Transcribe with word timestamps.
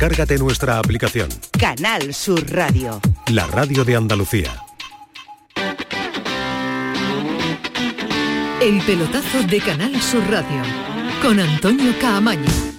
Descárgate 0.00 0.38
nuestra 0.38 0.78
aplicación. 0.78 1.28
Canal 1.58 2.14
Sur 2.14 2.50
Radio. 2.50 3.02
La 3.30 3.46
radio 3.46 3.84
de 3.84 3.96
Andalucía. 3.96 4.50
El 8.62 8.80
pelotazo 8.86 9.42
de 9.42 9.60
Canal 9.60 10.00
Sur 10.00 10.26
Radio 10.30 10.62
con 11.20 11.38
Antonio 11.38 11.92
Caamaño. 12.00 12.69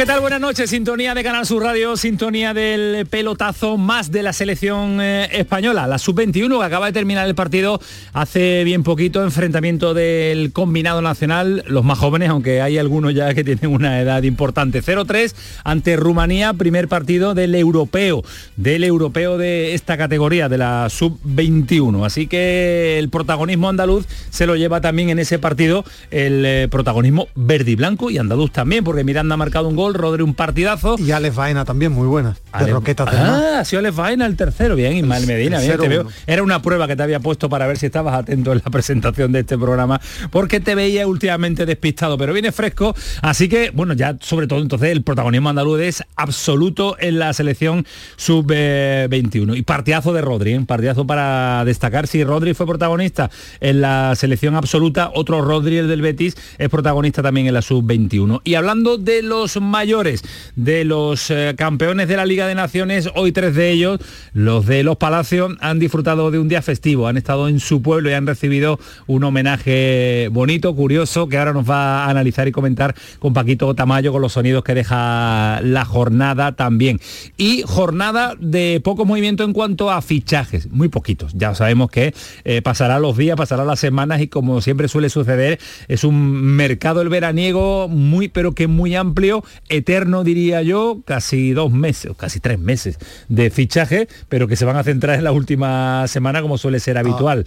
¿Qué 0.00 0.06
tal? 0.06 0.20
Buenas 0.20 0.40
noches. 0.40 0.70
Sintonía 0.70 1.12
de 1.12 1.22
Canal 1.22 1.44
Sur 1.44 1.62
Radio, 1.62 1.94
sintonía 1.94 2.54
del 2.54 3.04
pelotazo 3.04 3.76
más 3.76 4.10
de 4.10 4.22
la 4.22 4.32
selección 4.32 4.98
eh, 4.98 5.28
española, 5.30 5.86
la 5.86 5.98
sub-21 5.98 6.58
que 6.58 6.64
acaba 6.64 6.86
de 6.86 6.92
terminar 6.92 7.28
el 7.28 7.34
partido 7.34 7.78
hace 8.14 8.64
bien 8.64 8.82
poquito, 8.82 9.22
enfrentamiento 9.22 9.92
del 9.92 10.54
combinado 10.54 11.02
nacional, 11.02 11.64
los 11.66 11.84
más 11.84 11.98
jóvenes, 11.98 12.30
aunque 12.30 12.62
hay 12.62 12.78
algunos 12.78 13.12
ya 13.12 13.34
que 13.34 13.44
tienen 13.44 13.66
una 13.66 14.00
edad 14.00 14.22
importante. 14.22 14.82
0-3 14.82 15.34
ante 15.64 15.96
Rumanía, 15.96 16.54
primer 16.54 16.88
partido 16.88 17.34
del 17.34 17.54
europeo, 17.54 18.22
del 18.56 18.84
europeo 18.84 19.36
de 19.36 19.74
esta 19.74 19.98
categoría, 19.98 20.48
de 20.48 20.56
la 20.56 20.88
sub-21. 20.88 22.06
Así 22.06 22.26
que 22.26 22.98
el 22.98 23.10
protagonismo 23.10 23.68
andaluz 23.68 24.06
se 24.30 24.46
lo 24.46 24.56
lleva 24.56 24.80
también 24.80 25.10
en 25.10 25.18
ese 25.18 25.38
partido 25.38 25.84
el 26.10 26.42
eh, 26.46 26.68
protagonismo 26.70 27.28
verde 27.34 27.72
y 27.72 27.76
blanco 27.76 28.10
y 28.10 28.16
andaluz 28.16 28.50
también, 28.50 28.82
porque 28.82 29.04
Miranda 29.04 29.34
ha 29.34 29.36
marcado 29.36 29.68
un 29.68 29.76
gol, 29.76 29.89
Rodri 29.94 30.22
un 30.22 30.34
partidazo. 30.34 30.96
Y 30.98 31.10
Alex 31.10 31.34
Vaina 31.34 31.64
también, 31.64 31.92
muy 31.92 32.06
buena. 32.06 32.36
De 32.58 32.66
Roquetas 32.66 33.10
del 33.10 33.20
Ah, 33.20 33.64
sido 33.64 33.80
Alex 33.80 33.96
Vaina 33.96 34.26
el 34.26 34.36
tercero. 34.36 34.74
Bien, 34.76 34.96
Ismael 34.96 35.26
Medina. 35.26 35.58
bien, 35.60 35.72
te 35.72 35.86
0-1. 35.86 35.88
veo. 35.88 36.06
Era 36.26 36.42
una 36.42 36.62
prueba 36.62 36.86
que 36.86 36.96
te 36.96 37.02
había 37.02 37.20
puesto 37.20 37.48
para 37.48 37.66
ver 37.66 37.78
si 37.78 37.86
estabas 37.86 38.14
atento 38.14 38.52
en 38.52 38.60
la 38.64 38.70
presentación 38.70 39.32
de 39.32 39.40
este 39.40 39.56
programa, 39.58 40.00
porque 40.30 40.60
te 40.60 40.74
veía 40.74 41.06
últimamente 41.06 41.66
despistado, 41.66 42.16
pero 42.18 42.32
viene 42.32 42.52
fresco. 42.52 42.94
Así 43.22 43.48
que, 43.48 43.70
bueno, 43.70 43.94
ya 43.94 44.16
sobre 44.20 44.46
todo 44.46 44.60
entonces 44.60 44.90
el 44.90 45.02
protagonismo 45.02 45.48
andaluz 45.48 45.80
es 45.80 46.04
absoluto 46.16 46.96
en 46.98 47.18
la 47.18 47.32
selección 47.32 47.86
sub-21. 48.16 49.56
Y 49.56 49.62
partidazo 49.62 50.12
de 50.12 50.20
Rodri, 50.20 50.54
¿eh? 50.54 50.60
partidazo 50.66 51.06
para 51.06 51.64
destacar. 51.64 52.06
Si 52.06 52.24
Rodri 52.24 52.54
fue 52.54 52.66
protagonista 52.66 53.30
en 53.60 53.80
la 53.80 54.14
selección 54.16 54.54
absoluta, 54.56 55.10
otro 55.14 55.40
Rodri, 55.42 55.78
el 55.78 55.88
del 55.88 56.02
Betis, 56.02 56.36
es 56.58 56.68
protagonista 56.68 57.22
también 57.22 57.46
en 57.46 57.54
la 57.54 57.62
sub-21. 57.62 58.40
Y 58.44 58.54
hablando 58.54 58.98
de 58.98 59.22
los 59.22 59.60
mayores, 59.80 60.22
de 60.56 60.84
los 60.84 61.30
eh, 61.30 61.54
campeones 61.56 62.06
de 62.06 62.14
la 62.14 62.26
Liga 62.26 62.46
de 62.46 62.54
Naciones, 62.54 63.08
hoy 63.14 63.32
tres 63.32 63.54
de 63.54 63.70
ellos, 63.70 63.98
los 64.34 64.66
de 64.66 64.82
Los 64.82 64.98
Palacios, 64.98 65.56
han 65.60 65.78
disfrutado 65.78 66.30
de 66.30 66.38
un 66.38 66.48
día 66.48 66.60
festivo, 66.60 67.08
han 67.08 67.16
estado 67.16 67.48
en 67.48 67.60
su 67.60 67.80
pueblo 67.80 68.10
y 68.10 68.12
han 68.12 68.26
recibido 68.26 68.78
un 69.06 69.24
homenaje 69.24 70.28
bonito, 70.32 70.76
curioso, 70.76 71.30
que 71.30 71.38
ahora 71.38 71.54
nos 71.54 71.68
va 71.68 72.04
a 72.04 72.10
analizar 72.10 72.46
y 72.46 72.52
comentar 72.52 72.94
con 73.20 73.32
Paquito 73.32 73.74
Tamayo, 73.74 74.12
con 74.12 74.20
los 74.20 74.34
sonidos 74.34 74.64
que 74.64 74.74
deja 74.74 75.62
la 75.62 75.86
jornada 75.86 76.52
también. 76.52 77.00
Y 77.38 77.62
jornada 77.66 78.34
de 78.38 78.82
poco 78.84 79.06
movimiento 79.06 79.44
en 79.44 79.54
cuanto 79.54 79.90
a 79.90 80.02
fichajes, 80.02 80.70
muy 80.70 80.88
poquitos. 80.88 81.32
Ya 81.34 81.54
sabemos 81.54 81.90
que 81.90 82.12
eh, 82.44 82.60
pasará 82.60 82.98
los 82.98 83.16
días, 83.16 83.34
pasará 83.38 83.64
las 83.64 83.80
semanas 83.80 84.20
y 84.20 84.28
como 84.28 84.60
siempre 84.60 84.88
suele 84.88 85.08
suceder, 85.08 85.58
es 85.88 86.04
un 86.04 86.20
mercado 86.54 87.00
el 87.00 87.08
veraniego 87.08 87.88
muy, 87.88 88.28
pero 88.28 88.52
que 88.52 88.66
muy 88.66 88.94
amplio, 88.94 89.42
eterno 89.70 90.24
diría 90.24 90.62
yo, 90.62 91.02
casi 91.06 91.52
dos 91.52 91.72
meses, 91.72 92.10
o 92.10 92.14
casi 92.14 92.40
tres 92.40 92.58
meses 92.58 92.98
de 93.28 93.50
fichaje, 93.50 94.08
pero 94.28 94.46
que 94.46 94.56
se 94.56 94.64
van 94.64 94.76
a 94.76 94.84
centrar 94.84 95.16
en 95.16 95.24
la 95.24 95.32
última 95.32 96.06
semana 96.08 96.42
como 96.42 96.58
suele 96.58 96.80
ser 96.80 96.98
habitual. 96.98 97.46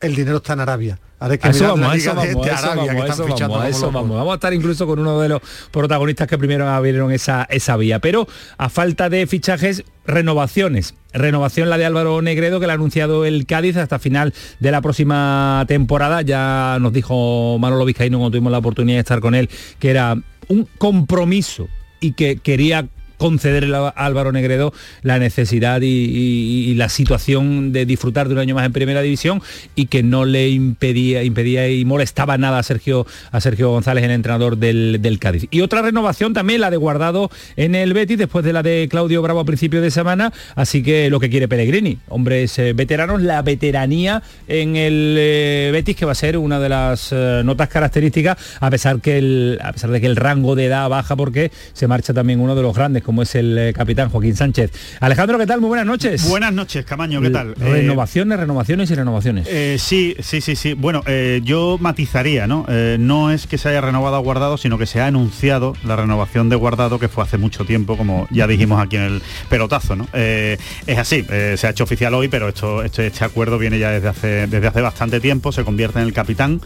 El 0.00 0.14
dinero 0.14 0.38
está 0.38 0.52
en 0.52 0.60
Arabia. 0.60 0.98
Ahora 1.18 1.32
hay 1.32 1.38
que 1.38 1.48
A 1.48 1.50
eso 1.50 1.68
vamos, 1.68 1.88
a 1.88 1.96
eso 1.96 2.10
eso 2.10 2.22
eso 2.22 3.64
eso 3.64 3.90
vamos. 3.90 4.16
Vamos 4.16 4.32
a 4.32 4.34
estar 4.34 4.52
incluso 4.52 4.86
con 4.86 4.98
uno 4.98 5.20
de 5.20 5.30
los 5.30 5.40
protagonistas 5.70 6.28
que 6.28 6.36
primero 6.36 6.68
abrieron 6.68 7.12
esa, 7.12 7.44
esa 7.44 7.76
vía. 7.76 7.98
Pero 8.00 8.26
a 8.58 8.68
falta 8.68 9.08
de 9.08 9.26
fichajes, 9.26 9.84
renovaciones. 10.06 10.94
Renovación 11.12 11.70
la 11.70 11.78
de 11.78 11.86
Álvaro 11.86 12.20
Negredo, 12.20 12.60
que 12.60 12.66
la 12.66 12.74
ha 12.74 12.76
anunciado 12.76 13.24
el 13.24 13.46
Cádiz 13.46 13.76
hasta 13.76 13.98
final 13.98 14.34
de 14.60 14.70
la 14.70 14.82
próxima 14.82 15.64
temporada. 15.68 16.22
Ya 16.22 16.76
nos 16.80 16.92
dijo 16.92 17.56
Manolo 17.58 17.84
Vizcaíno 17.84 18.18
cuando 18.18 18.32
tuvimos 18.32 18.52
la 18.52 18.58
oportunidad 18.58 18.96
de 18.96 19.00
estar 19.00 19.20
con 19.20 19.34
él, 19.34 19.48
que 19.78 19.90
era 19.90 20.16
un 20.48 20.68
compromiso 20.76 21.68
y 22.00 22.12
que 22.12 22.36
quería 22.36 22.88
concederle 23.24 23.74
a 23.74 23.88
Álvaro 23.88 24.32
Negredo 24.32 24.74
la 25.00 25.18
necesidad 25.18 25.80
y, 25.80 26.74
la 26.74 26.90
situación 26.90 27.72
de 27.72 27.86
disfrutar 27.86 28.28
de 28.28 28.34
un 28.34 28.40
año 28.40 28.54
más 28.54 28.66
en 28.66 28.72
primera 28.74 29.00
división 29.00 29.40
y 29.74 29.86
que 29.86 30.02
no 30.02 30.26
le 30.26 30.50
impedía, 30.50 31.22
impedía 31.22 31.70
y 31.70 31.86
molestaba 31.86 32.36
nada 32.36 32.58
a 32.58 32.62
Sergio, 32.62 33.06
a 33.32 33.40
Sergio 33.40 33.70
González, 33.70 34.04
el 34.04 34.10
entrenador 34.10 34.58
del, 34.58 34.98
del 35.00 35.18
Cádiz. 35.18 35.46
Y 35.50 35.62
otra 35.62 35.80
renovación 35.80 36.34
también, 36.34 36.60
la 36.60 36.68
de 36.68 36.76
Guardado 36.76 37.30
en 37.56 37.74
el 37.74 37.94
Betis, 37.94 38.18
después 38.18 38.44
de 38.44 38.52
la 38.52 38.62
de 38.62 38.88
Claudio 38.90 39.22
Bravo 39.22 39.40
a 39.40 39.46
principio 39.46 39.80
de 39.80 39.90
semana, 39.90 40.30
así 40.54 40.82
que 40.82 41.08
lo 41.08 41.18
que 41.18 41.30
quiere 41.30 41.48
Pellegrini, 41.48 42.00
hombres 42.10 42.58
eh, 42.58 42.74
veteranos, 42.74 43.22
la 43.22 43.40
veteranía 43.40 44.22
en 44.48 44.76
el 44.76 45.16
eh, 45.18 45.70
Betis, 45.72 45.96
que 45.96 46.04
va 46.04 46.12
a 46.12 46.16
ser 46.16 46.36
una 46.36 46.60
de 46.60 46.68
las 46.68 47.10
eh, 47.10 47.40
notas 47.42 47.70
características, 47.70 48.36
a 48.60 48.68
pesar, 48.68 49.00
que 49.00 49.16
el, 49.16 49.58
a 49.62 49.72
pesar 49.72 49.90
de 49.92 50.02
que 50.02 50.08
el 50.08 50.16
rango 50.16 50.54
de 50.56 50.66
edad 50.66 50.90
baja 50.90 51.16
porque 51.16 51.50
se 51.72 51.86
marcha 51.86 52.12
también 52.12 52.40
uno 52.40 52.54
de 52.54 52.60
los 52.60 52.74
grandes, 52.76 53.02
es 53.22 53.34
el 53.34 53.56
eh, 53.58 53.72
capitán 53.72 54.08
Joaquín 54.10 54.34
Sánchez. 54.36 54.70
Alejandro, 55.00 55.38
¿qué 55.38 55.46
tal? 55.46 55.60
Muy 55.60 55.68
buenas 55.68 55.86
noches. 55.86 56.28
Buenas 56.28 56.52
noches, 56.52 56.84
Camaño, 56.84 57.20
¿qué 57.20 57.30
tal? 57.30 57.50
Eh, 57.60 57.72
Renovaciones, 57.72 58.38
renovaciones 58.38 58.90
y 58.90 58.94
renovaciones. 58.94 59.46
eh, 59.50 59.76
sí, 59.78 60.16
sí, 60.20 60.40
sí, 60.40 60.56
sí. 60.56 60.74
Bueno, 60.74 61.02
eh, 61.06 61.40
yo 61.44 61.76
matizaría, 61.80 62.46
¿no? 62.46 62.66
No 62.98 63.30
es 63.30 63.46
que 63.46 63.58
se 63.58 63.68
haya 63.68 63.80
renovado 63.80 64.16
a 64.16 64.20
Guardado, 64.20 64.56
sino 64.56 64.78
que 64.78 64.86
se 64.86 65.00
ha 65.00 65.06
anunciado 65.06 65.74
la 65.84 65.96
renovación 65.96 66.48
de 66.48 66.56
Guardado, 66.56 66.98
que 66.98 67.08
fue 67.08 67.24
hace 67.24 67.38
mucho 67.38 67.64
tiempo, 67.64 67.96
como 67.96 68.26
ya 68.30 68.46
dijimos 68.46 68.80
aquí 68.82 68.96
en 68.96 69.02
el 69.02 69.22
pelotazo, 69.48 69.96
¿no? 69.96 70.08
Es 70.14 70.98
así, 70.98 71.24
se 71.56 71.66
ha 71.66 71.70
hecho 71.70 71.84
oficial 71.84 72.14
hoy, 72.14 72.28
pero 72.28 72.48
esto, 72.48 72.82
esto- 72.82 73.02
este 73.02 73.24
acuerdo 73.24 73.58
viene 73.58 73.78
ya 73.78 73.90
desde 73.90 74.08
hace, 74.08 74.46
desde 74.46 74.66
hace 74.66 74.80
bastante 74.80 75.20
tiempo, 75.20 75.52
se 75.52 75.64
convierte 75.64 75.98
en 76.00 76.06
el 76.06 76.12
capitán, 76.12 76.60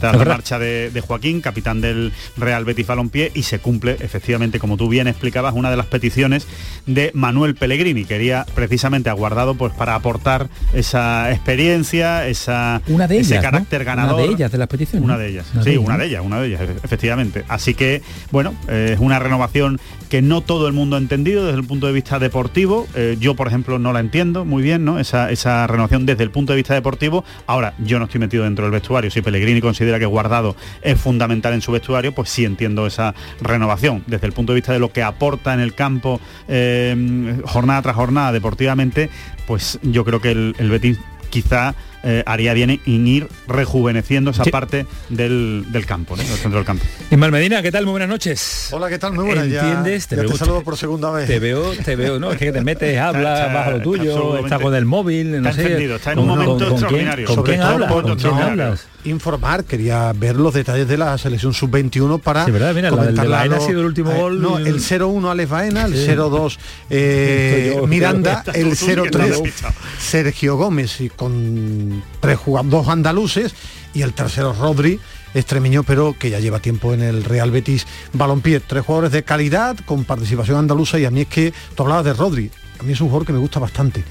tras 0.00 0.16
la 0.16 0.24
marcha 0.24 0.58
de, 0.58 0.90
de 0.90 1.00
Joaquín, 1.00 1.40
capitán 1.40 1.80
del 1.80 2.12
Real 2.36 2.64
Betis 2.64 2.86
Balompié, 2.86 3.30
y 3.34 3.42
se 3.42 3.58
cumple, 3.58 3.96
efectivamente, 4.00 4.58
como 4.58 4.76
tú 4.76 4.88
bien 4.88 5.08
explicabas, 5.08 5.54
una 5.54 5.70
de 5.72 5.76
las 5.76 5.86
peticiones 5.86 6.46
de 6.86 7.10
Manuel 7.14 7.54
Pellegrini. 7.54 8.04
Quería 8.04 8.46
precisamente 8.54 9.10
a 9.10 9.12
Guardado 9.12 9.54
pues 9.56 9.72
para 9.72 9.94
aportar 9.94 10.48
esa 10.72 11.30
experiencia, 11.32 12.26
esa, 12.26 12.80
Una 12.88 13.06
de 13.08 13.18
ese 13.18 13.34
ellas, 13.34 13.44
¿no? 13.44 13.50
carácter 13.50 13.84
ganador. 13.84 14.14
Una 14.20 14.26
de 14.26 14.32
ellas, 14.34 14.52
de 14.52 14.58
las 14.58 14.68
peticiones. 14.68 15.04
Una 15.04 15.18
de 15.18 15.28
ellas, 15.28 15.46
Una 15.54 15.62
sí, 15.64 15.70
de 15.70 15.78
una 15.78 15.86
ellas. 15.94 15.98
de 15.98 16.06
ellas, 16.06 16.22
una 16.24 16.40
de 16.40 16.46
ellas, 16.48 16.60
efe- 16.60 16.76
efectivamente. 16.84 17.44
Así 17.48 17.74
que, 17.74 18.02
bueno, 18.30 18.54
eh, 18.68 18.90
es 18.94 19.00
una 19.00 19.18
renovación 19.18 19.80
que 20.08 20.22
no 20.22 20.40
todo 20.42 20.66
el 20.66 20.72
mundo 20.74 20.96
ha 20.96 20.98
entendido 20.98 21.46
desde 21.46 21.58
el 21.58 21.64
punto 21.66 21.86
de 21.86 21.92
vista 21.94 22.18
deportivo. 22.18 22.86
Eh, 22.94 23.16
yo, 23.18 23.34
por 23.34 23.48
ejemplo, 23.48 23.78
no 23.78 23.92
la 23.92 24.00
entiendo 24.00 24.44
muy 24.44 24.62
bien, 24.62 24.84
¿no? 24.84 24.98
Esa, 24.98 25.30
esa 25.30 25.66
renovación 25.66 26.04
desde 26.04 26.22
el 26.24 26.30
punto 26.30 26.52
de 26.52 26.58
vista 26.58 26.74
deportivo. 26.74 27.24
Ahora, 27.46 27.74
yo 27.78 27.98
no 27.98 28.04
estoy 28.04 28.20
metido 28.20 28.44
dentro 28.44 28.64
del 28.64 28.72
vestuario. 28.72 29.10
Si 29.10 29.22
Pellegrini 29.22 29.60
considera 29.62 29.98
que 29.98 30.04
Guardado 30.06 30.54
es 30.82 31.00
fundamental 31.00 31.54
en 31.54 31.62
su 31.62 31.72
vestuario, 31.72 32.12
pues 32.14 32.28
sí 32.28 32.44
entiendo 32.44 32.86
esa 32.86 33.14
renovación. 33.40 34.04
Desde 34.06 34.26
el 34.26 34.32
punto 34.34 34.52
de 34.52 34.56
vista 34.56 34.72
de 34.74 34.78
lo 34.80 34.92
que 34.92 35.02
aporta 35.02 35.54
en 35.54 35.60
el 35.62 35.74
campo 35.74 36.20
eh, 36.48 37.40
jornada 37.44 37.82
tras 37.82 37.96
jornada 37.96 38.32
deportivamente, 38.32 39.10
pues 39.46 39.78
yo 39.82 40.04
creo 40.04 40.20
que 40.20 40.30
el, 40.30 40.54
el 40.58 40.70
Betis 40.70 40.98
quizá 41.30 41.74
eh, 42.04 42.22
haría 42.26 42.52
bien 42.54 42.70
en 42.84 43.06
ir 43.06 43.28
rejuveneciendo 43.48 44.30
esa 44.32 44.44
Sí. 44.44 44.50
parte 44.50 44.86
del, 45.08 45.64
del 45.70 45.86
campo, 45.86 46.16
¿no? 46.16 46.22
del 46.22 46.32
centro 46.36 46.58
del 46.58 46.66
campo. 46.66 46.84
Ismael 47.10 47.32
Medina, 47.32 47.62
¿qué 47.62 47.70
tal? 47.70 47.84
Muy 47.84 47.92
buenas 47.92 48.08
noches. 48.08 48.68
Hola, 48.72 48.88
¿qué 48.88 48.98
tal? 48.98 49.12
Muy 49.12 49.24
buenas. 49.24 49.48
Ya- 49.48 49.60
¿Entiendes? 49.60 50.04
Ya, 50.04 50.08
Te 50.10 50.16
te, 50.16 50.22
veo- 50.28 50.36
saludo 50.36 50.62
por 50.62 50.76
segunda 50.76 51.10
vez. 51.10 51.26
Te 51.26 51.38
veo, 51.38 51.72
te 51.84 51.96
veo, 51.96 52.18
no, 52.18 52.32
es 52.32 52.38
que 52.38 52.50
te 52.52 52.60
metes, 52.62 52.98
hablas, 52.98 53.40
Está- 53.40 53.52
vas 53.54 53.66
a 53.68 53.70
lo 53.72 53.80
tuyo, 53.82 54.38
está 54.44 54.58
con 54.58 54.74
el 54.74 54.84
móvil, 54.84 55.30
no 55.42 55.48
está 55.48 55.52
sé. 55.52 55.62
encendido, 55.62 55.96
está 55.96 56.12
en 56.12 56.18
un 56.18 56.26
¿Con- 56.28 56.38
momento 56.38 56.50
con- 56.52 56.58
con 56.58 56.68
quién- 56.68 56.82
extraordinario. 56.82 57.26
¿Con 57.26 57.36
Sobre 57.36 57.50
quién 57.52 57.60
todo 57.60 57.70
hablas? 57.72 57.92
por- 57.92 58.02
¿Con 58.04 58.16
quién 58.16 58.34
hablas? 58.34 58.86
Informar, 59.04 59.64
quería 59.64 60.12
ver 60.12 60.36
los 60.36 60.54
detalles 60.54 60.86
de 60.86 60.96
la 60.96 61.18
selección 61.18 61.52
sub-21 61.52 62.20
para 62.20 62.44
Sí, 62.44 62.52
¿verdad? 62.52 62.72
Mira, 62.72 62.88
la 62.90 62.96
comentarla 62.96 63.36
Baena 63.38 63.56
ha 63.56 63.60
sido 63.60 63.80
el 63.80 63.86
último 63.86 64.12
eh, 64.12 64.16
gol. 64.16 64.40
No, 64.40 64.58
el 64.58 64.78
0-1 64.80 65.28
Alex 65.30 65.50
Baena, 65.50 65.84
el 65.86 65.94
Sí. 65.96 66.04
0-2 66.06 66.56
eh, 66.90 67.80
Miranda, 67.88 68.44
el 68.54 68.76
Tú 68.78 68.86
bien 68.86 68.96
lo 68.96 69.02
has 69.02 69.10
0-3 69.10 69.42
dicho. 69.42 69.66
Sergio 69.98 70.56
Gómez 70.56 71.00
y 71.00 71.08
con 71.08 71.91
tres 72.20 72.38
jugadores, 72.38 72.70
dos 72.70 72.88
andaluces 72.88 73.54
y 73.94 74.02
el 74.02 74.12
tercero 74.12 74.52
Rodri 74.52 75.00
extremeño 75.34 75.82
pero 75.82 76.14
que 76.18 76.30
ya 76.30 76.40
lleva 76.40 76.60
tiempo 76.60 76.92
en 76.92 77.02
el 77.02 77.24
Real 77.24 77.50
Betis. 77.50 77.86
Balompié 78.12 78.60
tres 78.60 78.84
jugadores 78.84 79.12
de 79.12 79.22
calidad 79.22 79.76
con 79.86 80.04
participación 80.04 80.58
andaluza 80.58 80.98
y 80.98 81.04
a 81.04 81.10
mí 81.10 81.22
es 81.22 81.28
que 81.28 81.52
tú 81.74 81.82
hablabas 81.84 82.04
de 82.04 82.12
Rodri 82.12 82.50
a 82.82 82.84
mí 82.84 82.92
es 82.92 83.00
un 83.00 83.08
jugador 83.08 83.26
que 83.26 83.32
me 83.32 83.38
gusta 83.38 83.60
bastante. 83.60 84.04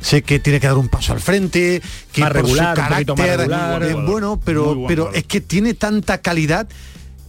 Sé 0.00 0.22
que 0.22 0.38
tiene 0.38 0.60
que 0.60 0.66
dar 0.66 0.76
un 0.76 0.88
paso 0.88 1.12
al 1.12 1.20
frente 1.20 1.82
que 2.12 2.20
Más 2.22 2.30
por 2.30 2.42
regular, 2.42 2.74
su 2.76 2.80
más 2.80 2.88
carácter 2.88 3.38
regular. 3.38 3.82
es 3.82 3.92
buen 3.92 4.06
bueno 4.06 4.40
pero 4.42 4.84
pero 4.86 5.12
es 5.12 5.24
que 5.24 5.40
tiene 5.40 5.74
tanta 5.74 6.18
calidad 6.18 6.66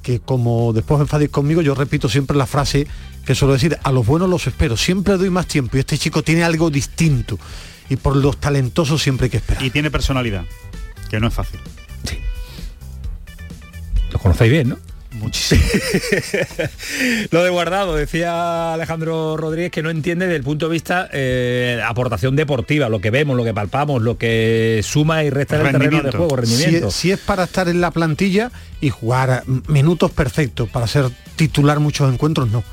que 0.02 0.19
como 0.19 0.72
después 0.72 1.02
enfadéis 1.02 1.31
conmigo, 1.31 1.62
yo 1.62 1.74
repito 1.74 2.07
siempre 2.10 2.38
la 2.38 2.46
frase 2.46 2.88
que 3.25 3.34
suelo 3.34 3.54
decir, 3.54 3.78
a 3.81 3.92
los 3.92 4.06
buenos 4.06 4.30
los 4.30 4.46
espero, 4.46 4.78
siempre 4.78 5.18
doy 5.18 5.31
más 5.31 5.48
tiempo 5.48 5.78
y 5.78 5.80
este 5.80 5.98
chico 5.98 6.22
tiene 6.22 6.44
algo 6.44 6.69
distinto 6.69 7.40
y 7.90 7.96
por 7.98 8.16
los 8.16 8.38
talentosos 8.38 9.02
siempre 9.02 9.26
hay 9.26 9.30
que 9.32 9.38
esperar. 9.38 9.64
Y 9.64 9.70
tiene 9.70 9.92
personalidad, 9.92 10.46
que 11.10 11.20
no 11.20 11.28
es 11.28 11.34
fácil. 11.34 11.60
Lo 14.12 14.20
conocéis 14.20 14.52
bien, 14.52 14.70
¿no? 14.70 14.78
Muchísimo. 15.12 15.62
Lo 17.32 17.44
de 17.44 17.50
guardado, 17.50 17.96
decía 17.96 18.74
Alejandro 18.74 19.38
Rodríguez 19.38 19.72
que 19.72 19.82
no 19.82 19.90
entiende 19.90 20.26
desde 20.26 20.38
el 20.38 20.44
punto 20.44 20.68
de 20.68 20.74
vista 20.74 21.10
eh, 21.14 21.82
aportación 21.86 22.36
deportiva, 22.36 22.90
lo 22.90 23.00
que 23.00 23.12
vemos, 23.12 23.38
lo 23.38 23.44
que 23.44 23.54
palpamos, 23.54 24.02
lo 24.02 24.18
que 24.18 24.81
suma 24.84 25.24
y 25.24 25.30
resta 25.30 25.56
en 25.60 25.68
el 25.68 25.72
terreno 25.72 26.02
de 26.02 26.12
juego, 26.12 26.30
Si 26.30 26.36
rendimiento. 26.36 26.88
es, 26.90 26.94
si 26.96 27.12
es 27.12 27.20
para 27.20 27.46
estar 27.46 27.70
en 27.70 27.81
la 27.81 27.92
plantilla 27.92 28.52
y 28.81 28.90
jugar 28.90 29.44
minutos 29.68 30.12
perfectos 30.12 30.70
para 30.70 30.86
ser 30.88 31.10
titular 31.36 31.80
muchos 31.80 32.12
encuentros, 32.12 32.50
no. 32.50 32.64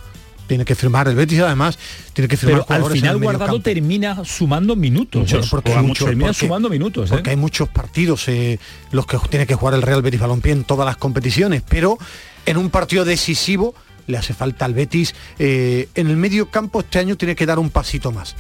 Tiene 0.52 0.66
que 0.66 0.74
firmar 0.74 1.08
el 1.08 1.14
Betis, 1.14 1.40
además, 1.40 1.78
tiene 2.12 2.28
que 2.28 2.36
firmar 2.36 2.66
Pero 2.68 2.84
al 2.84 2.92
final 2.92 3.16
guardado 3.18 3.58
termina 3.62 4.22
sumando 4.22 4.76
minutos. 4.76 5.30
Bueno, 5.30 5.46
porque 5.50 5.70
hay 5.70 5.76
mucho, 5.78 5.88
mucho- 5.88 6.04
termina 6.04 6.26
porque- 6.28 6.40
sumando 6.46 6.68
minutos. 6.68 7.08
¿eh? 7.10 7.14
porque 7.14 7.30
hay 7.30 7.36
muchos 7.36 7.70
partidos 7.70 8.28
eh, 8.28 8.58
los 8.90 9.06
que 9.06 9.16
tiene 9.30 9.46
que 9.46 9.54
jugar 9.54 9.72
el 9.74 9.80
Real 9.80 10.02
Betis 10.02 10.20
Balompié 10.20 10.52
en 10.52 10.64
todas 10.64 10.84
las 10.84 10.98
competiciones, 10.98 11.62
pero 11.66 11.96
en 12.44 12.58
un 12.58 12.68
partido 12.68 13.06
decisivo 13.06 13.74
le 14.06 14.18
hace 14.18 14.34
falta 14.34 14.66
al 14.66 14.74
Betis. 14.74 15.14
eh, 15.38 15.88
en 15.94 16.08
el 16.08 16.18
medio 16.18 16.50
campo 16.50 16.80
este 16.80 16.98
año 16.98 17.16
tiene 17.16 17.34
que 17.34 17.46
dar 17.46 17.58
un 17.58 17.70
pasito 17.70 18.12
más. 18.12 18.36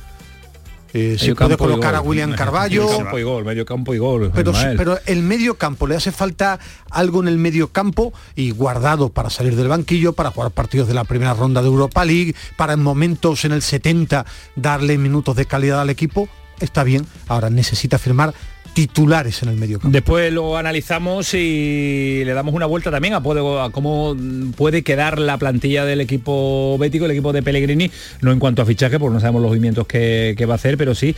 Eh, 0.94 1.16
se 1.18 1.26
Medio 1.26 1.36
puede 1.36 1.56
colocar 1.56 1.94
a. 1.94 2.00
William 2.00 2.30
Medio 2.30 2.38
Carballo, 2.38 2.98
campo 2.98 3.18
y 3.18 3.22
gol, 3.22 3.44
medio 3.44 3.64
campo 3.64 3.94
y 3.94 3.98
gol. 3.98 4.30
pero, 4.34 4.52
pero 4.76 4.98
el 5.06 5.22
medio 5.22 5.54
campo 5.54 5.86
le 5.86 5.96
hace 5.96 6.12
falta 6.12 6.58
algo 6.90 7.22
en 7.22 7.28
el 7.28 7.38
medio 7.38 7.68
campo 7.68 8.12
y 8.34 8.50
guardado 8.50 9.08
para 9.08 9.30
salir 9.30 9.56
del 9.56 9.68
banquillo, 9.68 10.12
para 10.12 10.30
jugar 10.30 10.50
partidos 10.50 10.88
de 10.88 10.94
la 10.94 11.04
primera 11.04 11.34
ronda 11.34 11.62
de 11.62 11.68
Europa 11.68 12.04
League, 12.04 12.34
para 12.56 12.74
en 12.74 12.82
momentos 12.82 13.44
en 13.44 13.52
el 13.52 13.62
70 13.62 14.26
darle 14.56 14.98
minutos 14.98 15.36
de 15.36 15.46
calidad 15.46 15.80
al 15.80 15.90
equipo, 15.90 16.28
está 16.60 16.84
bien. 16.84 17.06
Ahora 17.28 17.48
necesita 17.48 17.98
firmar 17.98 18.34
titulares 18.74 19.42
en 19.42 19.50
el 19.50 19.56
medio 19.56 19.78
campo. 19.78 19.92
Después 19.92 20.32
lo 20.32 20.56
analizamos 20.56 21.34
y 21.34 22.22
le 22.24 22.32
damos 22.32 22.54
una 22.54 22.66
vuelta 22.66 22.90
también 22.90 23.14
a, 23.14 23.18
a 23.18 23.70
cómo 23.70 24.16
puede 24.56 24.82
quedar 24.82 25.18
la 25.18 25.36
plantilla 25.38 25.84
del 25.84 26.00
equipo 26.00 26.76
bético, 26.78 27.04
el 27.04 27.10
equipo 27.10 27.32
de 27.32 27.42
Pellegrini, 27.42 27.90
no 28.20 28.32
en 28.32 28.38
cuanto 28.38 28.62
a 28.62 28.66
fichaje, 28.66 28.98
porque 28.98 29.14
no 29.14 29.20
sabemos 29.20 29.42
los 29.42 29.50
movimientos 29.50 29.86
que, 29.86 30.34
que 30.36 30.46
va 30.46 30.54
a 30.54 30.56
hacer, 30.56 30.76
pero 30.78 30.94
sí, 30.94 31.14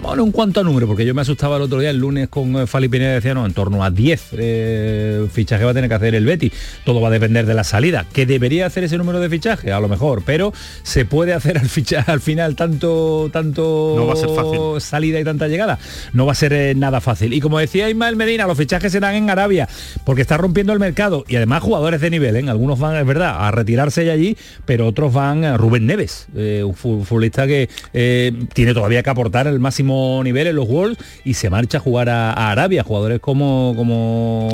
bueno, 0.00 0.24
en 0.24 0.32
cuanto 0.32 0.60
a 0.60 0.62
número, 0.64 0.86
porque 0.86 1.04
yo 1.04 1.14
me 1.14 1.22
asustaba 1.22 1.56
el 1.56 1.62
otro 1.62 1.78
día, 1.80 1.90
el 1.90 1.98
lunes 1.98 2.28
con 2.28 2.66
Fali 2.66 2.88
Pineda, 2.88 3.12
decía, 3.14 3.34
no, 3.34 3.44
en 3.44 3.52
torno 3.52 3.84
a 3.84 3.90
10 3.90 4.28
eh, 4.32 5.26
fichajes 5.32 5.66
va 5.66 5.70
a 5.70 5.74
tener 5.74 5.88
que 5.90 5.94
hacer 5.96 6.14
el 6.14 6.24
Betis. 6.24 6.52
Todo 6.84 7.00
va 7.00 7.08
a 7.08 7.10
depender 7.10 7.46
de 7.46 7.54
la 7.54 7.64
salida. 7.64 8.06
¿Que 8.12 8.26
debería 8.26 8.66
hacer 8.66 8.84
ese 8.84 8.96
número 8.98 9.20
de 9.20 9.28
fichaje? 9.28 9.72
A 9.72 9.80
lo 9.80 9.88
mejor, 9.88 10.22
pero 10.24 10.52
se 10.82 11.04
puede 11.04 11.32
hacer 11.34 11.58
al, 11.58 11.68
ficha- 11.68 12.04
al 12.06 12.20
final 12.20 12.56
tanto, 12.56 13.28
tanto 13.32 13.94
No 13.96 14.06
va 14.06 14.14
a 14.14 14.16
ser 14.16 14.28
fácil. 14.30 14.80
salida 14.80 15.20
y 15.20 15.24
tanta 15.24 15.48
llegada. 15.48 15.78
No 16.12 16.26
va 16.26 16.32
a 16.32 16.34
ser 16.34 16.52
eh, 16.52 16.74
nada 16.86 17.00
fácil. 17.00 17.32
Y 17.32 17.40
como 17.40 17.58
decía 17.58 17.88
Ismael 17.90 18.16
Medina, 18.16 18.46
los 18.46 18.56
fichajes 18.56 18.92
serán 18.92 19.14
en 19.14 19.28
Arabia, 19.30 19.68
porque 20.04 20.22
está 20.22 20.36
rompiendo 20.36 20.72
el 20.72 20.78
mercado. 20.78 21.24
Y 21.28 21.36
además 21.36 21.62
jugadores 21.62 22.00
de 22.00 22.10
nivel, 22.10 22.36
¿eh? 22.36 22.44
algunos 22.48 22.78
van, 22.78 22.96
es 22.96 23.06
verdad, 23.06 23.36
a 23.46 23.50
retirarse 23.50 24.04
de 24.04 24.10
allí, 24.10 24.36
pero 24.64 24.86
otros 24.86 25.12
van 25.12 25.44
a 25.44 25.56
Rubén 25.56 25.86
Neves, 25.86 26.26
eh, 26.36 26.62
un 26.64 26.74
fu- 26.74 27.04
futbolista 27.04 27.46
que 27.46 27.68
eh, 27.92 28.32
tiene 28.54 28.72
todavía 28.74 29.02
que 29.02 29.10
aportar 29.10 29.46
el 29.46 29.58
máximo 29.58 30.20
nivel 30.24 30.46
en 30.46 30.56
los 30.56 30.68
Worlds 30.68 30.98
y 31.24 31.34
se 31.34 31.50
marcha 31.50 31.78
a 31.78 31.80
jugar 31.80 32.08
a, 32.08 32.32
a 32.32 32.50
Arabia. 32.52 32.82
Jugadores 32.84 33.20
como, 33.20 33.74
como. 33.76 34.48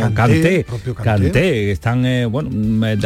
Kanté, 1.03 1.43
que 1.43 1.71
están, 1.73 2.05
eh, 2.07 2.27
bueno, 2.27 2.51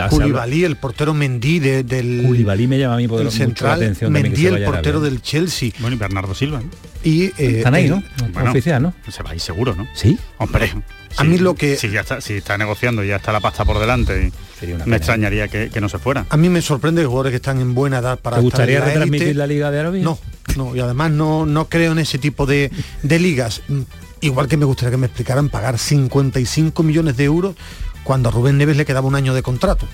habla- 0.01 0.09
Koulibaly, 0.09 0.65
el 0.65 0.77
portero 0.77 1.15
Mendy 1.15 1.59
de- 1.59 1.83
del, 1.83 2.23
Koulibaly 2.25 2.67
me 2.67 2.79
llama 2.79 2.95
a 2.95 2.97
mí 2.99 3.03
del 3.05 3.11
poder- 3.11 3.25
mucho 3.25 3.39
la 3.39 3.45
central, 3.47 3.73
atención 3.83 4.13
se 4.13 4.19
el 4.59 4.65
portero 4.65 4.99
Arabia. 4.99 5.11
del 5.11 5.23
Chelsea. 5.23 5.71
Bueno, 5.81 5.97
y 5.97 5.99
Bernardo 5.99 6.35
Silva. 6.35 6.63
Y, 7.07 7.27
eh, 7.27 7.33
Están 7.59 7.75
ahí, 7.75 7.85
el- 7.85 7.91
¿no? 7.91 8.03
Bueno, 8.33 8.51
Oficial, 8.51 8.83
¿no? 8.83 8.93
Se 9.09 9.23
va 9.23 9.31
a 9.31 9.35
ir 9.35 9.41
seguro, 9.41 9.75
¿no? 9.77 9.87
Sí. 9.95 10.19
Hombre. 10.39 10.73
A 11.17 11.23
sí, 11.23 11.29
mí 11.29 11.39
lo 11.39 11.55
que- 11.55 11.77
Si 11.77 11.89
ya 11.89 12.01
está, 12.01 12.21
si 12.21 12.35
está 12.35 12.59
negociando 12.59 13.05
y 13.05 13.09
ya 13.09 13.17
está 13.17 13.31
la 13.33 13.41
pasta 13.41 13.65
por 13.65 13.79
delante, 13.79 14.27
y 14.27 14.59
Sería 14.59 14.75
una 14.75 14.85
me 14.85 14.87
pena. 14.87 14.97
extrañaría 14.97 15.49
que, 15.49 15.71
que 15.71 15.81
no 15.81 15.89
se 15.89 15.99
fuera. 15.99 16.27
A 16.29 16.37
mí 16.37 16.49
me 16.49 16.61
sorprende 16.61 17.03
que 17.03 17.07
jugadores 17.07 17.31
que 17.31 17.37
están 17.37 17.61
en 17.61 17.75
buena 17.75 17.99
edad 17.99 18.19
para 18.19 18.37
¿Te 18.39 18.41
estar 18.47 18.59
gustaría 18.61 18.75
en 18.79 18.81
la 18.81 18.87
retransmitir 18.89 19.29
élite- 19.29 19.35
la 19.35 19.47
Liga 19.47 19.71
de 19.71 19.81
Arabia? 19.81 20.03
No, 20.03 20.19
no, 20.57 20.75
y 20.77 20.81
además 20.81 21.13
no, 21.13 21.47
no 21.47 21.69
creo 21.69 21.93
en 21.93 21.99
ese 22.01 22.19
tipo 22.19 22.45
de, 22.45 22.71
de 23.03 23.19
ligas. 23.19 23.63
Mm, 23.69 23.83
Igual 24.23 24.49
que 24.49 24.57
me 24.57 24.65
gustaría 24.65 24.91
que 24.93 24.97
me 24.97 25.07
explicaran 25.07 25.51
pagar 25.51 25.79
55 25.79 26.83
millones 26.83 27.17
de 27.19 27.25
euros 27.25 27.55
cuando 28.03 28.31
a 28.31 28.33
Rubén 28.33 28.57
Neves 28.57 28.77
le 28.79 28.85
quedaba 28.87 29.07
un 29.07 29.15
año 29.15 29.35
de 29.35 29.43
contrato. 29.43 29.87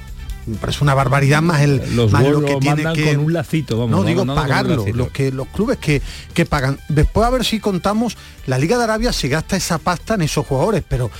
Parece 0.60 0.82
una 0.82 0.94
barbaridad 0.94 1.40
más 1.40 1.62
el 1.62 1.80
Los 1.94 2.10
más 2.10 2.24
lo 2.24 2.44
que 2.44 2.52
lo 2.52 2.58
tiene 2.58 2.82
mandan 2.82 2.94
que 2.94 3.14
con 3.14 3.24
un 3.26 3.32
lacito, 3.32 3.78
vamos, 3.78 3.90
no 3.90 4.04
digo 4.04 4.26
pagarlo 4.26 4.84
los 4.92 5.10
que 5.10 5.30
los 5.30 5.46
clubes 5.48 5.78
que, 5.78 6.02
que 6.34 6.46
pagan. 6.46 6.78
Después 6.88 7.26
a 7.26 7.30
ver 7.30 7.44
si 7.44 7.60
contamos 7.60 8.16
la 8.46 8.58
Liga 8.58 8.76
de 8.76 8.84
Arabia 8.84 9.12
se 9.12 9.28
gasta 9.28 9.56
esa 9.56 9.78
pasta 9.78 10.14
en 10.14 10.22
esos 10.22 10.44
jugadores 10.44 10.82
pero 10.88 11.10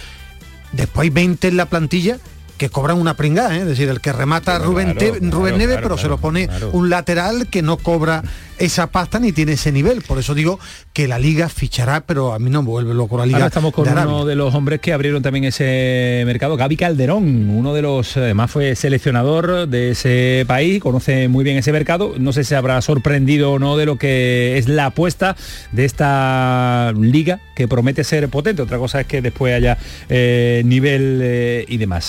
después 0.73 1.05
hay 1.05 1.11
20 1.11 1.49
en 1.49 1.57
la 1.57 1.67
plantilla 1.67 2.19
que 2.63 2.71
cobran 2.71 2.97
una 2.97 3.15
pringada, 3.15 3.57
¿eh? 3.57 3.63
es 3.63 3.67
decir, 3.67 3.89
el 3.89 4.01
que 4.01 4.13
remata 4.13 4.53
Pero 4.53 4.71
Rubén, 4.71 4.95
claro, 4.95 5.17
Rubén 5.21 5.59
Neves, 5.59 5.79
claro, 5.79 5.83
pero 5.83 5.99
se 5.99 6.07
lo 6.07 6.19
pone 6.19 6.47
claro. 6.47 6.71
un 6.71 6.91
lateral 6.91 7.49
que 7.49 7.61
no 7.61 7.77
cobra 7.77 8.23
esa 8.63 8.87
pasta 8.87 9.19
ni 9.19 9.33
tiene 9.33 9.55
ese 9.55 9.73
nivel. 9.73 10.03
Por 10.03 10.19
eso 10.19 10.33
digo 10.35 10.61
que 10.93 11.09
la 11.09 11.19
liga 11.19 11.49
fichará, 11.49 12.03
pero 12.03 12.33
a 12.33 12.39
mí 12.39 12.51
no 12.51 12.63
me 12.63 12.69
vuelve 12.69 12.95
loco 12.95 13.19
la 13.19 13.27
liga. 13.27 13.39
Ahora 13.39 13.49
estamos 13.49 13.73
con 13.73 13.85
de 13.85 13.91
uno 13.91 14.25
de 14.25 14.37
los 14.37 14.55
hombres 14.55 14.81
que 14.81 14.93
abrieron 14.93 15.23
también 15.23 15.45
ese 15.45 16.23
mercado, 16.25 16.57
Gaby 16.57 16.77
Calderón, 16.77 17.51
uno 17.51 17.75
de 17.75 17.83
los, 17.83 18.17
además 18.17 18.51
fue 18.51 18.77
seleccionador 18.77 19.67
de 19.67 19.91
ese 19.91 20.45
país, 20.47 20.81
conoce 20.81 21.27
muy 21.27 21.43
bien 21.43 21.57
ese 21.57 21.73
mercado, 21.73 22.15
no 22.19 22.33
sé 22.33 22.45
si 22.45 22.55
habrá 22.55 22.81
sorprendido 22.83 23.53
o 23.53 23.59
no 23.59 23.77
de 23.77 23.87
lo 23.87 23.97
que 23.97 24.57
es 24.59 24.69
la 24.69 24.87
apuesta 24.87 25.35
de 25.73 25.85
esta 25.85 26.93
liga 26.97 27.41
que 27.57 27.67
promete 27.67 28.05
ser 28.05 28.29
potente, 28.29 28.63
otra 28.63 28.79
cosa 28.79 29.01
es 29.01 29.07
que 29.09 29.21
después 29.21 29.55
haya 29.55 29.79
eh, 30.09 30.63
nivel 30.65 31.21
eh, 31.23 31.65
y 31.67 31.79
demás. 31.79 32.05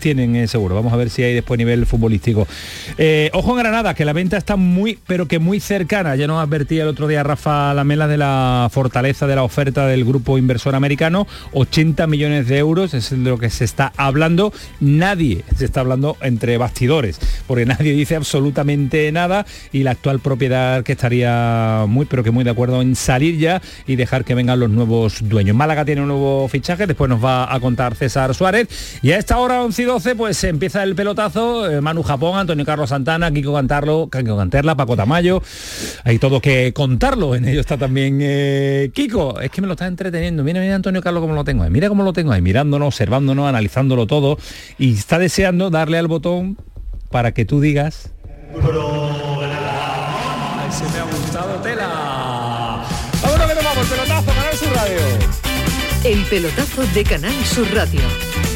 Tienen 0.00 0.36
eh, 0.36 0.48
seguro, 0.48 0.74
vamos 0.74 0.92
a 0.92 0.96
ver 0.96 1.10
si 1.10 1.22
hay 1.22 1.34
después 1.34 1.58
nivel 1.58 1.84
futbolístico. 1.84 2.48
Eh, 2.96 3.30
ojo 3.34 3.52
en 3.52 3.58
Granada, 3.58 3.94
que 3.94 4.04
la 4.04 4.12
venta 4.12 4.36
está 4.36 4.56
muy, 4.56 4.98
pero 5.06 5.26
que 5.26 5.38
muy 5.38 5.60
cercana, 5.60 6.16
ya 6.16 6.26
nos 6.26 6.42
advertía 6.42 6.82
el 6.82 6.88
otro 6.88 7.06
día 7.08 7.22
Rafa 7.22 7.74
Lamela 7.74 8.08
de 8.08 8.16
la 8.16 8.68
fortaleza 8.72 9.26
de 9.26 9.36
la 9.36 9.42
oferta 9.42 9.86
del 9.86 10.04
grupo 10.04 10.38
inversor 10.38 10.74
americano, 10.74 11.26
80 11.52 12.06
millones 12.06 12.48
de 12.48 12.58
euros 12.58 12.94
es 12.94 13.10
de 13.10 13.16
lo 13.18 13.38
que 13.38 13.50
se 13.50 13.64
está 13.64 13.92
hablando, 13.96 14.52
nadie 14.80 15.44
se 15.56 15.66
está 15.66 15.80
hablando 15.80 16.16
entre 16.22 16.56
bastidores, 16.56 17.20
porque 17.46 17.66
nadie 17.66 17.92
dice 17.92 18.16
absolutamente 18.16 19.12
nada. 19.12 19.46
Y 19.72 19.82
la 19.82 19.92
actual 19.92 20.20
propiedad 20.20 20.82
que 20.84 20.92
estaría 20.92 21.84
muy, 21.86 22.06
pero 22.06 22.22
que 22.22 22.30
muy 22.30 22.44
de 22.44 22.50
acuerdo 22.50 22.80
en 22.82 22.96
salir 22.96 23.38
ya 23.38 23.60
y 23.86 23.96
dejar 23.96 24.24
que 24.24 24.34
vengan 24.34 24.60
los 24.60 24.70
nuevos 24.70 25.18
dueños. 25.28 25.56
Málaga 25.56 25.84
tiene 25.84 26.02
un 26.02 26.08
nuevo 26.08 26.48
fichaje, 26.48 26.86
después 26.86 27.08
nos 27.08 27.24
va 27.24 27.52
a 27.52 27.60
contar 27.60 27.94
César 27.94 28.34
Suárez. 28.34 28.68
Y 29.02 29.12
a 29.12 29.18
esta 29.18 29.38
hora 29.38 29.65
11 29.66 29.82
y 29.82 29.84
12 29.84 30.14
pues 30.14 30.44
empieza 30.44 30.84
el 30.84 30.94
pelotazo, 30.94 31.68
eh, 31.68 31.80
Manu 31.80 32.04
Japón, 32.04 32.38
Antonio 32.38 32.64
Carlos 32.64 32.90
Santana, 32.90 33.32
Kiko 33.32 33.52
Cantarlo, 33.52 34.08
Kiko 34.08 34.36
Canterla, 34.36 34.76
Paco 34.76 34.94
Tamayo, 34.94 35.42
hay 36.04 36.20
todo 36.20 36.40
que 36.40 36.72
contarlo, 36.72 37.34
en 37.34 37.48
ello 37.48 37.58
está 37.58 37.76
también 37.76 38.20
eh, 38.22 38.92
Kiko, 38.94 39.40
es 39.40 39.50
que 39.50 39.60
me 39.60 39.66
lo 39.66 39.72
está 39.72 39.88
entreteniendo, 39.88 40.44
mira, 40.44 40.60
mira 40.60 40.76
Antonio 40.76 41.02
Carlos 41.02 41.20
cómo 41.20 41.34
lo 41.34 41.42
tengo 41.42 41.64
ahí, 41.64 41.70
mira 41.70 41.88
cómo 41.88 42.04
lo 42.04 42.12
tengo 42.12 42.30
ahí, 42.30 42.40
mirándonos, 42.42 42.86
observándonos, 42.86 43.48
analizándolo 43.48 44.06
todo 44.06 44.38
y 44.78 44.94
está 44.94 45.18
deseando 45.18 45.68
darle 45.68 45.98
al 45.98 46.06
botón 46.06 46.56
para 47.10 47.32
que 47.32 47.44
tú 47.44 47.60
digas 47.60 48.12
Ay, 48.54 48.62
se 50.70 50.84
me 50.84 50.98
ha 51.00 51.04
gustado 51.04 51.56
tela. 51.56 52.84
Vámonos 53.20 53.48
que 53.48 53.54
nos 53.56 53.64
vamos, 53.64 53.86
pelotazo, 53.88 54.26
Canal 54.26 54.56
Sur 54.56 54.72
Radio. 54.74 54.98
El 56.04 56.22
pelotazo 56.26 56.86
de 56.94 57.02
Canal 57.02 57.34
Sur 57.44 57.66
Radio 57.74 58.55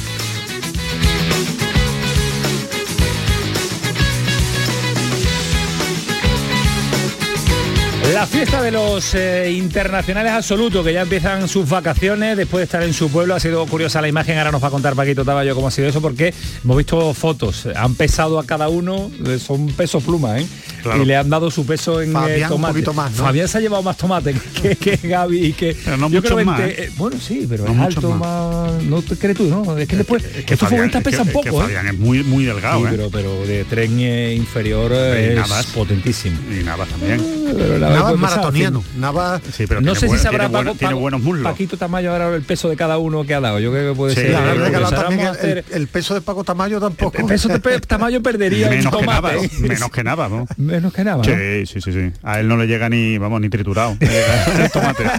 La 8.21 8.27
fiesta 8.27 8.61
de 8.61 8.69
los 8.69 9.15
eh, 9.15 9.51
internacionales 9.51 10.31
absolutos 10.31 10.85
que 10.85 10.93
ya 10.93 11.01
empiezan 11.01 11.47
sus 11.47 11.67
vacaciones 11.67 12.37
después 12.37 12.59
de 12.59 12.65
estar 12.65 12.83
en 12.83 12.93
su 12.93 13.09
pueblo. 13.09 13.33
Ha 13.33 13.39
sido 13.39 13.65
curiosa 13.65 13.99
la 13.99 14.07
imagen, 14.09 14.37
ahora 14.37 14.51
nos 14.51 14.61
va 14.63 14.67
a 14.67 14.69
contar 14.71 14.93
Paquito 14.95 15.25
Taballo 15.25 15.55
cómo 15.55 15.67
ha 15.69 15.71
sido 15.71 15.87
eso, 15.87 16.01
porque 16.03 16.31
hemos 16.63 16.77
visto 16.77 17.15
fotos, 17.15 17.67
han 17.75 17.95
pesado 17.95 18.37
a 18.37 18.45
cada 18.45 18.69
uno, 18.69 19.09
eh, 19.25 19.39
son 19.39 19.65
pesos 19.69 20.03
plumas, 20.03 20.39
¿eh? 20.39 20.47
Claro. 20.83 21.01
Y 21.01 21.05
le 21.05 21.15
han 21.15 21.29
dado 21.31 21.49
su 21.49 21.65
peso 21.65 21.99
en 21.99 22.11
Fabián 22.13 22.39
eh, 22.39 22.43
un 22.43 22.49
tomate. 22.49 22.73
poquito 22.73 22.93
más, 22.93 23.11
¿no? 23.13 23.23
Fabián 23.23 23.47
se 23.47 23.57
ha 23.57 23.61
llevado 23.61 23.81
más 23.81 23.97
tomate 23.97 24.35
que, 24.61 24.75
que 24.75 24.97
Gaby 24.97 25.45
y 25.47 25.53
que. 25.53 25.75
Pero 25.83 25.97
no 25.97 26.09
yo 26.09 26.21
creo 26.21 26.37
que, 26.37 26.91
bueno, 26.97 27.17
sí, 27.19 27.47
pero 27.49 27.65
No 27.65 27.87
es 27.87 27.95
alto 27.95 28.11
más. 28.11 28.19
más. 28.19 28.83
No 28.83 29.01
te 29.01 29.15
crees 29.15 29.37
tú, 29.37 29.45
¿no? 29.47 29.75
Es 29.77 29.87
que 29.87 29.95
después. 29.95 30.23
Es 30.23 30.45
que 30.45 30.53
estos 30.53 30.69
Fabián- 30.69 30.89
futbolistas 30.91 31.03
pesan 31.03 31.27
es 31.27 31.33
poco, 31.33 31.59
¿eh? 31.59 31.63
Fabián 31.63 31.87
es 31.87 31.97
muy, 31.97 32.23
muy 32.23 32.45
delgado, 32.45 32.81
Sí, 32.81 32.87
pero, 32.91 33.09
pero 33.09 33.45
de 33.47 33.63
tren 33.65 33.99
inferior 33.99 34.91
es 34.93 35.65
potentísimo. 35.73 36.37
Y 36.51 36.63
Navas 36.63 36.87
también. 36.89 37.41
Pero 37.57 37.77
la 37.79 37.89
Navas 38.15 38.29
pues, 38.31 38.37
maratoniano. 38.37 38.83
Navas 38.97 39.41
Sí, 39.51 39.65
pero 39.67 39.81
no 39.81 39.85
tiene 39.93 39.99
sé 39.99 40.05
buen- 40.07 40.19
si 40.19 40.23
sabrá 40.23 40.39
tiene, 40.39 40.51
bueno- 40.53 40.69
Paco- 40.71 40.77
tiene 40.79 40.91
Paco- 40.93 41.01
buenos 41.01 41.21
muslos. 41.21 41.43
Paquito 41.51 41.77
Tamayo 41.77 42.11
ahora 42.11 42.35
el 42.35 42.41
peso 42.43 42.69
de 42.69 42.75
cada 42.75 42.97
uno 42.97 43.23
que 43.25 43.33
ha 43.33 43.39
dado. 43.39 43.59
Yo 43.59 43.71
creo 43.71 43.91
que 43.93 43.97
puede 43.97 44.15
Sí, 44.15 44.21
ser. 44.21 44.29
que 44.31 44.35
a 44.35 45.09
el, 45.09 45.27
hacer- 45.27 45.65
el 45.71 45.87
peso 45.87 46.13
de 46.13 46.21
Paco 46.21 46.43
Tamayo 46.43 46.79
tampoco. 46.79 47.17
el 47.17 47.25
peso 47.25 47.47
de 47.49 47.59
Pe- 47.59 47.79
Tamayo 47.81 48.21
perdería 48.21 48.69
Menos 48.69 48.85
que 48.85 48.91
tomate. 48.91 49.35
Navas. 49.35 49.53
Menos 49.59 49.91
que 49.91 50.03
Navas, 50.03 50.31
¿no? 50.31 50.47
Menos 50.57 50.93
que 50.93 51.03
nada. 51.03 51.17
¿no? 51.17 51.23
Sí, 51.23 51.65
sí, 51.65 51.81
sí, 51.81 51.91
sí. 51.91 52.11
A 52.23 52.39
él 52.39 52.47
no 52.47 52.57
le 52.57 52.67
llega 52.67 52.89
ni, 52.89 53.17
vamos, 53.17 53.41
ni 53.41 53.49
triturado. 53.49 53.95
El 54.01 54.71
tomate. 54.71 55.03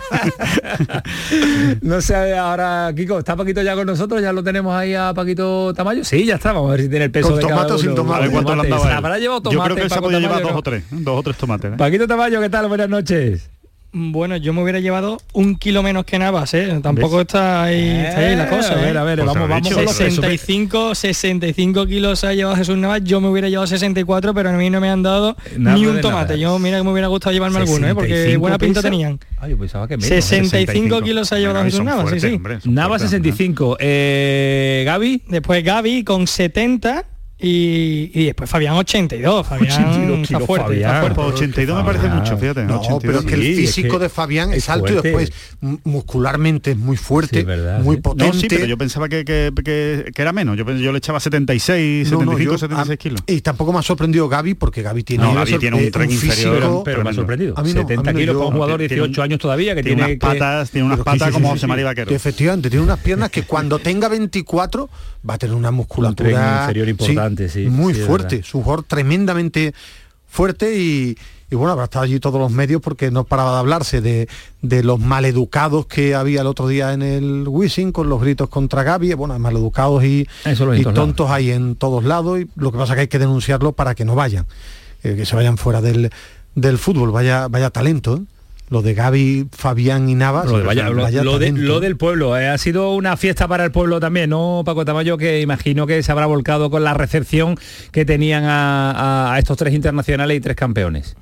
No 1.82 2.00
sé, 2.00 2.36
ahora, 2.36 2.92
Kiko, 2.94 3.18
¿está 3.18 3.36
Paquito 3.36 3.62
ya 3.62 3.74
con 3.74 3.86
nosotros? 3.86 4.22
¿Ya 4.22 4.32
lo 4.32 4.42
tenemos 4.42 4.74
ahí 4.74 4.94
a 4.94 5.12
Paquito 5.14 5.72
Tamayo? 5.74 6.04
Sí, 6.04 6.24
ya 6.24 6.36
está. 6.36 6.52
Vamos 6.52 6.68
a 6.68 6.72
ver 6.72 6.82
si 6.82 6.88
tiene 6.88 7.06
el 7.06 7.10
peso 7.10 7.28
¿Con 7.28 7.36
de 7.36 7.42
tomate 7.42 7.62
cada 7.62 7.74
o 7.74 7.78
sin 7.78 7.86
uno. 7.88 7.96
tomate? 7.96 8.18
A 8.18 8.20
ver 8.22 8.30
cuánto 8.30 8.54
le 8.54 8.60
han 8.62 8.70
dado 8.70 8.82
a 8.82 8.86
Se 8.86 8.90
él. 8.92 8.96
habrá 8.98 9.18
llevado 9.18 9.40
tomate. 9.42 9.56
Yo 9.56 9.64
creo 9.64 9.76
que 9.76 9.88
se 9.88 9.94
ha 9.94 9.96
Paco 9.96 10.02
podido 10.04 10.20
llevar 10.20 10.42
dos 10.42 10.52
¿no? 10.52 10.58
o 10.58 10.62
tres. 10.62 10.82
¿eh? 10.82 10.86
Dos 10.90 11.18
o 11.18 11.22
tres 11.22 11.36
tomates. 11.36 11.72
¿eh? 11.72 11.76
Paquito 11.76 12.06
Tamayo, 12.06 12.40
¿qué 12.40 12.48
tal? 12.48 12.68
Buenas 12.88 13.04
noches. 13.08 13.48
Bueno, 13.94 14.36
yo 14.38 14.52
me 14.54 14.62
hubiera 14.62 14.80
llevado 14.80 15.18
un 15.34 15.54
kilo 15.56 15.82
menos 15.84 16.04
que 16.04 16.18
Navas, 16.18 16.52
¿eh? 16.54 16.80
Tampoco 16.82 17.20
está 17.20 17.62
ahí, 17.64 17.90
está 17.90 18.18
ahí 18.20 18.34
la 18.36 18.48
cosa. 18.48 18.72
A 18.72 18.76
ver, 18.76 18.96
¿eh? 18.96 18.98
a 18.98 19.02
ver, 19.04 19.18
Pues 19.20 19.26
vamos, 19.34 19.48
vamos 19.48 19.62
dicho. 19.62 19.76
con 19.76 19.84
los 19.84 19.94
pesos. 19.94 20.14
65, 20.16 20.94
65 20.96 21.86
kilos 21.86 22.24
ha 22.24 22.32
llevado 22.34 22.56
Jesús 22.56 22.76
Navas, 22.78 23.04
yo 23.04 23.20
me 23.20 23.28
hubiera 23.28 23.48
llevado 23.50 23.66
64, 23.68 24.34
pero 24.34 24.48
a 24.48 24.52
mí 24.54 24.68
no 24.70 24.80
me 24.80 24.88
han 24.88 25.02
dado 25.04 25.36
Nada 25.58 25.76
ni 25.76 25.84
un 25.86 25.96
nada. 25.96 26.00
tomate. 26.00 26.40
Yo 26.40 26.58
mira 26.58 26.78
que 26.78 26.84
me 26.84 26.90
hubiera 26.90 27.06
gustado 27.08 27.32
llevarme 27.34 27.58
alguno, 27.58 27.86
¿eh? 27.86 27.94
porque 27.94 28.08
65 28.08 28.40
buena 28.40 28.58
pinta 28.58 28.80
pesa. 28.80 28.90
tenían. 28.90 29.20
Ah, 29.38 29.46
yo 29.48 29.58
pensaba 29.58 29.86
que 29.86 29.96
menos. 29.98 30.08
65 30.08 31.02
kilos 31.02 31.30
ha 31.32 31.38
llevado 31.38 31.58
Bueno, 31.58 31.70
Jesús 31.70 31.84
Navas, 31.84 32.00
sí, 32.04 32.08
fuertes, 32.08 32.30
sí. 32.30 32.34
hombre, 32.36 32.60
son 32.62 32.74
Nava 32.74 32.88
fuertes, 32.98 33.10
65. 33.10 33.76
Eh, 33.78 34.82
Gaby. 34.86 35.22
Después 35.28 35.62
Gaby 35.62 36.02
con 36.02 36.26
70 36.26 37.04
y, 37.42 38.10
y 38.14 38.24
después 38.26 38.48
Fabián 38.48 38.74
82. 38.74 39.46
Fabián 39.46 39.72
82 39.84 40.18
está 40.20 40.26
kilos, 40.28 40.46
fuerte, 40.46 40.76
está 40.76 41.00
fuerte. 41.00 41.14
Pues 41.16 41.34
82 41.34 41.76
me 41.76 41.84
parece 41.84 42.02
Fabián. 42.08 42.22
mucho, 42.22 42.38
fíjate. 42.38 42.64
No, 42.64 42.80
82. 42.80 43.02
pero 43.02 43.18
es 43.18 43.24
que 43.26 43.34
el 43.34 43.42
sí, 43.42 43.50
es 43.64 43.74
físico 43.74 43.98
que 43.98 44.02
de 44.04 44.08
Fabián 44.08 44.50
es 44.52 44.56
es, 44.58 44.68
alto 44.70 44.86
fuerte. 44.86 45.08
y 45.08 45.12
después 45.12 45.32
muscularmente 45.84 46.70
es 46.72 46.76
muy 46.76 46.96
fuerte, 46.96 47.40
Sí, 47.40 47.44
verdad, 47.44 47.80
muy 47.80 47.96
sí. 47.96 48.02
potente. 48.02 48.26
No, 48.34 48.40
sí, 48.40 48.46
pero 48.48 48.66
yo 48.66 48.78
pensaba 48.78 49.08
que, 49.08 49.24
que, 49.24 49.52
que- 49.64 50.12
que 50.14 50.22
era 50.22 50.32
menos. 50.32 50.56
Yo, 50.56 50.64
yo 50.64 50.92
le 50.92 50.98
echaba 50.98 51.20
76, 51.20 52.10
No, 52.10 52.18
no, 52.18 52.32
75, 52.32 52.52
yo- 52.52 52.58
76 52.58 52.94
a- 52.94 52.96
kilos. 52.96 53.20
Y 53.26 53.40
tampoco 53.40 53.72
me 53.72 53.78
ha 53.78 53.82
sorprendido 53.82 54.28
Gaby 54.28 54.54
porque 54.54 54.82
Gaby 54.82 55.02
tiene, 55.02 55.24
No, 55.24 55.34
Gaby 55.34 55.58
tiene 55.58 55.76
un 55.76 55.82
eh, 55.84 55.90
tren 55.90 56.10
inferior, 56.10 56.34
físico- 56.36 56.52
pero- 56.54 56.82
Pero 56.84 57.04
me 57.04 57.10
ha 57.10 57.12
sorprendido. 57.14 57.54
A 57.56 57.62
mí 57.62 57.72
no, 57.72 57.80
70 57.82 58.10
a 58.10 58.12
mí 58.12 58.12
no, 58.12 58.18
kilos 58.20 58.34
yo- 58.34 58.38
para 58.38 58.48
un 58.48 58.54
jugador 58.54 58.80
de 58.80 58.88
Tiene 58.88 59.02
un- 59.02 59.08
18 59.08 59.22
años 59.22 59.38
todavía 59.40 59.74
que 59.74 59.82
tiene, 59.82 59.96
tiene, 60.02 60.12
unas 60.18 60.32
que- 60.32 60.38
patas, 60.40 60.70
tiene 60.70 60.86
unas 60.86 60.98
patas 61.04 61.30
como 61.32 61.48
José. 61.50 61.66
María 61.66 61.84
Vaquero. 61.86 62.08
Que 62.08 62.14
efectivamente 62.14 62.70
tiene 62.70 62.84
unas 62.84 62.98
piernas 62.98 63.30
que 63.30 63.42
cuando 63.44 63.78
tenga 63.78 64.08
24 64.08 64.88
va 65.28 65.34
a 65.34 65.38
tener 65.38 65.54
una 65.54 65.70
musculatura 65.70 66.62
inferior 66.62 66.88
importante, 66.88 67.31
sí, 67.48 67.66
muy 67.66 67.94
sí, 67.94 68.00
fuerte, 68.02 68.42
un 68.54 68.62
jugador 68.62 68.84
tremendamente 68.84 69.74
fuerte 70.28 70.76
y, 70.78 71.16
y 71.50 71.54
bueno, 71.54 71.72
habrá 71.72 71.84
estado 71.84 72.04
allí 72.04 72.18
todos 72.18 72.40
los 72.40 72.50
medios 72.50 72.80
porque 72.80 73.10
no 73.10 73.24
paraba 73.24 73.52
de 73.52 73.58
hablarse 73.58 74.00
de, 74.00 74.28
de 74.62 74.82
los 74.82 74.98
maleducados 74.98 75.84
que 75.86 76.14
había 76.14 76.40
el 76.40 76.46
otro 76.46 76.66
día 76.68 76.94
en 76.94 77.02
el 77.02 77.44
Wizzing 77.46 77.92
con 77.92 78.08
los 78.08 78.20
gritos 78.22 78.48
contra 78.48 78.82
Gaby, 78.82 79.12
bueno, 79.12 79.38
maleducados 79.38 80.02
y, 80.04 80.26
Eso 80.46 80.66
tontos 80.94 81.30
hay 81.30 81.50
en 81.50 81.76
todos 81.76 82.04
lados 82.04 82.40
y 82.40 82.48
lo 82.56 82.72
que 82.72 82.78
pasa 82.78 82.94
es 82.94 82.96
que 82.96 83.00
hay 83.02 83.08
que 83.08 83.18
denunciarlo 83.18 83.72
para 83.72 83.94
que 83.94 84.06
no 84.06 84.14
vayan, 84.14 84.46
eh, 85.02 85.14
que 85.14 85.26
se 85.26 85.36
vayan 85.36 85.58
fuera 85.58 85.82
del, 85.82 86.10
del 86.54 86.78
fútbol, 86.78 87.10
vaya, 87.10 87.48
vaya 87.48 87.68
talento, 87.68 88.16
¿eh? 88.16 88.31
Lo 88.72 88.80
de 88.80 88.94
Gaby, 88.94 89.48
Fabián 89.52 90.08
y 90.08 90.14
Navas. 90.14 90.46
Lo, 90.46 90.56
de- 90.56 90.64
vaya- 90.64 90.88
lo- 90.88 91.02
vaya 91.02 91.22
lo 91.22 91.38
de- 91.38 91.48
talento. 91.50 91.60
lo 91.60 91.78
del 91.80 91.98
pueblo, 91.98 92.38
eh, 92.38 92.48
ha 92.48 92.56
sido 92.56 92.94
una 92.94 93.18
fiesta 93.18 93.46
para 93.46 93.66
el 93.66 93.70
pueblo 93.70 94.00
también, 94.00 94.30
¿no, 94.30 94.62
Paco 94.64 94.86
Tamayo? 94.86 95.18
Que 95.18 95.42
imagino 95.42 95.86
que 95.86 96.02
se 96.02 96.10
habrá 96.10 96.24
volcado 96.24 96.70
con 96.70 96.82
la 96.82 96.94
recepción 96.94 97.56
que 97.90 98.06
tenían 98.06 98.44
a, 98.44 98.90
a- 98.92 99.34
a 99.34 99.38
estos 99.38 99.58
tres 99.58 99.74
internacionales 99.74 100.38
y 100.38 100.40
tres 100.40 100.56
campeones. 100.56 101.16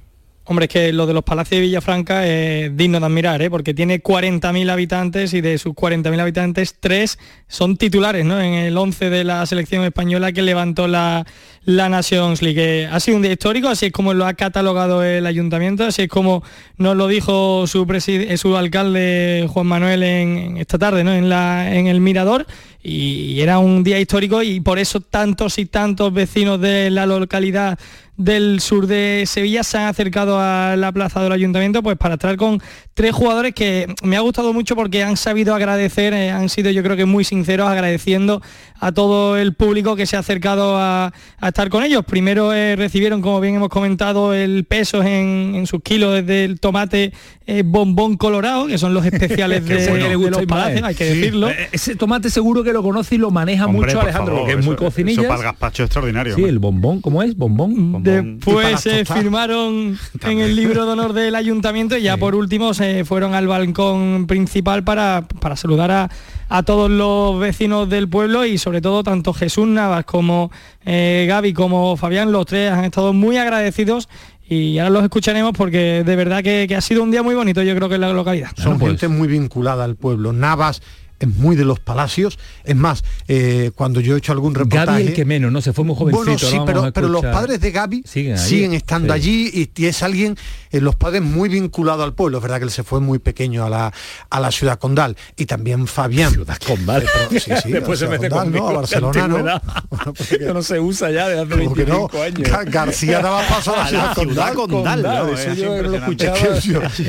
Hombre, 0.51 0.65
es 0.65 0.73
que 0.73 0.93
lo 0.93 1.07
de 1.07 1.15
los 1.15 1.23
Palacios 1.23 1.61
de 1.61 1.67
Villafranca 1.67 2.27
es 2.27 2.77
digno 2.77 2.99
de 2.99 3.07
admirar, 3.07 3.41
¿eh? 3.41 3.49
porque 3.49 3.73
tiene 3.73 4.03
40.000 4.03 4.69
habitantes 4.69 5.33
y 5.33 5.41
de 5.41 5.59
sus 5.59 5.75
40.000 5.75 6.21
habitantes, 6.21 6.75
tres 6.81 7.21
son 7.47 7.77
titulares 7.77 8.25
¿no? 8.25 8.41
en 8.41 8.55
el 8.55 8.77
11 8.77 9.11
de 9.11 9.23
la 9.23 9.47
selección 9.47 9.85
española 9.85 10.33
que 10.33 10.43
levantó 10.43 10.89
la, 10.89 11.25
la 11.63 11.89
Nations 11.89 12.43
League. 12.43 12.83
Eh, 12.83 12.89
Ha 12.91 12.99
sido 12.99 13.19
un 13.19 13.23
día 13.23 13.31
histórico, 13.31 13.69
así 13.69 13.87
es 13.87 13.93
como 13.93 14.13
lo 14.13 14.27
ha 14.27 14.35
catalogado 14.35 15.05
el 15.05 15.25
ayuntamiento, 15.25 15.85
así 15.85 16.03
es 16.03 16.09
como 16.09 16.43
nos 16.79 16.97
lo 16.97 17.07
dijo 17.07 17.69
su, 17.69 17.87
su 18.35 18.57
alcalde 18.57 19.47
Juan 19.49 19.69
Manuel 19.69 20.03
en 20.03 20.57
esta 20.57 20.79
tarde 20.79 21.05
¿no? 21.05 21.13
en, 21.15 21.29
la, 21.29 21.73
en 21.73 21.87
el 21.87 22.01
Mirador. 22.01 22.49
Y 22.83 23.41
era 23.41 23.59
un 23.59 23.85
día 23.85 24.01
histórico 24.01 24.43
y 24.43 24.61
por 24.61 24.79
eso 24.79 25.01
tantos 25.01 25.59
y 25.59 25.67
tantos 25.67 26.13
vecinos 26.15 26.61
de 26.61 26.91
la 26.91 27.05
localidad 27.05 27.79
del 28.17 28.61
sur 28.61 28.87
de 28.87 29.25
Sevilla 29.27 29.65
se 29.65 29.79
han 29.79 29.87
acercado 29.87 30.39
a 30.39 30.77
la 30.77 30.93
plaza 30.93 31.23
del 31.23 31.33
ayuntamiento 31.33 31.83
pues 31.83 31.97
para 31.97 32.15
estar 32.15 32.37
con 32.37 32.61
tres 32.93 33.13
jugadores 33.13 33.55
que 33.55 33.95
me 34.03 34.17
ha 34.17 34.21
gustado 34.21 34.53
mucho 34.53 34.77
porque 34.77 35.03
han 35.03 35.17
sabido 35.17 35.55
agradecer, 35.55 36.13
eh, 36.13 36.31
han 36.31 36.51
sido 36.51 36.71
yo 36.71 36.83
creo 36.83 36.97
que 36.97 37.07
muy 37.07 37.25
sinceros 37.25 37.69
agradeciendo 37.69 38.43
a 38.81 38.93
todo 38.93 39.37
el 39.37 39.55
público 39.55 39.95
que 39.95 40.07
se 40.07 40.17
ha 40.17 40.21
acercado 40.21 40.77
a, 40.79 41.13
a 41.39 41.49
estar 41.49 41.69
con 41.69 41.85
ellos. 41.85 42.05
Primero 42.05 42.53
eh, 42.53 42.77
recibieron, 42.77 43.21
como 43.21 43.41
bien 43.41 43.57
hemos 43.57 43.69
comentado, 43.69 44.33
el 44.35 44.65
peso 44.65 45.03
en, 45.03 45.53
en 45.55 45.67
sus 45.67 45.83
kilos 45.83 46.25
del 46.27 46.59
tomate 46.61 47.13
eh, 47.47 47.63
bombón 47.65 48.17
colorado, 48.17 48.67
que 48.67 48.79
son 48.79 48.95
los 48.95 49.05
especiales 49.13 49.65
de, 49.67 49.89
bueno, 49.89 50.09
de 50.09 50.31
los 50.31 50.47
palacios, 50.47 50.83
hay 50.83 50.95
que 50.95 51.11
Sí. 51.13 51.19
decirlo. 51.19 51.51
Eh, 51.51 51.69
Ese 51.73 51.95
tomate 51.97 52.31
seguro 52.31 52.63
que 52.65 52.73
lo 52.73 52.83
conoce 52.83 53.17
y 53.17 53.19
lo 53.19 53.31
maneja 53.31 53.67
Hombre, 53.67 53.89
mucho 53.89 54.01
Alejandro, 54.01 54.35
favor, 54.37 54.49
que 54.51 54.59
es 54.59 54.65
muy 54.65 54.77
cocinilla. 54.77 55.21
Eso 55.21 55.29
para 55.29 55.41
el 55.41 55.45
gazpacho 55.45 55.83
extraordinario. 55.83 56.35
Sí, 56.35 56.41
hombre. 56.41 56.51
el 56.51 56.59
bombón, 56.59 57.01
¿cómo 57.01 57.23
es? 57.23 57.37
Bombón. 57.37 57.93
Bombón. 57.93 58.39
Y 58.41 58.45
para 58.45 58.69
Después 58.69 58.81
se 58.81 59.05
firmaron 59.05 59.99
en 60.23 60.39
el 60.41 60.57
libro 60.57 60.87
de 60.87 60.93
honor 60.93 61.13
del 61.13 61.35
ayuntamiento 61.35 61.97
y 61.99 62.03
ya 62.03 62.17
por 62.17 62.35
último 62.35 62.73
se 62.75 63.05
fueron 63.05 63.35
al 63.35 63.47
balcón 63.47 64.27
principal 64.27 64.85
para, 64.85 65.27
para 65.41 65.57
saludar 65.57 65.91
a, 65.91 66.11
a 66.51 66.63
todos 66.65 66.91
los 66.91 67.39
vecinos 67.41 67.89
del 67.89 68.09
pueblo 68.09 68.45
y 68.45 68.59
sobre 68.59 68.81
todo 68.83 69.03
tanto 69.03 69.33
Jesús 69.33 69.67
Navas 69.67 70.05
como 70.05 70.51
eh, 70.85 71.25
Gaby 71.29 71.53
como 71.55 71.97
Fabián, 71.97 72.33
los 72.33 72.45
tres 72.45 72.71
han 72.73 72.85
estado 72.85 73.13
muy 73.13 73.39
agradecidos 73.39 74.09
y 74.49 74.79
ahora 74.79 74.91
los 74.91 75.05
escucharemos 75.05 75.53
porque 75.57 76.03
de 76.05 76.17
verdad 76.17 76.43
que, 76.43 76.67
que 76.69 76.75
ha 76.75 76.81
sido 76.81 77.05
un 77.05 77.13
día 77.13 77.23
muy 77.23 77.37
bonito 77.37 77.63
yo 77.63 77.75
creo 77.77 77.89
que 77.89 77.95
en 77.95 78.01
la 78.01 78.13
localidad. 78.13 78.51
Son 78.57 78.65
Bueno, 78.65 78.79
pues- 78.81 78.91
gente 79.01 79.09
muy 79.09 79.29
vinculada 79.29 79.85
al 79.85 79.95
pueblo. 79.95 80.33
Navas 80.33 80.83
es 81.21 81.29
muy 81.29 81.55
de 81.55 81.65
los 81.65 81.79
palacios. 81.79 82.39
Es 82.65 82.75
más, 82.75 83.05
eh, 83.29 83.71
cuando 83.77 84.01
yo 84.01 84.17
he 84.17 84.19
hecho 84.19 84.33
algún 84.33 84.55
reportaje... 84.55 84.87
Gaby 84.87 85.03
el 85.09 85.13
que 85.15 85.25
menos, 85.25 85.53
¿no? 85.53 85.61
Se 85.61 85.73
fue 85.73 85.85
muy 85.85 85.95
jovencito. 85.95 86.25
Bueno, 86.25 86.39
sí, 86.39 86.59
pero, 86.67 86.93
pero 86.93 87.09
los 87.09 87.23
padres 87.23 87.61
de 87.61 87.71
Gaby 87.71 88.03
Siguen 88.07 88.39
siguen, 88.39 88.71
allí, 88.71 88.77
estando 88.77 89.15
sí. 89.15 89.21
allí 89.21 89.51
y, 89.77 89.83
y 89.83 89.87
es 89.87 90.03
alguien, 90.03 90.37
eh, 90.73 90.81
los 90.81 90.97
padres 90.97 91.23
muy 91.23 91.49
vinculado 91.49 92.03
al 92.03 92.15
pueblo. 92.15 92.39
Es 92.39 92.43
verdad 92.43 92.59
que 92.59 92.65
él 92.65 92.71
se 92.71 92.83
fue 92.83 93.01
muy 93.01 93.19
pequeño 93.21 93.65
a 93.65 93.71
la, 93.71 93.93
a 94.31 94.41
la 94.41 94.51
ciudad 94.51 94.79
condal. 94.79 95.17
Y 95.37 95.47
también 95.47 95.87
Fabián. 95.87 96.33
Ciudad 96.33 96.59
Condal. 96.67 97.05
Pero- 97.29 97.41
sí, 97.41 97.51
sí, 97.63 97.71
Después 97.73 97.99
se 97.99 98.09
mete 98.09 98.29
Condal, 98.29 98.47
conmigo. 98.47 98.65
¿no? 98.67 98.71
A 98.71 98.81
Barcelona, 98.81 99.29
¿no? 99.29 99.37
Bueno, 99.91 100.55
no 100.55 100.63
se 100.63 100.81
usa 100.81 101.11
ya 101.11 101.29
desde 101.29 101.43
hace 101.43 101.51
Como 101.65 101.75
que 101.75 101.85
25 101.85 102.11
no, 102.17 102.23
años. 102.23 102.39
Ga- 102.49 102.71
García 102.71 103.21
daba 103.21 103.47
paso 103.47 103.75
a 103.75 103.77
la 103.77 103.85
A 103.85 103.91
la 103.91 104.15
condal. 104.15 104.25
ciudad 104.35 104.55
condal, 104.55 105.03
Condal, 105.03 105.27
¿no? 105.27 105.33
eso 105.37 105.51
Es 105.51 105.59
yo 105.59 105.83
lo 105.83 105.97
escuchaba. 105.97 106.39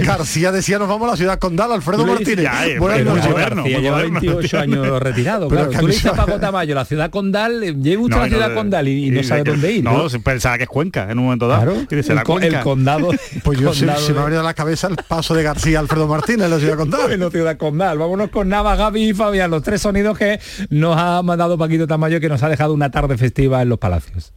García 0.03 0.51
decía 0.51 0.80
nos 0.80 0.88
vamos 0.89 1.08
a 1.08 1.12
la 1.12 1.18
ciudad 1.18 1.39
condal, 1.39 1.72
Alfredo 1.72 2.06
Martínez. 2.06 2.46
eh, 2.65 2.77
Buenas 2.80 3.03
noches. 3.06 4.00
Moderno, 4.10 4.20
García 4.20 4.22
muy 4.22 4.22
lleva 4.22 4.34
moderno, 4.34 4.39
28 4.51 4.60
años 4.60 5.00
retirado, 5.03 5.48
Pero 5.48 5.62
claro. 5.62 5.72
Tú 5.72 5.77
mí 5.81 5.88
le 5.88 5.93
dices 5.93 6.01
se- 6.03 6.10
a 6.22 6.25
Paco 6.25 6.39
Tamayo, 6.39 6.75
la 6.75 6.86
ciudad 6.86 7.10
condal, 7.10 7.63
eh, 7.63 7.74
lleva 7.75 8.03
usted 8.03 8.15
No, 8.15 8.22
a 8.22 8.25
la 8.25 8.29
no, 8.29 8.36
ciudad 8.38 8.53
condal 8.55 8.88
y, 8.88 9.08
y 9.08 9.12
no 9.12 9.24
sabe 9.24 9.43
dónde 9.43 9.72
ir. 9.72 9.84
No, 9.84 10.08
pensaba 10.24 10.58
que 10.58 10.63
es 10.63 10.70
Cuenca 10.70 11.12
en 11.12 11.20
un 11.20 11.25
momento 11.25 11.48
dado. 11.48 11.63
Claro, 11.63 11.81
Y 11.89 11.96
dice, 11.96 12.12
el, 12.12 12.15
la 12.15 12.22
el 12.22 12.25
Cuenca. 12.27 12.63
condado. 12.63 13.10
Pues 13.43 13.60
yo 13.60 13.74
se, 13.74 13.79
condado 13.86 14.01
se 14.05 14.13
me 14.13 14.20
ha 14.20 14.24
venido 14.24 14.41
a 14.41 14.43
la 14.43 14.53
cabeza 14.53 14.88
el 14.88 14.96
paso 15.08 15.34
de 15.34 15.43
García 15.43 15.79
Alfredo 15.79 16.08
Martínez 16.08 16.46
en 16.46 16.51
la 16.51 16.60
ciudad 16.60 16.77
condal. 16.77 17.01
Bueno, 17.08 17.29
Ciudad 17.31 17.58
Condal. 17.58 17.98
Vámonos 17.98 18.29
con 18.29 18.50
Nava, 18.50 18.75
Gaby 18.75 19.10
y 19.10 19.13
Fabián, 19.13 19.50
los 19.51 19.63
tres 19.63 19.81
sonidos 19.81 20.17
que 20.17 20.39
nos 20.70 20.96
ha 20.98 21.22
mandado 21.24 21.58
Paquito 21.58 21.88
Tamayo 21.88 22.20
que 22.20 22.29
nos 22.29 22.41
ha 22.43 22.50
dejado 22.50 22.74
una 22.74 22.91
tarde 22.91 23.17
festiva 23.17 23.62
en 23.62 23.70
los 23.70 23.79
palacios. 23.79 24.31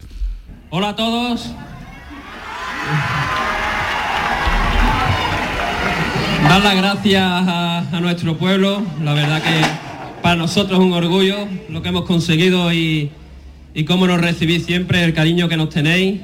Hola 0.71 0.90
a 0.90 0.97
todos. 0.97 1.50
Dar 6.44 6.62
las 6.62 6.76
gracias 6.76 7.22
a, 7.24 8.00
nuestro 8.00 8.36
pueblo. 8.36 8.82
La 9.02 9.14
verdad 9.14 9.42
que 9.42 10.20
para 10.22 10.36
nosotros 10.36 10.78
es 10.78 10.84
un 10.84 10.92
orgullo 10.92 11.48
lo 11.70 11.82
que 11.82 11.88
hemos 11.88 12.04
conseguido 12.04 12.72
y, 12.72 13.10
y 13.72 13.84
cómo 13.84 14.06
nos 14.06 14.20
recibís 14.20 14.64
siempre, 14.64 15.02
el 15.04 15.14
cariño 15.14 15.48
que 15.48 15.56
nos 15.56 15.70
tenéis. 15.70 16.20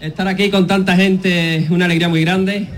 Estar 0.00 0.28
aquí 0.28 0.50
con 0.50 0.66
tanta 0.66 0.96
gente 0.96 1.56
es 1.56 1.70
una 1.70 1.84
alegría 1.86 2.08
muy 2.08 2.22
grande. 2.22 2.68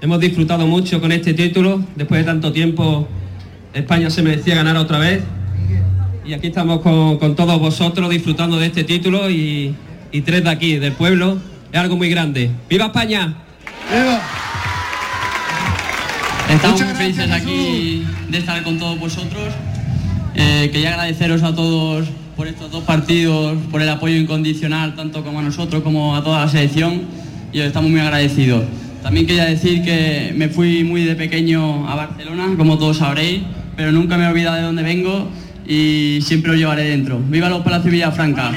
Hemos 0.00 0.18
disfrutado 0.20 0.66
mucho 0.66 1.00
con 1.00 1.12
este 1.12 1.32
título. 1.32 1.82
Después 1.94 2.20
de 2.20 2.24
tanto 2.24 2.52
tiempo, 2.52 3.08
España 3.72 4.10
se 4.10 4.22
merecía 4.22 4.56
ganar 4.56 4.76
otra 4.76 4.98
vez. 4.98 5.22
Y 6.26 6.34
aquí 6.34 6.48
estamos 6.48 6.80
con, 6.80 7.36
todos 7.36 7.58
vosotros 7.60 8.10
disfrutando 8.10 8.58
de 8.58 8.66
este 8.66 8.84
título 8.84 9.30
y, 9.30 9.74
y 10.10 10.20
tres 10.22 10.42
de 10.42 10.50
aquí, 10.50 10.76
del 10.76 10.92
pueblo. 10.92 11.38
Es 11.72 11.78
algo 11.78 11.96
muy 11.96 12.10
grande. 12.10 12.50
¡Viva 12.68 12.86
España! 12.86 13.36
Estamos 16.52 16.82
muy 16.84 16.94
felices 16.94 17.30
aquí 17.30 18.04
de 18.28 18.38
estar 18.38 18.62
con 18.62 18.78
todos 18.78 18.98
vosotros. 18.98 19.52
Eh, 20.34 20.70
quería 20.72 20.90
agradeceros 20.90 21.42
a 21.42 21.54
todos 21.54 22.06
por 22.36 22.46
estos 22.46 22.70
dos 22.70 22.84
partidos, 22.84 23.56
por 23.70 23.82
el 23.82 23.88
apoyo 23.88 24.16
incondicional, 24.16 24.94
tanto 24.94 25.22
como 25.24 25.40
a 25.40 25.42
nosotros 25.42 25.82
como 25.82 26.14
a 26.16 26.22
toda 26.22 26.44
la 26.44 26.48
selección, 26.50 27.02
y 27.52 27.60
os 27.60 27.66
estamos 27.66 27.90
muy 27.90 28.00
agradecidos. 28.00 28.64
También 29.02 29.26
quería 29.26 29.44
decir 29.44 29.82
que 29.82 30.32
me 30.36 30.48
fui 30.48 30.84
muy 30.84 31.04
de 31.04 31.14
pequeño 31.16 31.88
a 31.88 31.94
Barcelona, 31.96 32.46
como 32.56 32.78
todos 32.78 32.98
sabréis, 32.98 33.42
pero 33.76 33.92
nunca 33.92 34.16
me 34.16 34.24
he 34.24 34.28
olvidado 34.28 34.56
de 34.56 34.62
dónde 34.62 34.82
vengo 34.82 35.28
y 35.66 36.20
siempre 36.22 36.52
os 36.52 36.58
llevaré 36.58 36.84
dentro. 36.84 37.18
¡Viva 37.18 37.48
los 37.48 37.62
Palacios 37.62 37.92
Villafranca! 37.92 38.52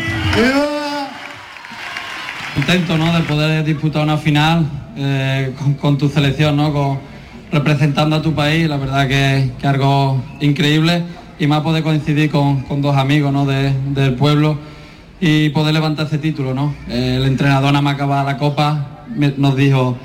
Contento 2.53 2.97
¿no? 2.97 3.13
de 3.13 3.21
poder 3.21 3.65
disputar 3.65 4.03
una 4.03 4.17
final 4.17 4.65
eh, 4.95 5.53
con, 5.57 5.73
con 5.73 5.97
tu 5.97 6.07
selección, 6.09 6.55
¿no? 6.55 6.71
Con- 6.71 7.14
representando 7.55 8.17
a 8.17 8.21
tu 8.21 8.33
país, 8.35 8.67
la 8.67 8.75
verdad 8.75 9.07
que 9.07 9.51
que 9.59 9.67
algo 9.67 10.21
increíble 10.41 11.03
y 11.39 11.47
más 11.47 11.61
poder 11.61 11.83
coincidir 11.83 12.29
con, 12.29 12.65
dos 12.81 12.97
amigos 12.97 13.31
¿no? 13.31 13.45
de- 13.45 13.71
del 13.93 14.15
pueblo 14.15 14.57
y 15.21 15.49
poder 15.49 15.73
levantar 15.73 16.07
ese 16.07 16.17
título. 16.17 16.53
¿no? 16.53 16.75
El 16.89 17.23
entrenador 17.23 17.71
nada 17.71 17.81
más 17.81 17.97
la 18.25 18.37
copa 18.37 18.87
nos 19.37 19.55
dijo, 19.55 19.97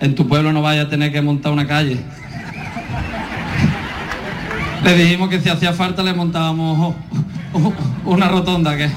en 0.00 0.14
tu 0.14 0.28
pueblo 0.28 0.52
no 0.52 0.62
vaya 0.62 0.82
a 0.82 0.88
tener 0.88 1.10
que 1.12 1.20
montar 1.22 1.52
una 1.52 1.66
calle. 1.66 1.98
Le 4.84 4.96
dijimos 4.96 5.28
que 5.28 5.40
si 5.40 5.48
hacía 5.48 5.72
falta 5.72 6.02
le 6.02 6.12
montábamos 6.14 6.94
una 8.04 8.28
rotonda 8.28 8.76
que 8.76 8.88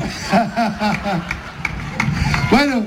Bueno, 2.51 2.83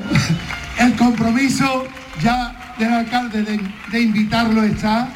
el 0.78 0.94
compromiso 0.96 1.84
ya 2.22 2.54
del 2.78 2.92
alcalde 2.92 3.42
de, 3.42 3.60
de 3.90 4.00
invitarlo 4.00 4.62
está 4.62 5.08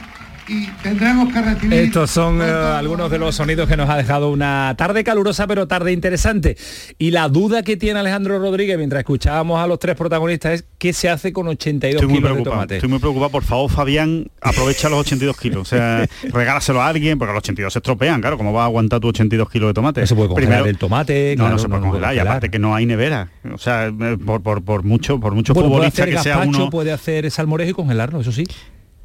y 0.52 0.66
tendremos 0.82 1.32
que 1.32 1.40
recibir... 1.40 1.72
Estos 1.74 2.10
son 2.10 2.40
eh, 2.42 2.44
algunos 2.44 3.10
de 3.10 3.18
los 3.18 3.34
sonidos 3.34 3.68
que 3.68 3.76
nos 3.76 3.88
ha 3.88 3.96
dejado 3.96 4.30
una 4.30 4.74
tarde 4.76 5.02
calurosa, 5.02 5.46
pero 5.46 5.66
tarde 5.66 5.92
interesante. 5.92 6.56
Y 6.98 7.10
la 7.10 7.28
duda 7.28 7.62
que 7.62 7.76
tiene 7.76 8.00
Alejandro 8.00 8.38
Rodríguez 8.38 8.76
mientras 8.76 9.00
escuchábamos 9.00 9.58
a 9.62 9.66
los 9.66 9.78
tres 9.78 9.96
protagonistas 9.96 10.52
es 10.54 10.64
qué 10.78 10.92
se 10.92 11.08
hace 11.08 11.32
con 11.32 11.48
82 11.48 11.94
Estoy 11.94 12.08
muy 12.08 12.16
kilos 12.18 12.28
de 12.30 12.34
preocupado. 12.34 12.56
tomate. 12.56 12.74
Estoy 12.76 12.90
muy 12.90 12.98
preocupado. 12.98 13.30
Por 13.30 13.44
favor, 13.44 13.70
Fabián, 13.70 14.26
aprovecha 14.40 14.88
los 14.88 15.00
82 15.00 15.36
kilos. 15.38 15.60
O 15.62 15.64
sea, 15.64 16.06
regálaselo 16.32 16.82
a 16.82 16.88
alguien, 16.88 17.18
porque 17.18 17.32
los 17.32 17.42
82 17.42 17.72
se 17.72 17.78
estropean, 17.78 18.20
claro. 18.20 18.36
¿Cómo 18.36 18.52
vas 18.52 18.62
a 18.62 18.66
aguantar 18.66 19.00
tu 19.00 19.08
82 19.08 19.48
kilos 19.48 19.70
de 19.70 19.74
tomate? 19.74 20.00
No 20.02 20.06
se 20.06 20.14
puede 20.14 20.28
congelar 20.28 20.66
el 20.66 20.76
tomate, 20.78 21.34
No, 21.36 21.44
claro, 21.44 21.56
no 21.56 21.58
se 21.58 21.68
puede 21.68 21.80
no, 21.80 21.86
congelar. 21.88 22.10
puede 22.10 22.16
Y 22.16 22.20
aparte 22.20 22.50
que 22.50 22.58
no 22.58 22.74
hay 22.74 22.84
nevera. 22.86 23.28
O 23.52 23.58
sea, 23.58 23.86
eh, 23.86 24.18
por, 24.24 24.42
por, 24.42 24.62
por 24.62 24.82
mucho, 24.82 25.18
por 25.18 25.34
mucho 25.34 25.54
Bueno, 25.54 25.68
puede 25.70 25.78
futbolista 25.90 26.02
hacer 26.02 26.14
que 26.14 26.22
sea 26.22 26.36
gazpacho, 26.38 26.58
uno. 26.62 26.70
puede 26.70 26.92
hacer 26.92 27.30
salmorejo 27.30 27.70
y 27.70 27.74
congelarlo, 27.74 28.20
eso 28.20 28.32
sí. 28.32 28.44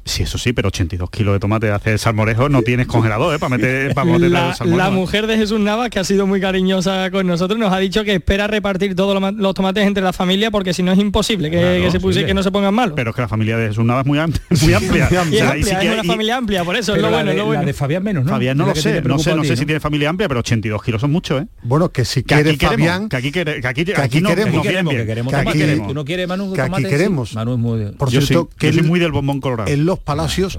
Sí, 0.08 0.22
eso 0.22 0.38
sí, 0.38 0.52
pero 0.54 0.68
82 0.68 1.10
kilos 1.10 1.34
de 1.34 1.38
tomate 1.40 1.70
hace 1.70 1.98
salmorejo 1.98 2.48
no 2.48 2.62
tienes 2.62 2.86
congelador, 2.86 3.34
¿eh? 3.34 3.38
Para 3.38 3.56
meter, 3.56 3.94
para 3.94 4.10
meter 4.10 4.30
La, 4.30 4.48
el 4.50 4.54
salmorejo. 4.54 4.88
la 4.88 4.90
mujer 4.90 5.26
de 5.26 5.36
Jesús 5.36 5.60
Navas, 5.60 5.90
que 5.90 5.98
ha 5.98 6.04
sido 6.04 6.26
muy 6.26 6.40
cariñosa 6.40 7.10
con 7.10 7.26
nosotros, 7.26 7.58
nos 7.58 7.72
ha 7.72 7.78
dicho 7.78 8.02
que 8.04 8.14
espera 8.14 8.46
repartir 8.46 8.94
todos 8.94 9.12
los 9.12 9.20
ma- 9.20 9.30
los 9.32 9.52
tomates 9.54 9.86
entre 9.86 10.02
la 10.02 10.12
familia 10.14 10.50
porque 10.50 10.72
si 10.72 10.82
no 10.82 10.92
es 10.92 10.98
imposible 10.98 11.50
que, 11.50 11.58
Claro, 11.58 11.82
que 11.82 11.90
se 11.90 12.00
puse, 12.00 12.20
sí. 12.20 12.26
que 12.26 12.32
no 12.32 12.42
se 12.42 12.50
pongan 12.50 12.72
malos. 12.74 12.94
Pero 12.96 13.10
es 13.10 13.16
que 13.16 13.22
la 13.22 13.28
familia 13.28 13.58
de 13.58 13.68
Jesús 13.68 13.84
Nava 13.84 14.00
es 14.00 14.06
muy, 14.06 14.18
am- 14.18 14.32
muy 14.62 14.72
amplia. 14.72 15.08
Y 15.10 15.14
es 15.14 15.42
O 15.42 15.44
sea, 15.44 15.50
ahí 15.50 15.62
sí 15.62 15.70
amplia, 15.70 15.80
que 15.80 15.86
es 15.86 15.92
una 15.92 16.02
hay- 16.02 16.08
familia 16.08 16.36
amplia, 16.38 16.64
por 16.64 16.76
eso 16.76 16.94
es 16.96 17.02
lo 17.02 17.10
la 17.10 17.16
bueno, 17.16 17.26
de- 17.26 17.30
es 17.32 17.36
lo 17.38 17.44
bueno. 17.46 17.60
La 17.60 17.66
de 17.66 17.72
Fabián 17.74 18.02
menos, 18.02 18.24
¿no? 18.24 18.30
Fabián 18.30 18.56
no 18.56 18.64
Es 18.70 18.76
lo 18.76 18.82
sé, 18.82 19.02
no 19.02 19.18
sé, 19.18 19.34
no 19.34 19.44
sé 19.44 19.56
si 19.56 19.66
tiene 19.66 19.78
familia 19.80 20.08
amplia, 20.08 20.26
pero 20.28 20.40
82 20.40 20.82
kilos 20.82 21.00
son 21.02 21.12
muchos, 21.12 21.42
¿eh? 21.42 21.46
Bueno, 21.62 21.90
que 21.90 22.04
si 22.06 22.22
Que 22.22 22.34
quiere 22.36 22.50
aquí 22.50 22.58
queremos, 22.58 23.08
que 23.10 23.16
aquí, 23.16 23.30
quere- 23.30 23.60
que 23.60 23.68
aquí, 23.68 23.84
que 23.84 23.92
aquí 23.92 24.00
aquí 24.00 24.20
no, 24.22 24.30
queremos, 24.30 24.62
Que 24.62 24.68
queremos, 24.68 24.94
que 24.94 25.06
queremos 25.06 25.32
Que 25.32 25.38
tomate. 25.38 25.50
aquí- 25.50 25.58
queremos. 25.58 25.88
¿Tú 25.88 25.94
no 25.94 26.04
quieres, 26.06 26.28
Manu, 26.28 26.52
que 26.54 26.60
aquí? 26.62 26.82
Sí. 26.82 26.88
queremos. 26.88 27.34
Manu 27.34 27.52
es 27.52 27.58
muy... 27.58 27.84
por 27.92 28.10
cierto, 28.10 28.48
sí, 28.50 28.56
que 28.58 28.68
él- 28.68 28.84
muy 28.84 28.98
del 29.00 29.12
bombón 29.12 29.40
colorado. 29.40 29.70
Los 29.98 30.04
palacios 30.04 30.58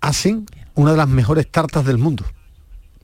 hacen 0.00 0.46
una 0.74 0.92
de 0.92 0.96
las 0.98 1.08
mejores 1.08 1.50
tartas 1.50 1.84
del 1.86 1.98
mundo. 1.98 2.24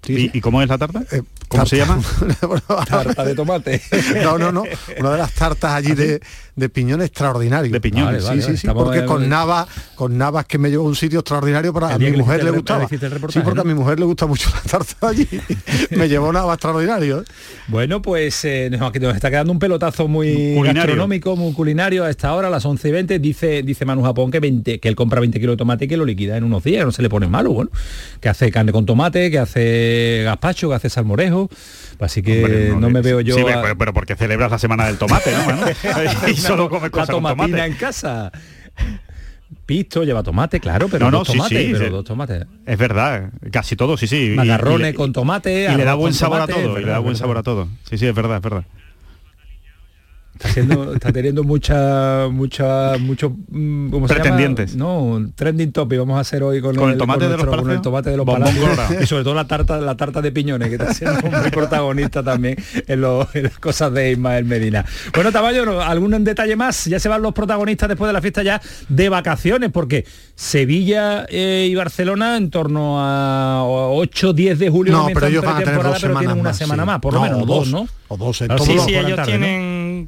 Sí, 0.02 0.30
¿Y, 0.32 0.38
y 0.38 0.40
cómo 0.40 0.62
es 0.62 0.68
la 0.68 0.78
tarta? 0.78 1.02
Eh, 1.10 1.22
¿Cómo 1.48 1.66
se 1.66 1.78
llama? 1.78 2.00
Tarta 2.88 3.24
de 3.24 3.34
tomate. 3.34 3.82
no, 4.22 4.38
no, 4.38 4.52
no. 4.52 4.64
Una 4.98 5.10
de 5.12 5.18
las 5.18 5.32
tartas 5.32 5.72
allí 5.72 5.94
de, 5.94 6.20
de 6.56 6.68
piñón 6.70 7.02
extraordinario. 7.02 7.70
De 7.70 7.80
piñones. 7.80 8.22
Sí, 8.22 8.28
Vale, 8.28 8.40
sí, 8.40 8.46
vale, 8.48 8.58
sí. 8.58 8.68
Porque 8.74 9.04
con 9.04 9.28
Navas, 9.28 9.68
con 9.94 10.16
Navas 10.16 10.46
que 10.46 10.56
me 10.58 10.70
llevó 10.70 10.84
a 10.84 10.88
un 10.88 10.96
sitio 10.96 11.20
extraordinario 11.20 11.72
para 11.72 11.94
a 11.94 11.98
mi 11.98 12.10
le 12.10 12.16
mujer 12.16 12.42
le 12.42 12.50
gustaba. 12.50 12.88
le 12.90 12.96
el 13.06 13.12
Sí, 13.30 13.40
porque 13.40 13.56
¿no? 13.56 13.60
a 13.60 13.64
mi 13.64 13.74
mujer 13.74 14.00
le 14.00 14.06
gusta 14.06 14.26
mucho 14.26 14.48
la 14.54 14.62
tarta 14.62 15.08
allí. 15.08 15.28
me 15.90 16.08
llevó 16.08 16.32
Navas 16.32 16.54
extraordinario. 16.54 17.20
¿eh? 17.20 17.24
Bueno, 17.68 18.00
pues 18.00 18.42
eh, 18.46 18.68
nos, 18.70 18.80
nos 18.80 19.14
está 19.14 19.28
quedando 19.30 19.52
un 19.52 19.58
pelotazo 19.58 20.08
muy 20.08 20.54
Culinario. 20.56 20.74
gastronómico, 20.82 21.36
muy 21.36 21.52
culinario 21.52 22.04
a 22.04 22.10
esta 22.10 22.32
hora, 22.32 22.48
a 22.48 22.50
las 22.50 22.64
11 22.64 22.88
y 22.88 22.92
20. 22.92 23.18
Dice, 23.18 23.62
dice 23.62 23.84
Manu 23.84 24.02
Japón 24.02 24.30
que, 24.30 24.40
20, 24.40 24.80
que 24.80 24.88
él 24.88 24.96
compra 24.96 25.20
20 25.20 25.38
kilos 25.38 25.52
de 25.52 25.58
tomate 25.58 25.84
y 25.84 25.88
que 25.88 25.96
lo 25.98 26.06
liquida 26.06 26.38
en 26.38 26.44
unos 26.44 26.64
días, 26.64 26.86
no 26.86 26.92
se 26.92 27.02
le 27.02 27.10
pone 27.10 27.26
malo, 27.26 27.52
bueno. 27.52 27.70
Que 28.20 28.30
hace 28.30 28.50
carne 28.50 28.72
con 28.72 28.86
tomate, 28.86 29.30
que 29.30 29.38
hace 29.38 30.22
gazpacho, 30.24 30.70
que 30.70 30.74
hace 30.76 30.88
salmorejo. 30.88 31.50
Así 31.98 32.22
que 32.22 32.44
Hombre, 32.44 32.74
no, 32.78 32.90
me 32.90 33.00
veo 33.00 33.20
yo... 33.20 33.34
Sí, 33.36 33.40
a- 33.42 33.62
pero, 33.62 33.78
pero 33.78 33.94
porque 33.94 34.16
celebras 34.16 34.50
la 34.50 34.58
semana 34.58 34.86
del 34.86 34.98
tomate, 34.98 35.32
¿no? 35.32 36.28
Y 36.30 36.34
solo 36.36 36.68
comes 36.68 36.90
cosas 36.90 37.06
con 37.08 37.16
tomatina 37.22 37.46
tomate. 37.46 37.64
en 37.66 37.74
casa. 37.74 38.30
Pisto, 39.64 40.04
lleva 40.04 40.22
tomate, 40.22 40.60
claro, 40.60 40.88
pero 40.88 41.06
No, 41.06 41.10
no, 41.10 41.18
dos 41.18 41.28
sí, 41.28 41.36
tomates, 41.38 41.58
sí, 41.66 41.72
pero 41.72 41.84
sí. 41.86 41.90
dos 41.90 42.04
tomates. 42.04 42.44
Es 42.66 42.78
verdad, 42.78 43.30
casi 43.50 43.74
todo, 43.76 43.96
sí, 43.96 44.06
sí. 44.06 44.32
Y- 44.32 44.36
Macarrones 44.36 44.92
y- 44.92 44.96
con 44.96 45.12
tomate. 45.12 45.68
Y 45.72 45.76
le 45.76 45.84
da 45.84 45.94
buen 45.94 46.12
sabor 46.14 46.40
a 46.42 46.46
todo, 46.46 46.78
y 46.78 46.84
le 46.84 46.90
da 46.90 46.98
buen 46.98 47.16
sabor 47.16 47.38
a 47.38 47.42
todo. 47.42 47.68
Sí, 47.88 47.96
sí, 47.98 48.06
es 48.06 48.14
verdad, 48.14 48.36
es 48.36 48.42
verdad. 48.42 48.64
Está, 50.40 51.12
teniendo 51.12 51.42
mucha, 51.44 52.28
mucha, 52.30 52.98
mucho, 52.98 53.30
mm, 53.48 53.90
¿cómo 53.90 54.06
se 54.08 54.14
llama? 54.14 54.22
Pretendientes. 54.22 54.76
No, 54.76 55.30
trending 55.34 55.72
topic 55.72 55.98
vamos 55.98 56.16
a 56.18 56.20
hacer 56.20 56.42
hoy 56.42 56.60
con, 56.60 56.74
¿Con 56.76 56.90
el 56.90 56.98
tomate 56.98 57.24
de 57.24 57.36
los 57.36 57.46
nuestro- 57.46 57.50
con 57.56 57.64
palacios? 57.64 57.76
el 57.76 57.82
tomate 57.82 58.10
de 58.10 58.16
los 58.16 58.26
palacios. 58.26 59.02
y 59.02 59.06
sobre 59.06 59.24
todo 59.24 59.34
la 59.34 59.46
tarta, 59.46 59.80
la 59.80 59.96
tarta 59.96 60.20
de 60.22 60.32
piñones, 60.32 60.68
que 60.68 60.74
está 60.74 60.92
siendo 60.94 61.20
muy 61.22 61.50
protagonista 61.50 62.22
también 62.22 62.56
en, 62.86 63.00
lo- 63.00 63.26
en 63.34 63.44
las 63.44 63.58
cosas 63.58 63.92
de 63.92 64.12
Ismael 64.12 64.44
Medina. 64.44 64.84
Bueno, 65.14 65.32
Tamayo. 65.32 65.80
¿algún 65.82 66.24
detalle 66.24 66.56
más? 66.56 66.84
Ya 66.86 66.98
se 67.00 67.08
van 67.08 67.22
los 67.22 67.32
protagonistas 67.34 67.88
después 67.88 68.08
de 68.08 68.12
la 68.12 68.20
fiesta 68.20 68.42
ya 68.42 68.60
de 68.88 69.08
vacaciones, 69.08 69.70
porque 69.72 70.04
Sevilla 70.34 71.26
eh, 71.28 71.66
y 71.70 71.74
Barcelona 71.74 72.36
en 72.36 72.50
torno 72.50 72.96
a 73.00 73.64
8, 73.64 74.32
10 74.32 74.58
de 74.58 74.70
julio 74.70 74.92
No, 74.92 75.08
pero 75.12 75.26
ellos 75.26 75.44
van 75.44 75.56
a 75.56 75.58
tener 75.64 75.82
dos 75.82 75.98
semanas 75.98 76.20
tienen 76.20 76.38
una 76.40 76.50
más, 76.50 76.56
semana 76.58 76.82
sí. 76.82 76.86
más, 76.86 77.00
por 77.00 77.12
lo 77.14 77.18
No, 77.20 77.24
menos 77.24 77.42
o 77.42 77.46
dos, 77.46 77.58
dos, 77.58 77.68
¿no? 77.68 77.88
o 78.08 78.16
dos 78.16 78.40
en 78.42 78.46
Claro, 78.48 78.62
todos 78.62 78.68
Sí, 78.68 78.74
los 78.76 78.84
sí, 78.86 78.92
por 78.92 79.02
la 79.02 79.08
ellos 79.08 79.16
tarde, 79.16 79.38
¿no? 79.38 79.46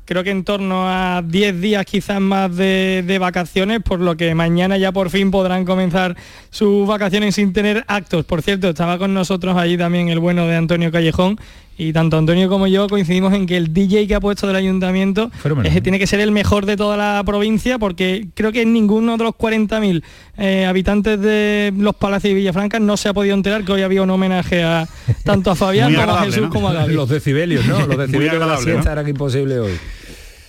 Creo 0.05 0.22
que 0.22 0.31
en 0.31 0.44
torno 0.44 0.88
a 0.88 1.22
10 1.24 1.61
días 1.61 1.85
quizás 1.87 2.20
más 2.20 2.55
de, 2.57 3.03
de 3.07 3.18
vacaciones, 3.18 3.81
por 3.83 4.01
lo 4.01 4.16
que 4.16 4.35
mañana 4.35 4.77
ya 4.77 4.92
por 4.92 5.11
fin 5.11 5.31
podrán 5.31 5.64
comenzar 5.64 6.16
sus 6.51 6.87
vacaciones 6.87 7.35
sin 7.35 7.53
tener 7.53 7.85
actos. 7.88 8.24
Por 8.24 8.42
cierto, 8.42 8.68
estaba 8.68 8.98
con 8.98 9.14
nosotros 9.14 9.57
allí 9.57 9.77
también 9.77 10.09
el 10.09 10.18
bueno 10.18 10.46
de 10.46 10.57
Antonio 10.57 10.92
Callejón 10.92 11.38
y 11.78 11.92
tanto 11.92 12.18
Antonio 12.18 12.48
como 12.48 12.66
yo 12.66 12.88
coincidimos 12.88 13.32
en 13.32 13.46
que 13.46 13.56
el 13.56 13.72
DJ 13.72 14.08
que 14.08 14.16
ha 14.16 14.20
puesto 14.20 14.48
del 14.48 14.56
ayuntamiento 14.56 15.30
es 15.62 15.72
que 15.72 15.80
tiene 15.80 16.00
que 16.00 16.08
ser 16.08 16.18
el 16.18 16.32
mejor 16.32 16.66
de 16.66 16.76
toda 16.76 16.96
la 16.96 17.22
provincia 17.24 17.78
porque 17.78 18.26
creo 18.34 18.50
que 18.50 18.66
ninguno 18.66 19.16
de 19.16 19.22
los 19.22 19.34
40.000 19.34 20.02
eh, 20.38 20.66
habitantes 20.66 21.20
de 21.20 21.72
los 21.76 21.94
Palacios 21.94 22.32
y 22.32 22.34
Villafranca 22.34 22.80
no 22.80 22.96
se 22.96 23.08
ha 23.08 23.14
podido 23.14 23.34
enterar 23.34 23.64
que 23.64 23.70
hoy 23.70 23.82
había 23.82 24.02
un 24.02 24.10
homenaje 24.10 24.64
a 24.64 24.88
tanto 25.22 25.52
a 25.52 25.54
Fabián 25.56 25.94
como 25.94 26.12
a 26.12 26.24
Jesús 26.24 26.42
¿no? 26.42 26.50
como 26.50 26.68
a 26.68 26.72
Gaby. 26.72 26.94
Los 26.98 27.08
decibelios, 27.08 27.64
¿no? 27.64 27.86
Los 27.86 27.96
decibelios 27.96 28.40
de 28.40 28.46
la 28.46 28.56
siesta 28.56 28.84
¿no? 28.84 28.92
eran 28.92 29.08
imposibles 29.08 29.58
hoy. 29.58 29.72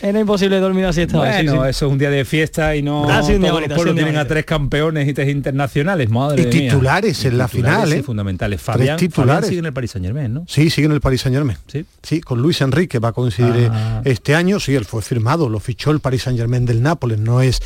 Era 0.02 0.18
imposible 0.20 0.60
dormir 0.60 0.86
así 0.86 1.02
esta 1.02 1.20
vez, 1.20 1.36
sí, 1.42 1.46
Bueno, 1.48 1.64
sí. 1.66 1.70
eso 1.72 1.86
es 1.88 1.92
un 1.92 1.98
día 1.98 2.10
de 2.10 2.24
fiesta 2.24 2.74
y 2.76 2.82
no 2.82 3.10
Ha 3.10 3.22
sido 3.22 3.36
un 3.36 3.42
día 3.42 3.50
todos 3.52 3.62
los 3.68 3.74
pueblos 3.76 3.96
tienen 3.96 4.16
a 4.18 4.26
tres 4.26 4.46
campeones 4.46 5.08
y 5.10 5.14
tres 5.14 5.28
internacionales, 5.30 6.10
madre 6.10 6.44
Y 6.44 6.46
mía. 6.46 6.52
titulares 6.72 7.26
en 7.26 7.38
la 7.38 7.48
Titulares, 7.48 7.80
final, 7.80 7.92
sí, 7.92 7.98
¿eh? 8.00 8.04
fundamentales. 8.04 8.58
Tres 8.62 8.66
Fabián, 8.66 8.98
titulares. 8.98 9.34
Fabián 9.36 9.50
sigue 9.50 9.60
en 9.60 9.66
el 9.66 9.74
Paris 9.74 9.92
Saint 9.92 10.06
Germain, 10.06 10.34
¿no? 10.34 10.46
Sí, 10.48 10.70
sigue 10.70 10.86
en 10.86 10.94
el 10.94 11.02
Paris 11.02 11.22
Saint 11.22 11.36
Germain. 11.36 11.58
Sí. 12.02 12.22
con 12.22 12.42
Luis 12.42 12.62
Enrique 12.62 13.00
va 13.00 13.10
a 13.10 13.12
coincidir 13.12 13.70
Ah. 13.72 14.02
este 14.06 14.36
año. 14.36 14.60
Sí, 14.60 14.74
él 14.76 14.86
fue 14.86 15.02
firmado, 15.02 15.50
lo 15.50 15.60
fichó 15.60 15.92
el 15.92 16.00
Paris 16.00 16.24
Saint 16.24 16.40
Germain 16.40 16.66
del 16.66 16.82
Nápoles, 16.82 17.20
no 17.20 17.42
es 17.42 17.60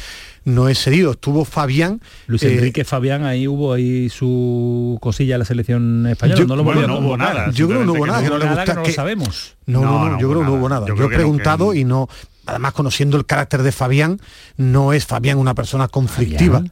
no 0.46 0.70
es 0.70 0.80
cedido. 0.84 1.12
Estuvo 1.12 1.46
Fabián. 1.46 2.02
Luis 2.28 2.44
eh, 2.44 2.54
Enrique 2.54 2.84
Fabián 2.84 3.24
ahí 3.26 3.48
hubo 3.48 3.74
ahí 3.74 4.10
su 4.10 4.98
cosilla 5.02 5.36
en 5.36 5.40
la 5.40 5.46
selección 5.46 6.08
española. 6.08 6.40
Yo- 6.40 6.48
no 6.48 6.56
lo 6.56 6.64
bueno, 6.64 6.82
volvió 6.82 6.98
a 6.98 7.00
no 7.02 7.08
hubo 7.08 7.18
nada, 7.18 7.52
Yo 7.52 7.68
creo 7.68 7.80
que 7.80 7.86
no 7.86 7.94
hubo 7.94 8.08
nada, 8.08 8.22
que 8.24 8.30
no 8.30 8.38
le 8.38 8.46
gusta 8.48 8.74
no 8.74 8.80
lo 8.82 8.86
que- 8.86 8.94
sabemos. 8.94 9.56
No, 9.66 9.82
no, 9.82 10.10
no, 10.10 10.20
yo 10.20 10.30
creo 10.30 10.42
que 10.42 10.46
no 10.48 10.54
hubo 10.54 10.70
nada. 10.70 10.86
Yo, 10.88 10.94
he 10.94 10.98
que 10.98 11.04
no, 11.04 11.10
preguntado 11.10 11.74
y 11.74 11.84
no, 11.86 12.10
además 12.46 12.74
conociendo 12.74 13.18
el 13.18 13.26
carácter 13.26 13.64
de 13.64 13.72
Fabián, 13.72 14.20
no 14.58 14.92
es 14.94 15.06
Fabián 15.06 15.38
una 15.38 15.54
persona 15.54 15.88
conflictiva. 15.88 16.64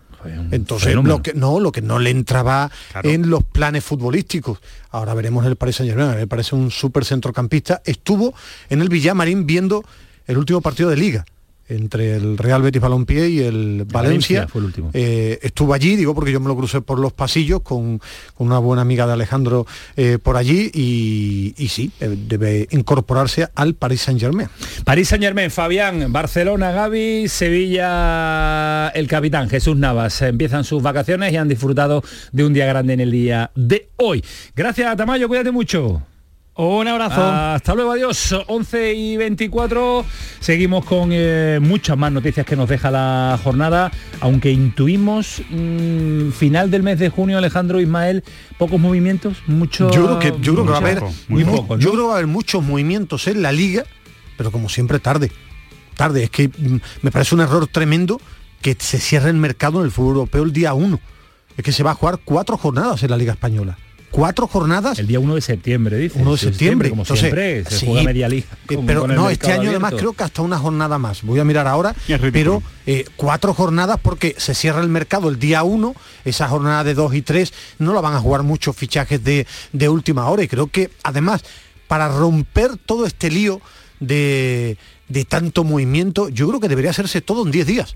Entonces, 0.52 0.90
fenómeno. 0.90 1.16
lo 1.16 1.24
que 1.24 1.34
no, 1.34 1.60
lo 1.60 1.72
que 1.72 1.82
no 1.82 1.98
le 1.98 2.12
entraba 2.12 2.70
Claro. 2.92 3.10
en 3.10 3.32
los 3.32 3.44
planes 3.44 3.84
futbolísticos. 3.84 4.60
Ahora 4.92 5.16
veremos 5.16 5.46
el 5.48 5.56
Paris 5.56 5.78
Saint 5.78 5.92
Germain, 5.96 6.16
me 6.16 6.28
parece 6.28 6.54
un 6.56 6.70
súper 6.70 7.06
centrocampista. 7.06 7.82
Estuvo 7.86 8.32
en 8.70 8.82
el 8.82 8.90
Villamarín 8.90 9.48
viendo 9.48 9.84
el 10.28 10.38
último 10.38 10.62
partido 10.62 10.92
de 10.92 10.98
liga 10.98 11.26
entre 11.68 12.16
el 12.16 12.38
Real 12.38 12.62
Betis 12.62 12.82
Balompié 12.82 13.30
y 13.30 13.40
el 13.40 13.86
Valencia. 13.86 14.42
Valencia 14.42 14.48
fue 14.48 14.60
el 14.60 14.66
último. 14.66 14.90
Eh, 14.94 15.40
estuvo 15.42 15.74
allí, 15.74 15.96
digo, 15.96 16.14
porque 16.14 16.32
yo 16.32 16.40
me 16.40 16.48
lo 16.48 16.56
crucé 16.56 16.82
por 16.82 17.00
los 17.00 17.14
pasillos 17.14 17.62
con, 17.62 18.00
con 18.36 18.48
una 18.48 18.60
buena 18.60 18.82
amiga 18.82 19.08
de 19.08 19.14
Alejandro 19.14 19.66
eh, 19.96 20.18
por 20.22 20.38
allí 20.38 20.70
y, 20.74 21.54
y 21.58 21.68
sí, 21.70 21.92
eh, 22.00 22.16
debe 22.28 22.68
incorporarse 22.72 23.48
al 23.56 23.76
Paris 23.76 24.02
Saint 24.02 24.20
Germain. 24.20 24.50
París 24.84 25.08
Saint 25.08 25.24
Germain, 25.24 25.50
Fabián, 25.52 26.12
Barcelona, 26.12 26.72
Gaby, 26.72 27.28
Sevilla, 27.28 28.90
el 28.90 29.08
capitán 29.08 29.50
Jesús 29.50 29.78
Navas. 29.78 30.22
Empiezan 30.22 30.64
sus 30.64 30.84
vacaciones 30.84 31.32
y 31.34 31.38
han 31.38 31.48
disfrutado 31.48 32.04
de 32.32 32.46
un 32.46 32.54
día 32.54 32.66
grande 32.66 32.94
en 32.94 33.00
el 33.00 33.12
día 33.12 33.52
de 33.56 33.90
hoy. 33.98 34.24
Gracias, 34.56 34.96
Tamayo, 34.98 35.28
cuídate 35.28 35.52
mucho. 35.52 36.02
Un 36.54 36.88
abrazo. 36.88 37.24
Hasta 37.24 37.74
luego, 37.74 37.92
adiós. 37.94 38.36
11 38.48 38.94
y 38.94 39.18
24. 39.18 40.06
Seguimos 40.42 40.86
con 40.86 41.10
eh, 41.12 41.60
muchas 41.62 41.98
más 41.98 42.12
noticias 42.12 42.46
que 42.46 42.56
nos 42.56 42.68
deja 42.70 42.92
la 42.92 43.40
jornada, 43.42 43.90
aunque 44.20 44.52
intuimos 44.52 45.42
mm, 45.50 46.30
final 46.32 46.70
del 46.70 46.84
mes 46.84 47.00
de 47.00 47.10
junio, 47.10 47.38
Alejandro 47.38 47.80
Ismael, 47.80 48.24
pocos 48.58 48.80
movimientos, 48.80 49.38
mucho. 49.48 49.90
Yo 49.92 50.06
creo 50.06 50.20
que, 50.20 50.28
yo 50.42 50.54
creo 50.54 50.66
que 50.66 50.72
va 50.72 50.78
a 50.78 50.82
haber 50.82 51.02
muy 51.30 51.44
mu- 51.46 51.56
pocos, 51.56 51.80
yo 51.80 51.92
creo 51.92 52.02
que 52.04 52.08
va 52.08 52.14
a 52.14 52.18
haber 52.18 52.28
muchos 52.28 52.62
movimientos 52.64 53.28
en 53.28 53.42
la 53.42 53.52
liga, 53.52 53.84
pero 54.38 54.52
como 54.52 54.68
siempre 54.70 55.00
tarde. 55.00 55.32
Tarde. 55.96 56.24
Es 56.26 56.30
que 56.30 56.50
mm, 56.50 56.78
me 57.02 57.12
parece 57.12 57.34
un 57.34 57.42
error 57.42 57.66
tremendo 57.68 58.20
que 58.62 58.76
se 58.78 59.00
cierre 59.00 59.30
el 59.30 59.38
mercado 59.38 59.80
en 59.80 59.86
el 59.86 59.92
fútbol 59.92 60.16
europeo 60.18 60.44
el 60.44 60.54
día 60.54 60.74
1. 60.74 61.00
Es 61.58 61.64
que 61.64 61.72
se 61.72 61.82
va 61.84 61.92
a 61.92 61.96
jugar 61.96 62.20
cuatro 62.24 62.58
jornadas 62.58 63.02
en 63.04 63.10
la 63.10 63.18
Liga 63.18 63.32
Española. 63.34 63.78
Cuatro 64.12 64.46
jornadas. 64.48 65.00
El 65.00 65.08
día 65.08 65.20
1 65.22 65.36
de 65.36 65.42
septiembre, 65.42 65.98
dice. 65.98 66.20
1 66.22 66.32
de 66.34 66.38
septiembre. 66.38 66.90
Como 66.90 67.04
Entonces, 67.04 67.22
siempre, 67.22 67.64
se 67.64 67.78
sí, 67.80 67.86
juega 67.88 68.04
media 68.04 68.28
liga. 68.28 68.46
eh, 68.70 68.76
con- 68.76 68.86
pero 68.86 69.02
con 69.02 69.16
no, 69.16 69.30
este 69.30 69.52
año 69.54 69.70
además 69.70 69.90
abierto. 69.94 69.98
creo 69.98 70.14
que 70.14 70.24
hasta 70.26 70.42
una 70.42 70.58
jornada 70.60 70.98
más. 71.00 71.22
Voy 71.24 71.40
a 71.40 71.46
mirar 71.46 71.66
ahora, 71.68 71.96
pero 72.34 72.62
eh, 72.86 73.06
cuatro 73.16 73.54
jornadas 73.54 73.98
porque 74.02 74.36
se 74.38 74.54
cierra 74.54 74.82
el 74.82 74.90
mercado 74.90 75.30
el 75.30 75.40
día 75.40 75.64
1, 75.64 75.96
esa 76.26 76.48
jornada 76.50 76.84
de 76.84 76.94
2 76.94 77.16
y 77.16 77.22
3 77.22 77.54
no 77.80 77.94
la 77.94 78.02
van 78.02 78.14
a 78.14 78.20
jugar 78.20 78.44
muchos 78.44 78.76
fichajes 78.76 79.24
de, 79.24 79.48
de 79.72 79.90
última 79.90 80.28
hora 80.30 80.44
y 80.44 80.48
creo 80.50 80.68
que 80.68 80.90
además 81.04 81.44
para 81.88 82.10
romper 82.10 82.78
todo 82.78 83.06
este 83.06 83.30
lío 83.32 83.62
de, 84.02 84.78
de 85.08 85.26
tanto 85.26 85.64
movimiento, 85.64 86.28
yo 86.30 86.48
creo 86.50 86.60
que 86.60 86.68
debería 86.68 86.92
hacerse 86.92 87.22
todo 87.22 87.46
en 87.46 87.52
10 87.52 87.66
días. 87.68 87.94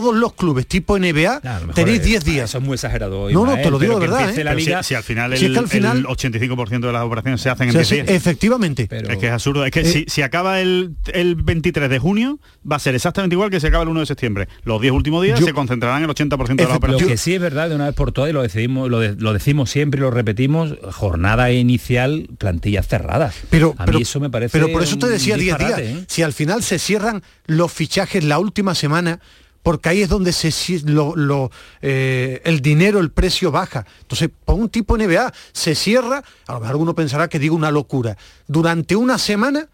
Todos 0.00 0.16
los 0.16 0.32
clubes 0.32 0.66
tipo 0.66 0.98
NBA 0.98 1.40
lo 1.66 1.72
tenéis 1.72 2.00
es- 2.00 2.04
10 2.06 2.24
días. 2.24 2.50
Eso 2.50 2.58
es 2.58 2.64
muy 2.64 2.74
exagerado. 2.74 3.30
No, 3.30 3.44
no, 3.44 3.50
Ismael, 3.52 3.62
te 3.62 3.70
lo 3.70 3.78
digo 3.78 3.98
pero 4.00 4.12
de 4.12 4.18
verdad, 4.22 4.38
¿eh? 4.38 4.44
la 4.44 4.50
Pero 4.50 4.60
si- 4.60 4.66
liga. 4.66 4.82
si, 4.82 4.94
al 4.94 5.02
final 5.04 5.32
el, 5.32 5.38
Si 5.38 5.44
es 5.46 5.52
que 5.52 5.58
al 5.58 5.68
final- 5.68 5.98
el 5.98 6.06
85% 6.06 6.86
de 6.88 6.92
las 6.92 7.02
operaciones 7.04 7.40
se 7.40 7.50
hacen 7.50 7.68
en 7.68 7.72
Se 7.72 7.78
10 7.78 7.86
hace- 7.86 7.94
días. 8.02 8.08
efectivamente. 8.10 8.88
es 8.90 9.18
que 9.18 9.26
es 9.26 9.32
absurdo. 9.32 9.64
Es 9.64 9.70
que 9.72 9.80
Eh, 9.80 9.84
si, 9.84 10.04
si 10.08 10.22
acaba 10.22 10.60
el, 10.60 10.96
el 11.12 11.36
23 11.36 11.88
de 11.88 11.98
junio, 11.98 12.40
va 12.70 12.76
a 12.76 12.78
ser 12.80 12.94
exactamente 12.94 13.34
igual 13.34 13.50
que 13.50 13.60
se 13.60 13.68
acaba 13.68 13.82
el 13.84 13.88
1 13.88 14.00
de 14.00 14.06
septiembre. 14.06 14.48
Los 14.64 14.80
10 14.80 14.92
últimos 14.92 15.22
días 15.22 15.38
Yo- 15.38 15.46
se 15.46 15.52
concentrarán 15.52 15.98
en 15.98 16.04
el 16.04 16.10
80% 16.10 16.64
de 16.64 16.68
las 16.68 16.72
Lo 16.72 16.78
operaciones. 16.78 17.08
que 17.08 17.16
sí 17.16 17.34
es 17.34 17.40
verdad 17.40 17.68
de 17.68 17.74
una 17.76 17.86
vez 17.86 17.94
por 17.94 18.10
todas 18.12 18.30
y 18.30 18.32
lo 18.32 18.42
decidimos, 18.42 18.90
lo, 18.90 18.98
de- 19.00 19.14
lo 19.16 19.32
decimos 19.32 19.70
siempre 19.70 19.98
y 19.98 20.00
lo 20.02 20.10
repetimos, 20.10 20.74
jornada 20.92 21.52
inicial, 21.52 22.28
plantillas 22.38 22.88
cerradas. 22.88 23.36
Pero, 23.50 23.74
a 23.78 23.84
pero- 23.84 23.98
mí 23.98 24.02
eso 24.02 24.18
me 24.20 24.30
parece. 24.30 24.58
Pero 24.58 24.72
por 24.72 24.82
eso 24.82 24.98
te 24.98 25.08
decía 25.08 25.36
10 25.36 25.56
días. 25.58 25.78
¿eh? 25.78 26.04
Si 26.08 26.22
al 26.22 26.32
final 26.32 26.62
se 26.62 26.78
cierran 26.78 27.22
los 27.46 27.72
fichajes 27.72 28.24
la 28.24 28.38
última 28.38 28.74
semana, 28.74 29.20
porque 29.64 29.88
ahí 29.88 30.02
es 30.02 30.10
donde 30.10 30.32
se 30.34 30.52
lo, 30.84 31.50
eh, 31.80 32.42
el 32.44 32.60
dinero, 32.60 33.00
el 33.00 33.10
precio 33.10 33.50
baja. 33.50 33.86
Entonces, 34.02 34.28
por 34.44 34.56
un 34.56 34.68
tipo 34.68 34.96
NBA 34.96 35.32
se 35.52 35.74
cierra, 35.74 36.22
a 36.46 36.52
lo 36.52 36.60
mejor 36.60 36.72
alguno 36.72 36.94
pensará 36.94 37.28
que 37.28 37.38
digo 37.38 37.56
una 37.56 37.70
locura. 37.70 38.18
Durante 38.46 38.94
una 38.94 39.16
semana, 39.16 39.70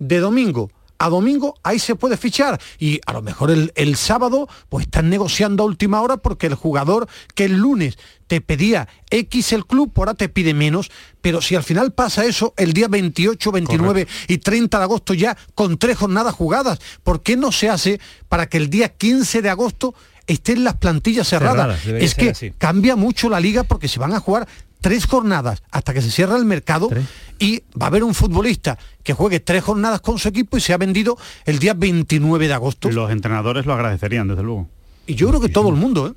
de 0.00 0.18
domingo 0.18 0.72
a 1.02 1.08
domingo, 1.08 1.56
ahí 1.64 1.80
se 1.80 1.96
puede 1.96 2.16
fichar. 2.16 2.60
Y 2.78 3.00
a 3.06 3.12
lo 3.12 3.22
mejor 3.22 3.50
el, 3.50 3.72
el 3.74 3.96
sábado, 3.96 4.48
pues 4.68 4.84
están 4.86 5.10
negociando 5.10 5.64
a 5.64 5.66
última 5.66 6.00
hora 6.00 6.16
porque 6.16 6.46
el 6.46 6.54
jugador 6.54 7.08
que 7.34 7.46
el 7.46 7.56
lunes 7.56 7.98
te 8.28 8.40
pedía 8.40 8.88
X 9.10 9.52
el 9.52 9.66
club, 9.66 9.92
por 9.92 10.08
ahora 10.08 10.16
te 10.16 10.28
pide 10.28 10.54
menos. 10.54 10.92
Pero 11.20 11.42
si 11.42 11.56
al 11.56 11.64
final 11.64 11.92
pasa 11.92 12.24
eso, 12.24 12.54
el 12.56 12.72
día 12.72 12.86
28, 12.86 13.50
29 13.50 14.06
y 14.28 14.38
30 14.38 14.78
de 14.78 14.84
agosto 14.84 15.12
ya 15.12 15.36
con 15.56 15.76
tres 15.76 15.98
jornadas 15.98 16.34
jugadas, 16.34 16.78
¿por 17.02 17.22
qué 17.22 17.36
no 17.36 17.50
se 17.50 17.68
hace 17.68 18.00
para 18.28 18.46
que 18.46 18.58
el 18.58 18.70
día 18.70 18.88
15 18.90 19.42
de 19.42 19.50
agosto 19.50 19.94
estén 20.28 20.62
las 20.62 20.76
plantillas 20.76 21.26
cerradas? 21.28 21.84
Es 21.84 22.14
que 22.14 22.30
así. 22.30 22.52
cambia 22.56 22.94
mucho 22.94 23.28
la 23.28 23.40
liga 23.40 23.64
porque 23.64 23.88
se 23.88 23.98
van 23.98 24.14
a 24.14 24.20
jugar 24.20 24.46
tres 24.82 25.06
jornadas 25.06 25.62
hasta 25.70 25.94
que 25.94 26.02
se 26.02 26.10
cierra 26.10 26.36
el 26.36 26.44
mercado 26.44 26.90
y 27.38 27.62
va 27.80 27.86
a 27.86 27.88
haber 27.88 28.04
un 28.04 28.12
futbolista 28.14 28.76
que 29.02 29.14
juegue 29.14 29.40
tres 29.40 29.64
jornadas 29.64 30.02
con 30.02 30.18
su 30.18 30.28
equipo 30.28 30.58
y 30.58 30.60
se 30.60 30.74
ha 30.74 30.76
vendido 30.76 31.16
el 31.46 31.58
día 31.58 31.72
29 31.72 32.48
de 32.48 32.52
agosto. 32.52 32.90
Los 32.90 33.10
entrenadores 33.10 33.64
lo 33.64 33.72
agradecerían, 33.72 34.28
desde 34.28 34.42
luego. 34.42 34.68
Y 35.06 35.14
yo 35.14 35.28
creo 35.28 35.40
que 35.40 35.48
todo 35.48 35.70
el 35.70 35.76
mundo, 35.76 36.08
¿eh? 36.08 36.12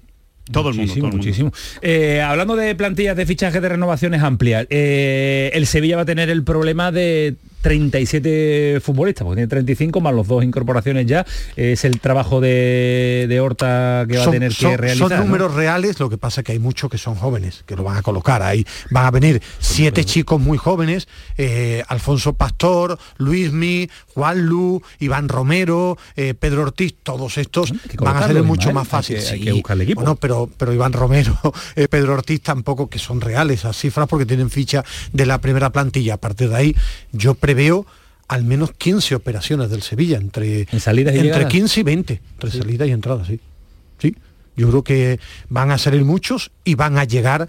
Todo 0.52 0.70
el 0.70 0.76
mundo, 0.76 0.82
Muchísimo, 0.94 1.08
todo 1.08 1.08
el 1.08 1.12
mundo. 1.14 1.18
muchísimo. 1.18 1.52
Eh, 1.82 2.22
hablando 2.22 2.56
de 2.56 2.76
plantillas 2.76 3.16
de 3.18 3.26
fichajes 3.26 3.62
de 3.62 3.70
renovaciones 3.70 4.22
amplias, 4.22 4.68
eh, 4.70 5.50
el 5.54 5.66
Sevilla 5.66 5.96
va 5.96 6.04
a 6.04 6.06
tener 6.06 6.30
el 6.30 6.44
problema 6.44 6.92
de 6.92 7.36
37 7.66 8.80
futbolistas, 8.82 9.24
porque 9.26 9.38
tiene 9.40 9.48
35 9.48 10.02
más 10.02 10.14
los 10.14 10.28
dos 10.28 10.44
incorporaciones 10.44 11.06
ya. 11.06 11.26
Es 11.56 11.84
el 11.86 12.00
trabajo 12.00 12.40
de, 12.42 13.26
de 13.28 13.40
Horta 13.40 14.06
que 14.10 14.18
va 14.18 14.26
a 14.26 14.32
tener 14.32 14.54
que 14.54 14.78
realizar. 14.78 15.10
son 15.10 15.18
¿no? 15.18 15.24
números 15.26 15.54
reales, 15.54 16.00
lo 16.00 16.10
que 16.10 16.18
pasa 16.18 16.42
es 16.42 16.46
que 16.46 16.52
hay 16.54 16.60
muchos 16.60 16.90
que 16.90 16.98
son 16.98 17.16
jóvenes, 17.16 17.64
que 17.66 17.76
lo 17.76 17.84
van 17.84 17.98
a 17.98 18.02
colocar 18.02 18.42
ahí. 18.44 18.66
Van 18.92 19.06
a 19.06 19.12
venir 19.12 19.42
siete 19.60 20.04
chicos 20.06 20.40
muy 20.40 20.58
jóvenes, 20.58 21.08
eh, 21.38 21.84
Alfonso 21.88 22.34
Pastor, 22.34 22.98
Luismi, 23.18 23.90
Juan 24.14 24.46
Lu, 24.46 24.82
Iván 25.00 25.30
Romero, 25.30 25.98
eh, 26.16 26.34
Pedro 26.34 26.64
Ortiz, 26.64 26.96
todos 27.04 27.38
estos 27.38 27.74
van 27.98 28.18
a 28.18 28.28
ser 28.28 28.44
mucho 28.44 28.72
más 28.72 28.86
hay 28.86 28.90
fácil. 28.90 29.18
que- 29.18 29.26
hay 29.30 29.40
que 29.42 29.52
buscarle 29.52 29.84
equipo. 29.86 30.02
Bueno, 30.02 30.16
pero, 30.16 30.50
pero 30.58 30.74
Iván 30.74 30.94
Romero, 30.94 31.38
eh, 31.76 31.88
Pedro 31.88 32.14
Ortiz 32.14 32.42
tampoco, 32.42 32.90
que 32.90 33.00
son 33.00 33.22
reales 33.22 33.60
esas 33.60 33.78
cifras 33.78 34.08
porque 34.08 34.26
tienen 34.26 34.50
ficha 34.50 34.84
de 35.14 35.26
la 35.26 35.40
primera 35.40 35.70
plantilla. 35.72 36.16
A 36.16 36.18
partir 36.18 36.50
de 36.50 36.56
ahí, 36.56 36.76
yo 37.12 37.36
preveo 37.56 37.86
al 38.28 38.44
menos 38.44 38.72
15 38.74 39.16
operaciones 39.16 39.70
del 39.70 39.82
Sevilla, 39.82 40.18
entre, 40.18 40.66
salidas 40.80 41.14
y 41.14 41.20
entre 41.20 41.32
llegadas? 41.32 41.52
15 41.54 41.80
y 41.80 41.84
20, 41.84 42.22
entre 42.34 42.52
salidas 42.52 42.88
y 42.88 42.92
entradas, 42.92 43.28
sí. 43.28 43.40
Sí, 44.00 44.16
yo 44.58 44.70
creo 44.70 44.84
que 44.84 45.20
van 45.48 45.72
a 45.72 45.78
salir 45.78 46.04
muchos 46.04 46.52
y 46.64 46.76
van 46.76 46.98
a 46.98 47.04
llegar 47.04 47.48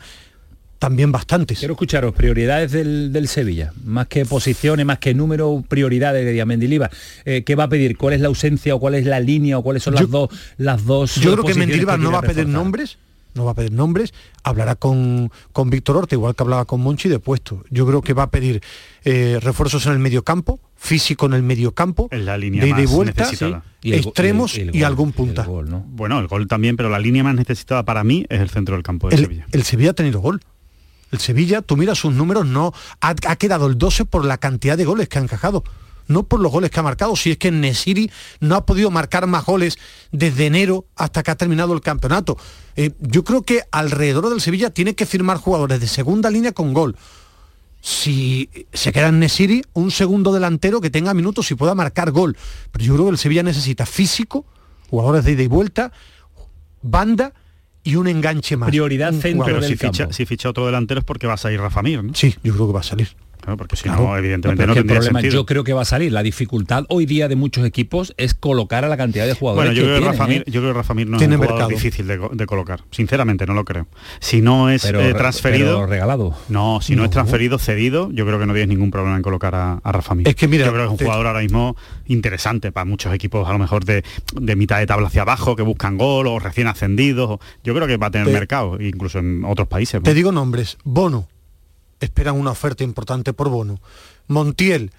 también 0.78 1.10
bastantes. 1.10 1.58
Quiero 1.58 1.72
escucharos 1.72 2.14
prioridades 2.14 2.72
del, 2.72 3.10
del 3.10 3.26
Sevilla, 3.26 3.72
más 3.84 4.06
que 4.06 4.26
posiciones, 4.26 4.84
más 4.84 4.98
que 4.98 5.14
número, 5.14 5.64
prioridades 5.66 6.26
de 6.26 6.44
Mendilibar. 6.44 6.90
Eh, 7.24 7.42
¿Qué 7.44 7.54
va 7.54 7.64
a 7.64 7.68
pedir? 7.68 7.96
¿Cuál 7.96 8.14
es 8.14 8.20
la 8.20 8.28
ausencia 8.28 8.74
o 8.74 8.78
cuál 8.78 8.94
es 8.94 9.06
la 9.06 9.18
línea 9.18 9.58
o 9.58 9.62
cuáles 9.62 9.82
son 9.82 9.94
las 9.94 10.10
dos 10.10 10.28
las 10.58 10.84
dos 10.84 11.16
Yo 11.16 11.32
creo 11.32 11.44
que 11.44 11.54
Mendilibar 11.54 11.98
no 11.98 12.12
va 12.12 12.18
a 12.18 12.20
pedir 12.20 12.44
reforzar? 12.44 12.62
nombres, 12.62 12.98
no 13.36 13.44
va 13.44 13.52
a 13.52 13.54
pedir 13.54 13.72
nombres, 13.72 14.12
hablará 14.42 14.74
con, 14.74 15.30
con 15.52 15.70
Víctor 15.70 15.96
Horta, 15.96 16.14
igual 16.14 16.34
que 16.34 16.42
hablaba 16.42 16.64
con 16.64 16.80
Monchi, 16.80 17.08
de 17.08 17.18
puesto. 17.18 17.64
Yo 17.70 17.86
creo 17.86 18.02
que 18.02 18.12
va 18.14 18.24
a 18.24 18.30
pedir 18.30 18.62
eh, 19.04 19.38
refuerzos 19.40 19.86
en 19.86 19.92
el 19.92 19.98
mediocampo, 19.98 20.58
físico 20.74 21.26
en 21.26 21.34
el 21.34 21.42
mediocampo, 21.42 22.08
Es 22.10 22.20
la 22.22 22.36
línea 22.36 22.62
de 22.62 22.68
ida 22.70 22.80
y 22.80 22.86
más 22.86 22.92
vuelta. 22.92 23.30
Y 23.82 23.92
el 23.92 24.00
extremos 24.00 24.56
y 24.56 24.62
el- 24.62 24.72
gol, 24.72 24.84
algún 24.84 25.12
punta. 25.12 25.42
el 25.42 25.48
gol, 25.48 25.70
¿no? 25.70 25.84
Bueno, 25.88 26.18
el 26.18 26.26
gol 26.26 26.48
también, 26.48 26.76
pero 26.76 26.88
la 26.90 26.98
línea 26.98 27.22
más 27.22 27.34
necesitada 27.36 27.84
para 27.84 28.02
mí 28.02 28.26
es 28.28 28.40
el 28.40 28.50
centro 28.50 28.74
del 28.74 28.82
campo 28.82 29.08
de 29.08 29.14
el, 29.16 29.22
Sevilla. 29.22 29.46
el 29.52 29.62
Sevilla 29.62 29.90
ha 29.90 29.94
tenido 29.94 30.20
gol. 30.20 30.40
El 31.12 31.20
Sevilla, 31.20 31.62
tú 31.62 31.76
miras 31.76 31.98
sus 31.98 32.12
números, 32.12 32.46
no 32.46 32.72
ha, 33.00 33.10
ha 33.28 33.36
quedado 33.36 33.68
el 33.68 33.78
12 33.78 34.06
por 34.06 34.24
la 34.24 34.38
cantidad 34.38 34.76
de 34.76 34.84
goles 34.84 35.08
que 35.08 35.18
ha 35.18 35.22
encajado. 35.22 35.62
No 36.08 36.24
por 36.24 36.40
los 36.40 36.52
goles 36.52 36.70
que 36.70 36.80
ha 36.80 36.82
marcado, 36.82 37.16
si 37.16 37.32
es 37.32 37.38
que 37.38 37.50
Nesiri 37.50 38.10
no 38.40 38.54
ha 38.54 38.66
podido 38.66 38.90
marcar 38.90 39.26
más 39.26 39.44
goles 39.44 39.78
desde 40.12 40.46
enero 40.46 40.86
hasta 40.96 41.22
que 41.22 41.30
ha 41.30 41.36
terminado 41.36 41.74
el 41.74 41.80
campeonato. 41.80 42.36
Eh, 42.76 42.92
yo 43.00 43.24
creo 43.24 43.42
que 43.42 43.62
alrededor 43.72 44.28
del 44.30 44.40
Sevilla 44.40 44.70
tiene 44.70 44.94
que 44.94 45.06
firmar 45.06 45.38
jugadores 45.38 45.80
de 45.80 45.88
segunda 45.88 46.30
línea 46.30 46.52
con 46.52 46.72
gol. 46.72 46.96
Si 47.80 48.50
se 48.72 48.92
queda 48.92 49.08
en 49.08 49.20
Nesiri, 49.20 49.62
un 49.72 49.90
segundo 49.90 50.32
delantero 50.32 50.80
que 50.80 50.90
tenga 50.90 51.14
minutos 51.14 51.50
y 51.50 51.54
pueda 51.54 51.74
marcar 51.74 52.10
gol. 52.10 52.36
Pero 52.72 52.84
yo 52.84 52.94
creo 52.94 53.06
que 53.06 53.12
el 53.12 53.18
Sevilla 53.18 53.42
necesita 53.42 53.86
físico, 53.86 54.44
jugadores 54.90 55.24
de 55.24 55.32
ida 55.32 55.42
y 55.42 55.46
vuelta, 55.46 55.92
banda 56.82 57.32
y 57.86 57.94
un 57.94 58.08
enganche 58.08 58.56
más. 58.56 58.68
Prioridad 58.68 59.12
centro. 59.12 59.44
Pero 59.44 59.60
del 59.60 59.70
si 59.70 59.76
ficha, 59.76 60.12
si 60.12 60.26
ficha 60.26 60.50
otro 60.50 60.66
delantero 60.66 61.00
es 61.00 61.04
porque 61.04 61.28
va 61.28 61.34
a 61.34 61.38
salir 61.38 61.60
Rafa 61.60 61.82
Mir, 61.82 62.02
¿no? 62.02 62.14
Sí, 62.14 62.34
yo 62.42 62.52
creo 62.54 62.66
que 62.66 62.72
va 62.72 62.80
a 62.80 62.84
salir. 62.84 63.08
Porque 63.56 63.76
si 63.76 63.84
Claro. 63.84 64.02
no, 64.08 64.16
evidentemente 64.16 64.66
no 64.66 64.72
que 64.72 64.78
el 64.80 64.84
tendría 64.84 65.00
problema, 65.00 65.20
sentido. 65.20 65.40
yo 65.42 65.46
creo 65.46 65.62
que 65.64 65.72
va 65.72 65.82
a 65.82 65.84
salir. 65.84 66.12
La 66.12 66.22
dificultad 66.22 66.84
hoy 66.88 67.06
día 67.06 67.28
de 67.28 67.36
muchos 67.36 67.64
equipos 67.64 68.14
es 68.16 68.34
colocar 68.34 68.84
a 68.84 68.88
la 68.88 68.96
cantidad 68.96 69.26
de 69.26 69.34
jugadores 69.34 69.68
Bueno, 69.70 69.72
yo 69.74 69.82
que 69.82 69.86
creo 69.86 69.94
que, 69.96 70.00
tienen, 70.00 70.18
Rafa 70.18 70.28
Mir, 70.28 70.40
¿eh? 70.40 70.44
yo 70.50 70.60
creo 70.60 70.72
que 70.72 70.76
Rafa 70.78 70.94
Mir 70.94 71.06
no 71.08 71.18
Tiene 71.18 71.34
es 71.34 71.40
un 71.40 71.46
jugador 71.46 71.68
difícil 71.72 72.06
de, 72.06 72.18
co- 72.18 72.30
de 72.32 72.46
colocar. 72.46 72.80
Sinceramente, 72.90 73.46
no 73.46 73.54
lo 73.54 73.64
creo. 73.64 73.86
Si 74.20 74.40
no 74.42 74.70
es 74.70 74.82
Pero 74.82 75.00
eh, 75.00 75.14
transferido... 75.14 75.74
pero 75.76 75.86
regalado. 75.86 76.34
No, 76.48 76.80
si 76.80 76.96
no, 76.96 77.04
es 77.04 77.10
transferido, 77.10 77.58
cedido, 77.58 78.10
yo 78.12 78.26
creo 78.26 78.38
que 78.38 78.46
no 78.46 78.52
tienes 78.54 78.68
ningún 78.68 78.90
problema 78.90 79.16
en 79.16 79.22
colocar 79.22 79.54
a, 79.54 79.74
a 79.82 79.92
Rafa 79.92 80.14
Mir. 80.14 80.26
Es 80.28 80.34
que 80.34 80.48
mira, 80.48 80.66
yo 80.66 80.72
creo 80.72 80.82
que 80.84 80.86
es 80.86 80.90
un 80.92 80.96
te- 80.98 81.04
jugador 81.04 81.26
ahora 81.26 81.40
mismo 81.40 81.76
interesante 82.06 82.72
para 82.72 82.84
muchos 82.84 83.12
equipos, 83.14 83.48
a 83.48 83.52
lo 83.52 83.58
mejor 83.58 83.84
de, 83.84 84.02
de 84.34 84.56
mitad 84.56 84.78
de 84.78 84.86
tabla 84.86 85.08
hacia 85.08 85.22
abajo, 85.22 85.56
que 85.56 85.62
buscan 85.62 85.98
gol 85.98 86.26
o 86.26 86.38
recién 86.38 86.66
ascendidos. 86.66 87.38
Yo 87.64 87.74
creo 87.74 87.86
que 87.86 87.96
va 87.96 88.08
a 88.08 88.10
tener 88.10 88.26
Te- 88.26 88.32
mercado, 88.32 88.80
incluso 88.80 89.18
en 89.18 89.44
otros 89.44 89.68
países. 89.68 90.00
¿no? 90.00 90.04
Te 90.04 90.14
digo 90.14 90.32
nombres. 90.32 90.78
Bono, 90.84 91.28
esperan 92.00 92.36
una 92.36 92.50
oferta 92.50 92.84
importante 92.84 93.32
por 93.32 93.48
Bono. 93.48 93.80
Montiel, 94.28 94.90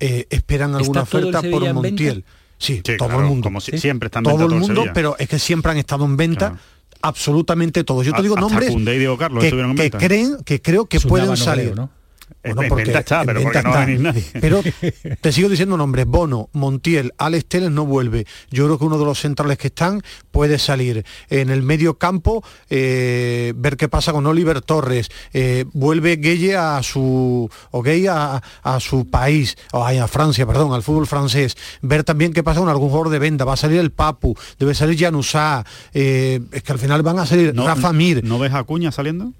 eh, 0.00 0.26
esperan 0.30 0.74
alguna 0.74 1.00
¿Está 1.02 1.10
todo 1.10 1.18
el 1.28 1.34
oferta 1.34 1.50
por? 1.50 1.72
Montiel. 1.74 2.24
Sí, 2.58 2.76
Sí, 2.84 2.96
todo 2.96 3.08
claro, 3.08 3.22
el 3.22 3.28
mundo. 3.28 3.42
como 3.44 3.60
si- 3.60 3.72
Sí. 3.72 3.78
siempre 3.78 4.06
está 4.06 4.20
en 4.20 4.24
todo 4.24 4.34
todo 4.36 4.44
el 4.54 4.60
mundo, 4.60 4.74
Sevilla. 4.82 4.92
pero 4.92 5.16
es 5.18 5.28
que 5.28 5.38
siempre 5.38 5.72
han 5.72 5.78
estado 5.78 6.04
en 6.04 6.16
venta. 6.16 6.50
Claro. 6.50 6.58
Absolutamente 7.02 7.84
todos. 7.84 8.06
Yo 8.06 8.12
te 8.14 8.22
digo 8.22 8.34
nombres 8.36 8.70
Carlos 9.18 9.44
que, 9.44 9.50
que 9.50 9.56
venta. 9.82 9.98
creen 9.98 10.36
que 10.44 10.62
creo 10.62 10.86
que 10.86 11.00
pueden 11.00 11.36
salir. 11.36 11.72
creo, 11.72 11.74
¿no? 11.76 11.90
En- 12.44 12.62
en 12.62 12.76
venta 12.76 12.98
está, 13.00 13.20
en 13.20 13.26
pero 13.26 13.40
venta 13.40 13.62
porque 13.62 13.68
no 13.68 13.70
va 13.70 13.76
a 13.76 13.80
está. 13.80 13.86
venir 13.86 14.00
nadie. 14.00 14.24
Pero 14.40 14.62
te 15.20 15.32
sigo 15.32 15.48
diciendo 15.48 15.76
nombres. 15.76 16.06
Bono, 16.06 16.48
Montiel, 16.52 17.12
Alex 17.18 17.46
Teles 17.46 17.70
no 17.70 17.86
vuelve. 17.86 18.26
Yo 18.50 18.64
creo 18.66 18.78
que 18.78 18.84
uno 18.84 18.98
de 18.98 19.04
los 19.04 19.18
centrales 19.20 19.58
que 19.58 19.68
están 19.68 20.02
puede 20.30 20.58
salir. 20.58 21.04
En 21.30 21.50
el 21.50 21.62
medio 21.62 21.98
campo, 21.98 22.44
eh, 22.70 23.52
ver 23.56 23.76
qué 23.76 23.88
pasa 23.88 24.12
con 24.12 24.26
Oliver 24.26 24.60
Torres. 24.60 25.08
Eh, 25.32 25.64
vuelve 25.72 26.16
Gueye 26.16 26.56
a 26.56 26.82
su 26.82 27.48
o 27.70 27.82
Gueye 27.82 28.08
a, 28.08 28.42
a 28.62 28.80
su 28.80 29.08
país, 29.08 29.56
o 29.72 29.84
a 29.84 30.08
Francia, 30.08 30.46
perdón, 30.46 30.72
al 30.72 30.82
fútbol 30.82 31.06
francés. 31.06 31.56
Ver 31.82 32.04
también 32.04 32.32
qué 32.32 32.42
pasa 32.42 32.60
con 32.60 32.68
algún 32.68 32.88
jugador 32.90 33.10
de 33.10 33.18
venta. 33.18 33.44
Va 33.44 33.54
a 33.54 33.56
salir 33.56 33.78
el 33.80 33.90
Papu, 33.92 34.36
debe 34.58 34.74
salir 34.74 34.98
Janusá. 34.98 35.64
Eh, 35.92 36.40
es 36.52 36.62
que 36.62 36.72
al 36.72 36.78
final 36.78 37.02
van 37.02 37.18
a 37.18 37.26
salir 37.26 37.54
¿No, 37.54 37.66
Rafa 37.66 37.92
Mir. 37.92 38.22
¿No 38.24 38.38
ves 38.38 38.52
a 38.52 38.58
Acuña 38.58 38.92
saliendo? 38.92 39.32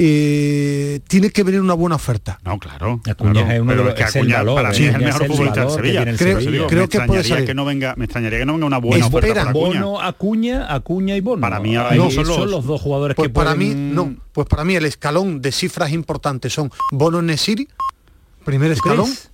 Eh, 0.00 1.00
tiene 1.08 1.30
que 1.30 1.42
venir 1.42 1.60
una 1.60 1.74
buena 1.74 1.96
oferta. 1.96 2.38
No, 2.44 2.56
claro. 2.58 3.00
Acuña 3.10 3.32
claro, 3.32 3.50
es 3.52 3.60
uno 3.60 3.68
pero 3.72 3.82
de 3.84 3.88
es 3.90 3.94
que 3.96 4.02
los- 4.04 4.14
el 4.14 4.20
Acuña 4.22 4.36
valor, 4.38 4.54
para 4.54 4.68
mí 4.70 4.74
es 4.76 4.80
el 4.94 5.00
mejor 5.00 5.08
es 5.08 5.20
el 5.20 5.26
futbolista 5.26 5.66
que 5.66 5.70
Sevilla. 5.72 6.04
Creo- 6.16 6.36
me 6.36 6.68
que 6.68 6.68
puede 6.68 6.84
extrañaría 6.84 7.22
salir. 7.24 7.46
que 7.46 7.54
no 7.54 7.64
venga, 7.64 7.94
me 7.96 8.04
extrañaría 8.04 8.38
que 8.38 8.46
no 8.46 8.52
venga 8.54 8.66
una 8.66 8.78
buena 8.78 9.06
oferta 9.06 9.26
Esperan. 9.28 9.52
por 9.52 9.62
Acuña. 9.66 9.82
Bono, 9.84 10.00
Acuña, 10.00 10.72
Acuña 10.74 11.16
y 11.16 11.20
Bono. 11.20 11.40
Para 11.40 11.58
mí 11.60 11.74
ahora 11.74 11.90
Ahí 11.90 11.98
mismo 11.98 12.12
son, 12.12 12.26
son 12.26 12.40
los- 12.42 12.50
los 12.50 12.64
dos 12.66 12.80
jugadores 12.80 13.16
Pues 13.16 13.28
que 13.28 13.34
para 13.34 13.54
pueden- 13.56 13.88
mí, 13.88 13.94
no. 13.94 14.16
Pues 14.32 14.46
para 14.46 14.64
mí 14.64 14.76
el 14.76 14.86
escalón 14.86 15.42
de 15.42 15.50
cifras 15.50 15.90
importantes 15.90 16.52
son 16.52 16.70
Bono 16.92 17.20
Nesiri, 17.20 17.66
primer 18.44 18.70
escalón. 18.70 19.06
crees? 19.06 19.30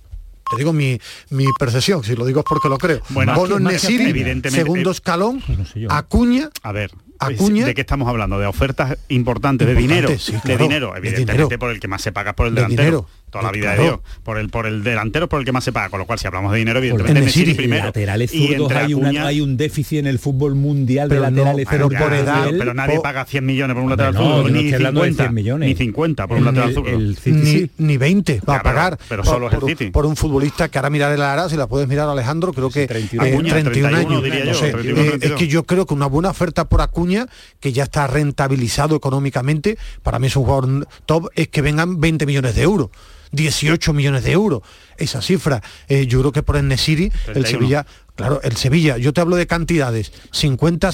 Te 0.49 0.57
digo 0.57 0.73
mi, 0.73 0.99
mi 1.31 1.45
percepción, 1.59 2.03
si 2.03 2.15
lo 2.15 2.23
digo 2.25 2.39
es 2.41 2.45
porque 2.47 2.69
lo 2.69 2.77
creo. 2.77 3.01
Bueno, 3.09 3.33
Bono 3.35 3.59
Nesiri, 3.59 4.13
segundo 4.49 4.89
eh, 4.89 4.93
escalón, 4.93 5.41
no 5.47 5.65
sé 5.65 5.79
yo. 5.81 5.91
Acuña, 5.91 6.49
A 6.61 6.71
ver, 6.71 6.91
Acuña. 7.19 7.65
¿de 7.65 7.73
qué 7.73 7.81
estamos 7.81 8.07
hablando? 8.07 8.39
¿De 8.39 8.45
ofertas 8.45 8.97
importantes, 9.09 9.67
de 9.67 9.75
dinero? 9.75 10.09
De 10.09 10.57
dinero, 10.57 10.91
de 10.93 10.97
evidentemente 10.99 11.43
dinero. 11.43 11.59
por 11.59 11.71
el 11.71 11.79
que 11.79 11.87
más 11.87 12.01
se 12.01 12.11
paga 12.11 12.31
es 12.31 12.35
por 12.35 12.47
el 12.47 12.55
De 12.55 12.61
delantero. 12.61 12.83
dinero. 12.83 13.09
Toda 13.39 13.51
la 13.51 13.51
vida 13.51 13.75
de. 13.75 13.83
Dios. 13.83 13.99
Por 14.23 14.37
el, 14.37 14.49
por 14.49 14.65
el 14.65 14.83
delantero 14.83 15.27
por 15.29 15.39
el 15.39 15.45
que 15.45 15.51
más 15.51 15.63
se 15.63 15.71
paga. 15.71 15.89
Con 15.89 15.99
lo 15.99 16.05
cual, 16.05 16.19
si 16.19 16.27
hablamos 16.27 16.51
de 16.51 16.59
dinero, 16.59 16.79
el 16.79 16.85
evidentemente 16.85 17.21
Nesiri 17.25 17.53
primero. 17.53 17.85
laterales 17.85 18.33
Y 18.33 18.47
zurdos 18.47 18.61
entre 18.71 18.77
hay, 18.77 18.93
una- 18.93 19.09
Acuña- 19.09 19.25
hay 19.27 19.41
un 19.41 19.57
déficit 19.57 19.99
en 19.99 20.07
el 20.07 20.19
fútbol 20.19 20.55
mundial 20.55 21.09
Pero 21.09 21.21
de 21.23 21.31
no, 21.31 21.37
laterales 21.37 21.67
pero 21.69 21.89
por 21.89 22.13
edad, 22.13 22.49
pero 22.57 22.73
nadie 22.73 22.95
po- 22.97 23.01
paga 23.03 23.25
100 23.25 23.45
millones 23.45 23.73
por 23.75 23.83
un 23.83 23.89
lateral 23.89 24.13
No, 24.13 24.19
zurdo, 24.21 24.37
yo 24.37 24.43
no 24.43 24.49
ni 24.49 24.59
estoy 24.59 24.73
hablando 24.75 25.01
de 25.01 25.07
50, 25.09 25.23
100 25.23 25.33
millones. 25.35 25.69
ni 25.69 25.75
50 25.75 26.27
por 26.27 26.37
un 26.37 26.39
El- 26.39 26.45
lateral 26.45 26.69
el- 26.69 26.75
zurdo. 26.75 26.89
el 26.89 27.17
ni, 27.43 27.69
ni 27.87 27.97
20 27.97 28.41
va 28.47 28.55
a 28.57 28.63
pagar 28.63 28.97
pero- 28.97 29.07
pero 29.09 29.23
por- 29.23 29.33
solo 29.33 29.47
es 29.47 29.53
el 29.53 29.59
por, 29.59 29.69
City. 29.69 29.89
por 29.91 30.05
un 30.05 30.15
futbolista 30.15 30.69
que 30.69 30.77
ahora 30.77 30.89
mirar 30.89 31.11
el 31.11 31.21
Ara, 31.21 31.49
si 31.49 31.57
la 31.57 31.67
puedes 31.67 31.87
mirar 31.87 32.07
Alejandro, 32.09 32.53
creo 32.53 32.69
que 32.69 32.87
31. 32.87 33.25
eh, 33.27 33.33
Acuña, 33.33 33.51
31 33.53 33.89
31 33.89 34.33
años. 34.33 34.45
yo, 34.47 34.53
sé. 34.53 34.71
31, 34.71 35.01
Eh, 35.01 35.03
es 35.05 35.09
32. 35.11 35.39
que 35.39 35.47
yo 35.47 35.63
creo 35.63 35.85
que 35.85 35.93
una 35.93 36.05
buena 36.07 36.29
oferta 36.29 36.65
por 36.69 36.81
Acuña, 36.81 37.27
que 37.59 37.73
ya 37.73 37.83
está 37.83 38.07
rentabilizado 38.07 38.95
económicamente, 38.95 39.77
para 40.03 40.19
mí 40.19 40.27
es 40.27 40.35
un 40.35 40.43
jugador 40.45 40.87
top, 41.05 41.29
es 41.35 41.47
que 41.47 41.61
vengan 41.61 41.99
20 41.99 42.25
millones 42.25 42.55
de 42.55 42.61
euros. 42.63 42.89
18 43.35 43.93
millones 43.93 44.23
de 44.23 44.31
euros, 44.31 44.61
esa 44.97 45.21
cifra. 45.21 45.61
Eh, 45.87 46.07
yo 46.07 46.19
creo 46.21 46.31
que 46.31 46.43
por 46.43 46.55
el 46.57 46.67
Nesiri, 46.67 47.05
el 47.05 47.11
31. 47.33 47.47
Sevilla, 47.47 47.85
claro, 48.15 48.39
el 48.43 48.55
Sevilla, 48.55 48.97
yo 48.97 49.13
te 49.13 49.21
hablo 49.21 49.35
de 49.35 49.45
cantidades, 49.47 50.11
50, 50.31 50.91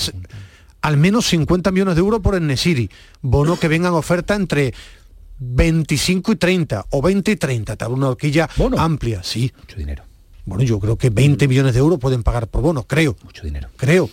al 0.81 0.97
menos 0.97 1.27
50 1.27 1.71
millones 1.71 1.95
de 1.95 1.99
euros 2.01 2.19
por 2.21 2.35
el 2.35 2.45
Nesiri. 2.47 2.89
Bono 3.21 3.57
que 3.59 3.67
vengan 3.67 3.93
oferta 3.93 4.35
entre 4.35 4.73
25 5.39 6.33
y 6.33 6.35
30 6.35 6.85
o 6.91 7.01
20 7.01 7.31
y 7.31 7.35
30, 7.35 7.75
te 7.75 7.83
hablo 7.85 7.97
una 7.97 8.09
horquilla 8.09 8.49
Bono. 8.57 8.77
amplia, 8.79 9.23
sí. 9.23 9.51
Mucho 9.57 9.77
dinero, 9.77 10.03
Bueno, 10.45 10.63
yo 10.63 10.79
creo 10.79 10.97
que 10.97 11.09
20 11.09 11.47
millones 11.47 11.73
de 11.73 11.79
euros 11.79 11.99
pueden 11.99 12.21
pagar 12.23 12.47
por 12.47 12.61
bonos, 12.61 12.85
creo, 12.87 13.15
mucho 13.23 13.43
dinero. 13.43 13.69
creo. 13.77 14.09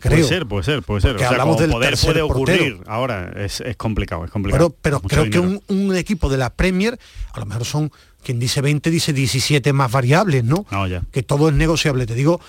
Creo. 0.00 0.16
Puede 0.16 0.24
ser, 0.24 0.46
puede 0.46 0.64
ser, 0.64 0.82
puede 0.82 1.00
ser. 1.00 1.16
O 1.16 1.18
sea, 1.18 1.28
hablamos 1.28 1.58
del 1.58 1.70
poder 1.70 1.96
puede 1.96 2.22
ocurrir 2.22 2.76
portero. 2.76 2.92
ahora, 2.92 3.32
es, 3.36 3.60
es 3.60 3.76
complicado, 3.76 4.24
es 4.24 4.30
complicado. 4.30 4.74
Pero, 4.82 5.00
creo 5.00 5.30
que 5.30 5.38
un, 5.38 5.62
un 5.68 5.94
equipo 5.94 6.28
de 6.28 6.38
la 6.38 6.50
Premier, 6.50 6.98
a 7.32 7.40
lo 7.40 7.46
mejor 7.46 7.64
son, 7.64 7.92
quien 8.22 8.38
dice 8.38 8.60
20, 8.60 8.90
dice 8.90 9.12
17 9.12 9.72
más 9.72 9.92
variables, 9.92 10.42
¿no? 10.42 10.66
No, 10.70 10.86
ya. 10.86 11.02
Que 11.12 11.22
todo 11.22 11.48
es 11.48 11.54
negociable. 11.54 12.06
Te 12.06 12.14
digo, 12.14 12.40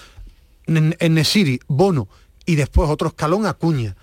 en, 0.65 0.95
en 0.99 1.13
Nesiri, 1.13 1.59
Bono 1.67 2.07
y 2.45 2.55
después 2.55 2.89
otro 2.89 3.09
escalón 3.09 3.45
Acuña. 3.45 3.95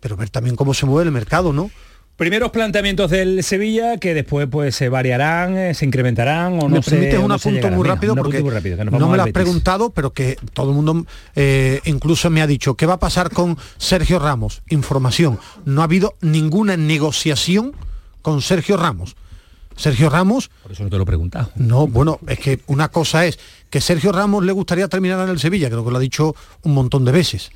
Pero 0.00 0.16
ver 0.16 0.30
también 0.30 0.56
cómo 0.56 0.74
se 0.74 0.86
mueve 0.86 1.06
el 1.06 1.12
mercado, 1.12 1.52
¿no? 1.52 1.70
Primeros 2.16 2.52
planteamientos 2.52 3.10
del 3.10 3.42
Sevilla 3.42 3.96
que 3.98 4.14
después 4.14 4.46
pues 4.48 4.76
se 4.76 4.88
variarán, 4.88 5.56
eh, 5.58 5.74
se 5.74 5.84
incrementarán 5.84 6.54
o 6.54 6.68
no 6.68 6.76
me 6.76 6.82
se- 6.82 6.90
permites 6.92 7.18
un 7.18 7.26
no 7.28 7.34
apunto 7.34 7.70
muy 7.70 7.88
rápido 7.88 8.14
porque 8.14 8.40
muy 8.40 8.50
rápido, 8.52 8.76
que 8.76 8.84
nos 8.84 8.92
no 9.00 9.08
me 9.08 9.16
lo 9.16 9.24
has 9.24 9.32
preguntado, 9.32 9.90
pero 9.90 10.12
que 10.12 10.36
todo 10.52 10.68
el 10.70 10.76
mundo 10.76 11.04
eh, 11.34 11.80
incluso 11.86 12.30
me 12.30 12.40
ha 12.40 12.46
dicho, 12.46 12.76
¿qué 12.76 12.86
va 12.86 12.94
a 12.94 12.98
pasar 13.00 13.30
con 13.30 13.58
Sergio 13.78 14.20
Ramos? 14.20 14.62
Información, 14.68 15.40
no 15.64 15.80
ha 15.80 15.84
habido 15.84 16.14
ninguna 16.20 16.76
negociación 16.76 17.72
con 18.22 18.42
Sergio 18.42 18.76
Ramos. 18.76 19.16
Sergio 19.76 20.08
Ramos, 20.08 20.52
Por 20.62 20.70
eso 20.70 20.84
no 20.84 20.90
te 20.90 20.96
lo 20.96 21.02
he 21.02 21.06
preguntado. 21.06 21.50
no, 21.56 21.88
bueno, 21.88 22.20
es 22.28 22.38
que 22.38 22.60
una 22.68 22.90
cosa 22.90 23.26
es 23.26 23.40
que 23.70 23.80
Sergio 23.80 24.12
Ramos 24.12 24.44
le 24.44 24.52
gustaría 24.52 24.86
terminar 24.86 25.18
en 25.24 25.30
el 25.30 25.40
Sevilla, 25.40 25.68
creo 25.68 25.84
que 25.84 25.90
lo 25.90 25.96
ha 25.96 26.00
dicho 26.00 26.36
un 26.62 26.74
montón 26.74 27.04
de 27.04 27.10
veces. 27.10 27.50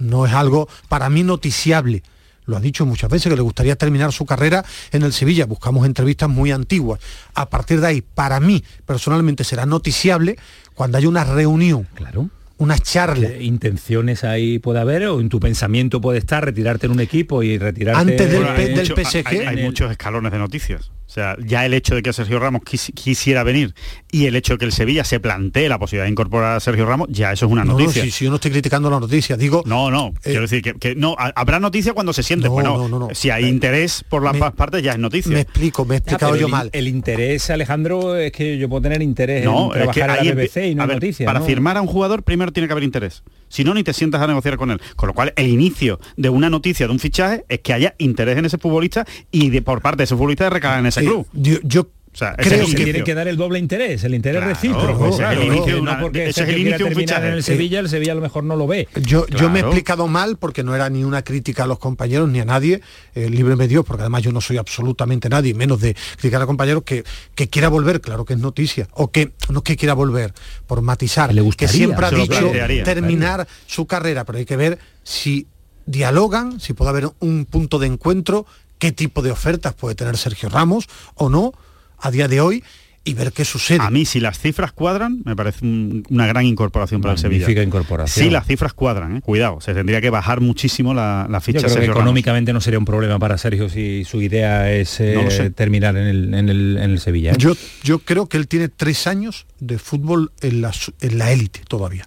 No 0.00 0.26
es 0.26 0.32
algo 0.32 0.68
para 0.88 1.08
mí 1.10 1.22
noticiable. 1.22 2.02
Lo 2.46 2.56
ha 2.56 2.60
dicho 2.60 2.84
muchas 2.86 3.10
veces 3.10 3.30
que 3.30 3.36
le 3.36 3.42
gustaría 3.42 3.76
terminar 3.76 4.12
su 4.12 4.26
carrera 4.26 4.64
en 4.92 5.02
el 5.02 5.12
Sevilla. 5.12 5.46
Buscamos 5.46 5.86
entrevistas 5.86 6.28
muy 6.28 6.50
antiguas. 6.50 7.00
A 7.34 7.48
partir 7.48 7.80
de 7.80 7.86
ahí, 7.86 8.00
para 8.02 8.40
mí, 8.40 8.64
personalmente, 8.86 9.44
será 9.44 9.66
noticiable 9.66 10.36
cuando 10.74 10.98
haya 10.98 11.08
una 11.08 11.24
reunión, 11.24 11.86
Claro. 11.94 12.28
una 12.58 12.78
charla. 12.78 13.28
¿Qué 13.28 13.42
intenciones 13.44 14.24
ahí 14.24 14.58
puede 14.58 14.80
haber 14.80 15.06
o 15.06 15.20
en 15.20 15.28
tu 15.28 15.38
pensamiento 15.40 16.00
puede 16.00 16.18
estar 16.18 16.44
retirarte 16.44 16.86
en 16.86 16.92
un 16.92 17.00
equipo 17.00 17.42
y 17.42 17.56
retirarte 17.58 18.00
Antes 18.00 18.30
del 18.32 18.44
hay 18.44 18.64
del 18.74 18.88
mucho- 18.88 18.94
PSG. 18.96 19.26
Hay, 19.26 19.58
En 19.58 19.64
muchos 19.64 19.90
escalones 19.90 20.32
de 20.32 20.38
noticias. 20.38 20.90
O 21.10 21.12
sea, 21.12 21.36
ya 21.44 21.66
el 21.66 21.74
hecho 21.74 21.96
de 21.96 22.02
que 22.02 22.12
Sergio 22.12 22.38
Ramos 22.38 22.62
quis- 22.62 22.94
quisiera 22.94 23.42
venir 23.42 23.74
y 24.12 24.26
el 24.26 24.36
hecho 24.36 24.52
de 24.52 24.58
que 24.60 24.64
el 24.66 24.70
Sevilla 24.70 25.02
se 25.02 25.18
plantee 25.18 25.68
la 25.68 25.76
posibilidad 25.76 26.04
de 26.04 26.12
incorporar 26.12 26.54
a 26.56 26.60
Sergio 26.60 26.86
Ramos, 26.86 27.08
ya 27.10 27.32
eso 27.32 27.46
es 27.46 27.50
una 27.52 27.64
No, 27.64 27.72
no, 27.72 27.78
noticia. 27.80 28.04
si, 28.04 28.12
si 28.12 28.24
yo 28.26 28.30
no 28.30 28.36
estoy 28.36 28.52
criticando 28.52 28.88
la 28.90 29.00
noticia, 29.00 29.36
digo, 29.36 29.64
No, 29.66 29.90
no, 29.90 30.14
quiero 30.22 30.42
decir 30.42 30.62
que, 30.62 30.74
que 30.74 30.94
no, 30.94 31.16
ha- 31.18 31.32
habrá 31.34 31.58
noticia 31.58 31.94
cuando 31.94 32.12
se 32.12 32.22
siente. 32.22 32.46
No, 32.46 32.52
bueno, 32.52 32.76
no, 32.78 32.88
no, 32.88 32.98
no. 33.00 33.08
si 33.12 33.28
hay 33.30 33.46
interés 33.46 34.04
por 34.08 34.22
las 34.22 34.34
Me- 34.34 34.52
partes 34.52 34.84
ya 34.84 34.92
es 34.92 34.98
noticia. 35.00 35.32
me 35.32 35.40
explico, 35.40 35.84
me 35.84 35.96
he 35.96 35.98
explicado 35.98 36.36
yo 36.36 36.46
el, 36.46 36.52
mal. 36.52 36.70
El 36.72 36.86
interés, 36.86 37.50
Alejandro, 37.50 38.14
es 38.14 38.30
que 38.30 38.56
yo 38.56 38.68
puedo 38.68 38.82
tener 38.82 39.02
interés 39.02 39.44
no, 39.44 39.74
en 39.74 39.82
es 39.82 39.88
que 39.88 39.94
trabajar 40.00 40.10
ahí 40.20 40.28
en 40.28 40.36
la 40.36 40.42
BBC 40.44 40.66
y 40.68 40.74
no 40.76 40.84
a 40.84 40.86
ver, 40.86 40.96
noticias. 40.98 41.26
para 41.26 41.40
¿no? 41.40 41.44
firmar 41.44 41.76
a 41.76 41.80
un 41.82 41.88
jugador 41.88 42.22
primero 42.22 42.52
tiene 42.52 42.68
que 42.68 42.72
haber 42.72 42.84
interés. 42.84 43.24
Si 43.50 43.64
no, 43.64 43.74
ni 43.74 43.82
te 43.82 43.92
sientas 43.92 44.22
a 44.22 44.26
negociar 44.26 44.56
con 44.56 44.70
él. 44.70 44.80
Con 44.96 45.08
lo 45.08 45.12
cual, 45.12 45.34
el 45.36 45.48
inicio 45.48 46.00
de 46.16 46.30
una 46.30 46.48
noticia, 46.48 46.86
de 46.86 46.92
un 46.92 46.98
fichaje, 46.98 47.44
es 47.48 47.58
que 47.60 47.74
haya 47.74 47.94
interés 47.98 48.38
en 48.38 48.46
ese 48.46 48.56
futbolista 48.56 49.04
y 49.30 49.50
de, 49.50 49.60
por 49.60 49.82
parte 49.82 49.98
de 49.98 50.04
ese 50.04 50.14
futbolista 50.14 50.44
de 50.44 50.50
recalar 50.50 50.78
en 50.78 50.86
ese 50.86 51.02
club. 51.02 51.26
Yo, 51.34 51.58
yo 51.62 51.88
O 52.12 52.16
sea, 52.16 52.34
ese 52.38 52.48
Creo 52.48 52.58
que 52.58 52.70
inicio. 52.72 52.84
tiene 52.84 53.04
que 53.04 53.14
dar 53.14 53.28
el 53.28 53.36
doble 53.36 53.60
interés, 53.60 54.02
el 54.02 54.14
interés 54.14 54.40
Claro, 54.40 54.52
recíproco. 54.54 55.06
ese 55.06 55.08
es 55.08 55.12
el 55.12 55.16
claro, 55.26 55.42
inicio 55.44 55.64
de 55.66 55.72
no 55.74 55.82
una- 55.82 56.00
porque 56.00 56.28
ese 56.28 56.42
es 56.42 56.48
el 56.48 56.58
inicio 56.58 56.86
un 56.88 56.94
fichaje. 56.96 57.28
en 57.28 57.34
el 57.34 57.42
Sevilla, 57.44 57.78
el 57.78 57.88
Sevilla 57.88 58.12
a 58.12 58.14
lo 58.16 58.20
mejor 58.20 58.42
no 58.42 58.56
lo 58.56 58.66
ve. 58.66 58.88
Yo, 59.00 59.28
yo 59.28 59.48
me 59.48 59.60
he 59.60 59.62
Claro. 59.62 59.68
explicado 59.68 60.08
mal 60.08 60.36
porque 60.36 60.64
no 60.64 60.74
era 60.74 60.90
ni 60.90 61.04
una 61.04 61.22
crítica 61.22 61.62
a 61.64 61.66
los 61.68 61.78
compañeros 61.78 62.28
ni 62.28 62.40
a 62.40 62.44
nadie, 62.44 62.80
eh, 63.14 63.30
libre 63.30 63.54
me 63.54 63.68
dio, 63.68 63.84
porque 63.84 64.02
además 64.02 64.22
yo 64.22 64.32
no 64.32 64.40
soy 64.40 64.56
absolutamente 64.56 65.28
nadie, 65.28 65.54
menos 65.54 65.80
de 65.80 65.94
criticar 66.16 66.42
a 66.42 66.46
compañeros 66.46 66.82
que, 66.82 67.04
que 67.36 67.48
quiera 67.48 67.68
volver, 67.68 68.00
claro 68.00 68.24
que 68.24 68.32
es 68.34 68.40
noticia, 68.40 68.88
o 68.94 69.12
que 69.12 69.30
no 69.48 69.58
es 69.58 69.64
que 69.64 69.76
quiera 69.76 69.94
volver, 69.94 70.34
por 70.66 70.82
matizar, 70.82 71.32
Le 71.32 71.48
que 71.56 71.68
siempre 71.68 72.06
ha 72.06 72.10
dicho 72.10 72.50
terminar 72.84 73.46
su 73.66 73.86
carrera, 73.86 74.24
pero 74.24 74.38
hay 74.38 74.44
que 74.46 74.56
ver 74.56 74.78
si 75.04 75.46
dialogan, 75.86 76.60
si 76.60 76.72
puede 76.72 76.90
haber 76.90 77.08
un 77.20 77.44
punto 77.46 77.78
de 77.78 77.86
encuentro, 77.86 78.46
qué 78.78 78.92
tipo 78.92 79.22
de 79.22 79.30
ofertas 79.30 79.74
puede 79.74 79.94
tener 79.94 80.16
Sergio 80.16 80.48
Ramos 80.48 80.86
o 81.14 81.28
no 81.28 81.52
a 82.00 82.10
día 82.10 82.28
de 82.28 82.40
hoy 82.40 82.64
y 83.02 83.14
ver 83.14 83.32
qué 83.32 83.46
sucede. 83.46 83.78
A 83.80 83.88
mí, 83.88 84.04
si 84.04 84.20
las 84.20 84.38
cifras 84.38 84.72
cuadran, 84.72 85.22
me 85.24 85.34
parece 85.34 85.64
un- 85.64 86.04
una 86.10 86.26
gran 86.26 86.44
incorporación 86.44 87.00
para 87.00 87.14
el 87.14 87.18
Sevilla. 87.18 87.50
Incorporación. 87.62 88.26
Si 88.26 88.30
las 88.30 88.46
cifras 88.46 88.74
cuadran, 88.74 89.16
¿eh? 89.16 89.20
cuidado, 89.22 89.58
se 89.62 89.72
tendría 89.72 90.02
que 90.02 90.10
bajar 90.10 90.42
muchísimo 90.42 90.92
la, 90.92 91.26
la 91.30 91.38
Yo 91.38 91.40
ficha 91.40 91.58
creo 91.60 91.68
que 91.68 91.72
Sergio 91.72 91.88
Ramos. 91.92 92.00
económicamente 92.02 92.52
no 92.52 92.60
sería 92.60 92.78
un 92.78 92.84
problema 92.84 93.18
para 93.18 93.38
Sergio 93.38 93.70
si 93.70 94.04
su 94.04 94.20
idea 94.20 94.70
es 94.70 95.00
eh, 95.00 95.14
No 95.14 95.54
terminar 95.54 95.96
en 95.96 96.06
el, 96.08 96.34
en 96.34 96.48
el, 96.50 96.76
en 96.76 96.90
el 96.90 97.00
Sevilla. 97.00 97.30
¿eh? 97.32 97.36
Yo, 97.38 97.54
yo 97.82 98.00
creo 98.00 98.26
que 98.28 98.36
él 98.36 98.46
tiene 98.48 98.68
tres 98.68 99.06
años 99.06 99.46
de 99.60 99.78
fútbol 99.78 100.30
en 100.42 100.60
la, 100.60 100.70
en 101.00 101.16
la 101.18 101.32
élite 101.32 101.60
todavía. 101.66 102.06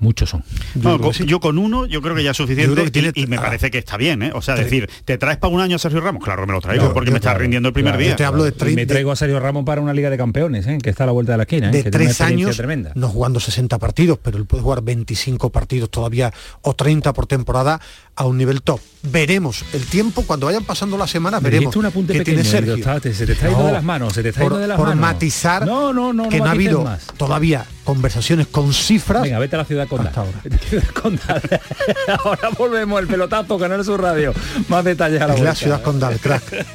Muchos 0.00 0.28
son. 0.30 0.42
Yo 0.74 0.82
No, 0.90 0.98
con- 1.00 1.12
que 1.12 1.18
sí. 1.18 1.24
yo 1.26 1.40
con 1.40 1.56
uno 1.56 1.86
yo 1.86 2.02
creo 2.02 2.14
que 2.14 2.22
ya 2.24 2.32
es 2.32 2.36
suficiente 2.36 2.90
tiene- 2.90 3.12
y, 3.14 3.22
y 3.22 3.26
me 3.26 3.36
ah. 3.36 3.42
parece 3.42 3.70
que 3.70 3.78
está 3.78 3.96
bien, 3.96 4.22
¿eh? 4.22 4.32
O 4.34 4.42
sea, 4.42 4.54
decir, 4.56 4.90
¿te 5.04 5.16
traes 5.18 5.38
para 5.38 5.54
un 5.54 5.60
año 5.60 5.76
a 5.76 5.78
Sergio 5.78 6.00
Ramos? 6.00 6.22
Claro 6.22 6.42
que 6.42 6.46
me 6.48 6.52
lo 6.52 6.60
traigo, 6.60 6.92
porque 6.92 7.10
me 7.10 7.16
está 7.18 7.32
rindiendo 7.34 7.68
el 7.68 7.72
primer 7.72 7.92
claro, 7.92 8.00
día. 8.02 8.10
Yo 8.10 8.16
te 8.16 8.24
hablo 8.24 8.42
de, 8.44 8.50
Y 8.50 8.52
trein- 8.52 8.74
me 8.74 8.86
traigo 8.86 9.12
a 9.12 9.16
Sergio 9.16 9.38
Ramos 9.40 9.64
para 9.64 9.80
una 9.80 9.92
Liga 9.94 10.10
de 10.10 10.16
Campeones, 10.16 10.66
¿eh? 10.66 10.78
que 10.82 10.90
está 10.90 11.04
a 11.04 11.06
la 11.06 11.12
vuelta 11.12 11.32
de 11.32 11.38
la 11.38 11.42
esquina. 11.44 11.68
¿eh? 11.68 11.72
de 11.72 11.84
que 11.84 11.90
tres 11.90 12.20
años, 12.20 12.56
tremenda. 12.56 12.92
no 12.96 13.08
jugando 13.08 13.38
60 13.40 13.78
partidos, 13.78 14.18
pero 14.22 14.36
él 14.36 14.46
puede 14.46 14.62
jugar 14.62 14.82
25 14.82 15.50
partidos 15.50 15.90
todavía 15.90 16.32
o 16.62 16.74
30 16.74 17.12
por 17.12 17.26
temporada 17.26 17.80
a 18.16 18.24
un 18.26 18.38
nivel 18.38 18.62
top. 18.62 18.80
Veremos 19.02 19.64
el 19.74 19.84
tiempo, 19.84 20.22
cuando 20.26 20.46
vayan 20.46 20.64
pasando 20.64 20.96
las 20.96 21.10
semanas, 21.10 21.42
Me 21.42 21.50
veremos 21.50 21.64
dijiste 21.64 21.78
un 21.80 21.86
apunte 21.86 22.12
qué 22.14 22.20
pequeño, 22.20 22.36
tiene 22.42 22.50
Sergio. 22.50 22.74
está- 22.76 23.00
te- 23.00 23.12
se 23.12 23.26
te 23.26 23.32
está 23.32 23.46
yendo 23.48 23.60
No, 23.60 23.66
de 23.66 23.72
las 23.72 23.82
manos, 23.82 24.12
se 24.14 24.22
te 24.22 24.28
está 24.30 24.40
por, 24.40 24.52
yendo 24.52 24.60
de 24.62 24.68
las 24.68 24.76
por 24.78 24.86
manos. 24.88 25.00
matizar 25.00 25.66
No, 25.66 25.92
no, 25.92 26.12
no, 26.12 26.28
que 26.30 26.38
no 26.38 26.44
no 26.44 26.50
ha 26.50 26.52
habido 26.54 26.82
más. 26.84 27.06
todavía 27.18 27.66
conversaciones 27.84 28.46
con 28.46 28.72
cifras. 28.72 29.22
Venga, 29.22 29.38
vete 29.38 29.56
a 29.56 29.58
la 29.58 29.64
ciudad 29.66 29.86
condal. 29.88 30.06
Hasta 30.08 30.20
ahora. 30.22 30.40
Ahora 32.24 32.48
volvemos, 32.56 33.00
el 33.00 33.06
pelotazo, 33.08 33.58
Canal 33.58 33.84
Sur 33.84 34.00
Radio. 34.00 34.32
Más 34.68 34.84
detalles 34.84 35.20
a 35.20 35.26
la 35.26 35.34
Es 35.34 35.40
la 35.40 35.54
ciudad 35.54 35.82
condal, 35.82 36.18
crack. 36.18 36.42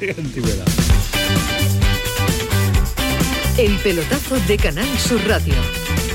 El 3.58 3.76
pelotazo 3.78 4.36
de 4.46 4.56
Canal 4.56 4.86
Sur 4.98 5.20
Radio 5.26 5.54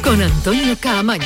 con 0.03 0.19
Antonio 0.21 0.75
Caamaño. 0.79 1.25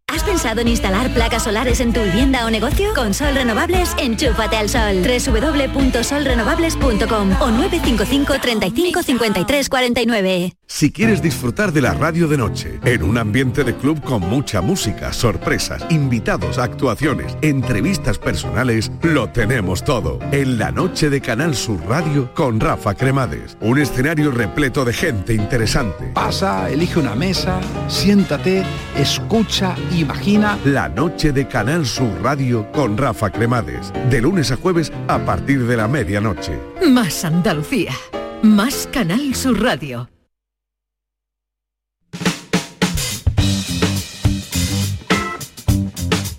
¿Has 0.11 0.23
pensado 0.23 0.59
en 0.59 0.67
instalar 0.67 1.13
placas 1.13 1.43
solares 1.43 1.79
en 1.79 1.93
tu 1.93 2.01
vivienda 2.01 2.45
o 2.45 2.49
negocio? 2.49 2.93
Con 2.93 3.13
Sol 3.13 3.33
Renovables, 3.33 3.95
enchúfate 3.97 4.57
al 4.57 4.67
sol. 4.67 5.01
www.solrenovables.com 5.03 7.31
o 7.39 7.49
955 7.49 8.33
35 8.41 9.03
53 9.03 9.69
49. 9.69 10.53
Si 10.67 10.89
quieres 10.89 11.21
disfrutar 11.21 11.73
de 11.73 11.81
la 11.81 11.93
radio 11.93 12.29
de 12.29 12.37
noche, 12.37 12.79
en 12.85 13.03
un 13.03 13.17
ambiente 13.17 13.65
de 13.65 13.75
club 13.75 14.01
con 14.01 14.21
mucha 14.21 14.61
música, 14.61 15.11
sorpresas, 15.11 15.83
invitados, 15.89 16.57
actuaciones, 16.57 17.37
entrevistas 17.41 18.17
personales, 18.17 18.89
lo 19.01 19.27
tenemos 19.29 19.83
todo. 19.83 20.17
En 20.31 20.57
la 20.57 20.71
noche 20.71 21.09
de 21.09 21.19
Canal 21.19 21.55
Sur 21.55 21.85
Radio 21.87 22.33
con 22.33 22.61
Rafa 22.61 22.95
Cremades. 22.95 23.57
Un 23.59 23.79
escenario 23.79 24.31
repleto 24.31 24.85
de 24.85 24.93
gente 24.93 25.33
interesante. 25.33 26.05
Pasa, 26.13 26.69
elige 26.69 26.99
una 26.99 27.15
mesa, 27.15 27.59
siéntate, 27.89 28.63
escucha, 28.97 29.75
imagina. 30.01 30.57
La 30.65 30.89
noche 30.89 31.31
de 31.31 31.47
Canal 31.47 31.85
Sur 31.85 32.21
Radio 32.21 32.71
con 32.71 32.97
Rafa 32.97 33.29
Cremades. 33.29 33.93
De 34.09 34.21
lunes 34.21 34.51
a 34.51 34.57
jueves 34.57 34.91
a 35.07 35.19
partir 35.19 35.65
de 35.65 35.77
la 35.77 35.87
medianoche. 35.87 36.59
Más 36.89 37.23
Andalucía. 37.23 37.93
Más 38.41 38.87
Canal 38.91 39.33
Sur 39.35 39.61
Radio. 39.61 40.09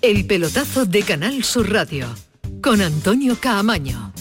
El 0.01 0.27
pelotazo 0.27 0.85
de 0.85 1.01
Canal 1.03 1.43
Sur 1.43 1.71
Radio 1.71 2.07
con 2.61 2.81
Antonio 2.81 3.37
Caamaño. 3.39 4.11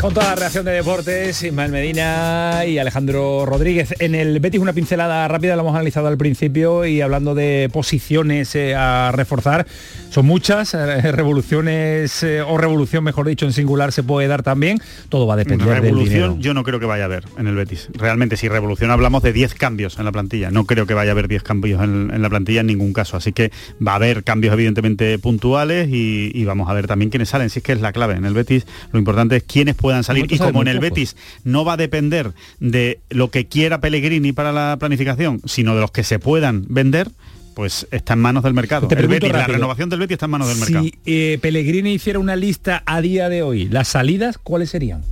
Con 0.00 0.14
toda 0.14 0.26
la 0.26 0.36
reacción 0.36 0.64
de 0.64 0.70
deportes, 0.70 1.42
Ismael 1.42 1.72
Medina 1.72 2.62
y 2.64 2.78
Alejandro 2.78 3.44
Rodríguez. 3.44 3.96
En 3.98 4.14
el 4.14 4.38
Betis 4.38 4.60
una 4.60 4.72
pincelada 4.72 5.26
rápida, 5.26 5.56
la 5.56 5.62
hemos 5.62 5.74
analizado 5.74 6.06
al 6.06 6.16
principio 6.16 6.86
y 6.86 7.00
hablando 7.00 7.34
de 7.34 7.68
posiciones 7.72 8.54
eh, 8.54 8.76
a 8.76 9.10
reforzar, 9.12 9.66
son 10.10 10.24
muchas, 10.24 10.72
eh, 10.74 11.10
revoluciones 11.10 12.22
eh, 12.22 12.42
o 12.42 12.56
revolución, 12.58 13.02
mejor 13.02 13.26
dicho, 13.26 13.44
en 13.44 13.52
singular 13.52 13.90
se 13.90 14.04
puede 14.04 14.28
dar 14.28 14.44
también. 14.44 14.78
Todo 15.08 15.26
va 15.26 15.34
a 15.34 15.36
depender 15.36 15.66
del 15.66 15.82
dinero. 15.82 15.96
Revolución 15.96 16.40
yo 16.40 16.54
no 16.54 16.62
creo 16.62 16.78
que 16.78 16.86
vaya 16.86 17.02
a 17.02 17.06
haber 17.06 17.24
en 17.36 17.48
el 17.48 17.56
Betis. 17.56 17.88
Realmente 17.92 18.36
si 18.36 18.48
revolución 18.48 18.92
hablamos 18.92 19.24
de 19.24 19.32
10 19.32 19.54
cambios 19.54 19.98
en 19.98 20.04
la 20.04 20.12
plantilla. 20.12 20.52
No 20.52 20.64
creo 20.64 20.86
que 20.86 20.94
vaya 20.94 21.10
a 21.10 21.12
haber 21.12 21.26
10 21.26 21.42
cambios 21.42 21.82
en, 21.82 22.12
en 22.14 22.22
la 22.22 22.30
plantilla 22.30 22.60
en 22.60 22.68
ningún 22.68 22.92
caso. 22.92 23.16
Así 23.16 23.32
que 23.32 23.50
va 23.84 23.92
a 23.92 23.96
haber 23.96 24.22
cambios 24.22 24.54
evidentemente 24.54 25.18
puntuales 25.18 25.88
y, 25.88 26.30
y 26.32 26.44
vamos 26.44 26.70
a 26.70 26.72
ver 26.72 26.86
también 26.86 27.10
quiénes 27.10 27.30
salen. 27.30 27.50
Si 27.50 27.58
es 27.58 27.64
que 27.64 27.72
es 27.72 27.80
la 27.80 27.92
clave. 27.92 28.14
En 28.14 28.24
el 28.24 28.34
Betis 28.34 28.64
lo 28.92 29.00
importante 29.00 29.36
es 29.36 29.42
quiénes 29.42 29.74
puedan 29.88 30.04
salir. 30.04 30.26
Y 30.30 30.36
como 30.38 30.60
en 30.60 30.68
el 30.68 30.76
poco. 30.76 30.88
Betis 30.94 31.16
no 31.44 31.64
va 31.64 31.72
a 31.72 31.76
depender 31.78 32.32
de 32.60 33.00
lo 33.08 33.30
que 33.30 33.46
quiera 33.46 33.80
Pellegrini 33.80 34.32
para 34.32 34.52
la 34.52 34.76
planificación, 34.78 35.40
sino 35.46 35.74
de 35.74 35.80
los 35.80 35.90
que 35.90 36.04
se 36.04 36.18
puedan 36.18 36.66
vender, 36.68 37.08
pues 37.54 37.86
está 37.90 38.12
en 38.12 38.18
manos 38.20 38.42
del 38.44 38.52
mercado. 38.52 38.86
Te 38.86 38.94
El 38.94 38.98
pregunto 38.98 39.26
Betis, 39.26 39.32
la 39.40 39.46
renovación 39.46 39.88
del 39.88 40.00
Betis 40.00 40.16
está 40.16 40.26
en 40.26 40.30
manos 40.32 40.48
del 40.48 40.58
mercado. 40.58 40.84
Si 40.84 40.94
eh, 41.06 41.38
Pellegrini 41.40 41.92
hiciera 41.94 42.18
una 42.18 42.36
lista 42.36 42.82
a 42.84 43.00
día 43.00 43.30
de 43.30 43.42
hoy, 43.42 43.66
¿las 43.68 43.88
salidas 43.88 44.36
cuáles 44.36 44.68
serían? 44.70 45.02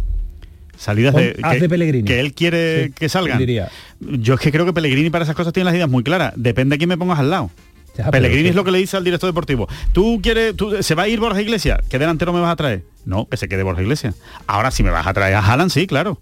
Salidas 0.76 1.14
de, 1.14 1.32
que, 1.32 1.58
de 1.60 1.68
Pellegrini. 1.70 2.06
que 2.06 2.20
él 2.20 2.34
quiere 2.34 2.84
Sí, 2.88 2.92
que 2.92 3.08
salgan. 3.08 3.38
diría. 3.38 3.70
Yo 4.00 4.34
es 4.34 4.40
que 4.40 4.52
creo 4.52 4.66
que 4.66 4.74
Pellegrini 4.74 5.08
para 5.08 5.24
esas 5.24 5.34
cosas 5.34 5.54
tiene 5.54 5.64
las 5.64 5.74
ideas 5.74 5.88
muy 5.88 6.02
claras. 6.04 6.34
Depende 6.36 6.74
de 6.74 6.78
quién 6.78 6.90
me 6.90 6.98
pongas 6.98 7.18
al 7.18 7.30
lado. 7.30 7.50
Pero 7.96 8.10
Pellegrini 8.10 8.48
es 8.50 8.54
lo 8.54 8.64
que 8.64 8.70
le 8.70 8.78
dice 8.78 8.96
al 8.96 9.04
director 9.04 9.28
deportivo. 9.28 9.68
¿Tú 9.92 10.20
quieres, 10.22 10.54
tú- 10.56 10.82
se 10.82 10.94
va 10.94 11.04
a 11.04 11.08
ir 11.08 11.18
Borja 11.20 11.40
Iglesias? 11.42 11.80
¿Qué 11.88 11.98
delantero 11.98 12.32
me 12.32 12.40
vas 12.40 12.52
a 12.52 12.56
traer? 12.56 12.82
No, 13.04 13.26
que 13.28 13.36
se 13.36 13.48
quede 13.48 13.62
Borja 13.62 13.82
Iglesias. 13.82 14.14
Ahora 14.46 14.70
si 14.70 14.82
me 14.82 14.90
vas 14.90 15.06
a 15.06 15.12
traer 15.14 15.34
a 15.34 15.40
Haaland, 15.40 15.70
sí, 15.70 15.86
claro. 15.86 16.20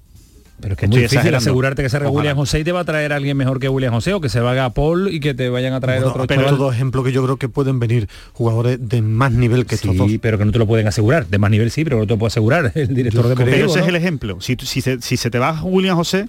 Pero 0.60 0.74
es 0.74 0.78
que 0.78 0.86
es 0.86 0.90
muy 0.90 1.00
difícil 1.00 1.34
asegurarte 1.34 1.82
que 1.82 1.88
salga 1.88 2.08
William 2.10 2.36
José 2.36 2.60
y 2.60 2.64
te 2.64 2.70
va 2.70 2.80
a 2.80 2.84
traer 2.84 3.12
a 3.12 3.16
alguien 3.16 3.36
mejor 3.36 3.58
que 3.58 3.68
William 3.68 3.92
José 3.92 4.14
o 4.14 4.20
que 4.20 4.28
se 4.28 4.38
vaya 4.38 4.64
a 4.66 4.70
Paul 4.70 5.08
y 5.12 5.18
que 5.18 5.34
te 5.34 5.48
vayan 5.48 5.72
a 5.72 5.80
traer 5.80 5.98
Bueno, 5.98 6.12
otro 6.12 6.26
pero 6.28 6.42
chaval. 6.42 6.56
todo 6.58 6.70
ejemplo 6.72 7.02
que 7.02 7.10
yo 7.10 7.24
creo 7.24 7.38
que 7.38 7.48
pueden 7.48 7.80
venir 7.80 8.08
jugadores 8.34 8.78
de 8.80 9.02
más 9.02 9.32
nivel 9.32 9.66
que 9.66 9.74
estos 9.74 9.96
dos. 9.96 10.08
Sí, 10.08 10.18
pero 10.18 10.38
que 10.38 10.44
no 10.44 10.52
te 10.52 10.60
lo 10.60 10.66
pueden 10.68 10.86
asegurar. 10.86 11.26
De 11.26 11.38
más 11.38 11.50
nivel 11.50 11.72
sí, 11.72 11.82
pero 11.82 11.98
no 11.98 12.06
te 12.06 12.12
lo 12.14 12.18
puede 12.20 12.28
asegurar 12.28 12.70
el 12.76 12.94
director 12.94 13.24
Yo 13.24 13.28
deportivo. 13.30 13.56
Pero 13.56 13.66
ese 13.66 13.78
¿no? 13.78 13.82
es 13.82 13.88
el 13.88 13.96
ejemplo. 13.96 14.40
Si, 14.40 14.56
si, 14.62 14.80
se, 14.80 15.02
si 15.02 15.16
se 15.16 15.28
te 15.28 15.40
va 15.40 15.60
William 15.64 15.96
José, 15.96 16.28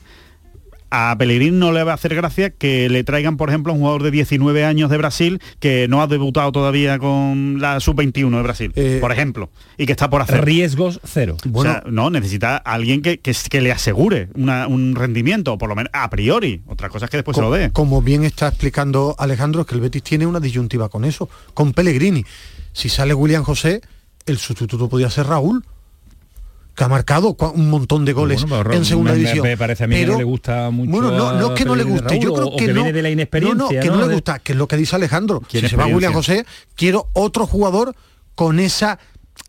a 0.98 1.16
Pellegrini 1.18 1.58
no 1.58 1.72
le 1.74 1.84
va 1.84 1.91
a 1.91 1.96
hacer 1.96 2.16
gracia 2.16 2.52
que 2.52 2.88
le 2.89 3.04
traigan, 3.04 3.36
por 3.38 3.50
ejemplo, 3.50 3.72
a 3.72 3.76
un 3.76 3.82
jugador 3.82 4.04
de 4.04 4.12
19 4.12 4.64
años 4.64 4.89
de 4.89 4.98
Brasil 4.98 5.41
que 5.60 5.88
no 5.89 6.02
ha 6.02 6.08
debutado 6.08 6.52
todavía 6.54 6.98
con 7.00 7.60
la 7.60 7.80
sub-21 7.82 8.36
de 8.38 8.41
Brasil, 8.43 8.72
por 9.02 9.12
ejemplo, 9.12 9.50
y 9.78 9.86
que 9.86 9.91
está 9.91 10.10
por 10.10 10.22
hacer. 10.22 10.46
Riesgos 10.46 11.02
cero. 11.04 11.36
O 11.54 11.64
sea, 11.64 11.84
no, 11.89 12.10
necesita 12.10 12.56
a 12.56 12.74
alguien 12.74 13.02
que, 13.02 13.20
que, 13.20 13.36
que 13.50 13.62
le 13.62 13.72
asegure 13.72 14.30
una- 14.36 14.68
un 14.68 14.96
rendimiento, 14.96 15.58
por 15.58 15.68
lo 15.70 15.76
menos 15.76 15.89
a 15.93 16.10
priori. 16.10 16.62
Otra 16.68 16.89
cosa 16.89 17.06
es 17.06 17.12
que 17.12 17.18
después 17.18 17.36
se 17.36 17.41
lo 17.41 17.52
dé. 17.52 17.72
Como 17.72 18.02
bien 18.02 18.24
está 18.24 18.48
explicando 18.48 19.16
Alejandro, 19.20 19.62
es 19.62 19.68
que 19.68 19.76
el 19.76 19.82
Betis 19.82 20.04
tiene 20.04 20.26
una 20.26 20.39
disyuntiva 20.39 20.88
con 20.89 21.04
eso, 21.04 21.28
con 21.54 21.74
Pellegrini. 21.74 22.24
Si 22.74 22.88
sale 22.89 23.14
William 23.14 23.43
José, 23.43 23.82
el 24.26 24.38
sustituto 24.38 24.88
podía 24.89 25.10
ser 25.10 25.28
Raúl, 25.28 25.64
que 26.76 26.84
ha 26.84 26.88
marcado 26.90 27.36
un 27.54 27.70
montón 27.70 28.04
de 28.06 28.14
goles 28.14 28.42
Bueno, 28.42 28.64
pero 28.64 28.76
en 28.76 28.84
segunda 28.86 29.12
me- 29.14 29.18
división. 29.20 29.44
Me 29.48 29.56
parece 29.58 29.86
a 29.86 29.88
mí 29.88 29.96
que 29.96 30.02
Pero- 30.02 30.14
no 30.14 30.18
le 30.20 30.24
gusta 30.26 30.70
mucho. 30.72 30.92
Bueno, 30.92 31.12
no, 31.12 31.34
no 31.34 31.48
es 31.48 31.52
que 31.54 31.66
no 31.66 31.76
le 31.76 31.84
guste, 31.84 32.20
yo 32.20 32.30
Raúl, 32.30 32.36
creo 32.36 32.48
o- 32.48 32.54
o 32.54 32.58
que, 32.58 32.66
que 32.66 32.74
no, 32.74 32.82
viene 32.84 32.94
de 32.94 33.02
la 33.02 33.10
inexperiencia. 33.10 33.58
No, 33.58 33.72
no, 33.72 33.80
que 33.82 33.88
no, 33.88 34.06
le 34.08 34.14
gusta, 34.14 34.40
que 34.40 34.52
es 34.52 34.58
lo 34.58 34.68
que 34.68 34.78
dice 34.78 34.96
Alejandro. 34.96 35.42
Si 35.50 35.62
se 35.68 35.76
va 35.78 35.86
William. 35.88 36.12
José, 36.14 36.46
quiero 36.76 37.08
otro 37.14 37.48
jugador 37.48 37.96
con 38.36 38.60
esa 38.60 39.00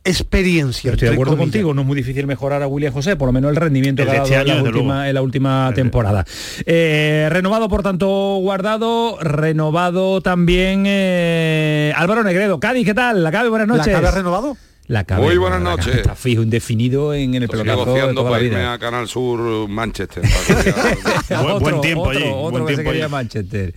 experiencia. 0.05 0.83
Pero 0.85 0.95
estoy 0.95 1.09
de 1.09 1.15
acuerdo 1.15 1.33
comillas. 1.33 1.47
contigo, 1.53 1.75
no 1.75 1.81
es 1.83 1.87
muy 1.87 1.97
difícil 1.97 2.27
mejorar 2.27 2.63
a 2.63 2.67
William 2.69 2.93
José, 2.93 3.17
por 3.17 3.27
lo 3.27 3.33
menos 3.33 3.51
el 3.51 3.57
rendimiento 3.57 4.05
que 4.05 4.17
este 4.17 4.35
dado 4.35 4.43
en, 4.43 4.47
la 4.49 4.63
última, 4.63 4.95
luego. 4.95 5.05
en 5.09 5.15
la 5.15 5.23
última 5.23 5.73
temporada. 5.75 6.25
Eh, 6.65 7.27
renovado, 7.31 7.69
por 7.69 7.83
tanto, 7.83 8.07
guardado, 8.41 9.19
renovado 9.21 10.21
también 10.21 10.85
eh, 10.87 11.93
Álvaro 11.97 12.23
Negredo. 12.23 12.61
Cádiz, 12.61 12.85
¿qué 12.85 12.95
tal? 12.95 13.23
La 13.25 13.33
Cabe, 13.33 13.49
buenas 13.49 13.67
¿La 13.69 13.77
noches. 13.79 13.93
Cabe 13.93 14.07
ha 14.09 14.13
renovado? 14.13 14.57
La 14.89 15.03
Cabe, 15.03 15.25
Muy 15.27 15.37
buenas 15.37 15.61
noches. 15.61 15.97
Está 15.97 16.15
fijo, 16.15 16.43
indefinido 16.43 17.13
en, 17.13 17.31
en 17.31 17.35
el 17.35 17.43
Estoy 17.45 17.63
pelotazo 17.65 17.93
de 18.07 18.15
toda 18.15 18.31
la 18.31 18.41
irme 18.41 18.59
vida. 18.59 18.73
a 18.73 18.79
Canal 18.79 19.09
Sur 19.09 19.69
Manchester. 19.69 20.23
Buen- 21.29 21.59
buen 21.59 21.81
tiempo 21.81 22.03
otro, 22.03 22.11
allí, 22.19 22.23
otro 22.33 22.51
buen 22.51 22.67
que 22.67 22.71
se 22.71 22.75
tiempo 22.77 22.91
quería 22.93 23.05
allí. 23.07 23.13
Manchester. 23.13 23.75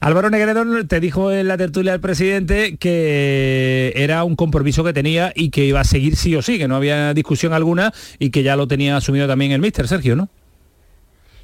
Álvaro 0.00 0.28
Negredo 0.28 0.86
te 0.86 1.00
dijo 1.00 1.32
en 1.32 1.48
la 1.48 1.56
tertulia 1.56 1.92
del 1.92 2.02
presidente 2.02 2.76
que 2.76 3.94
era 3.96 4.24
un 4.24 4.36
compromiso 4.36 4.84
que 4.84 4.92
tenía 4.92 5.32
y 5.34 5.48
que 5.48 5.64
iba 5.64 5.80
a 5.80 5.84
seguir 5.84 6.16
sí 6.16 6.36
o 6.36 6.42
sí, 6.42 6.58
que 6.58 6.68
no 6.68 6.76
había 6.76 7.14
discusión 7.14 7.54
alguna 7.54 7.94
y 8.18 8.28
que 8.28 8.42
ya 8.42 8.56
lo 8.56 8.68
tenía 8.68 8.96
asumido 8.98 9.26
también 9.26 9.52
el 9.52 9.60
míster 9.62 9.88
Sergio, 9.88 10.16
¿no? 10.16 10.28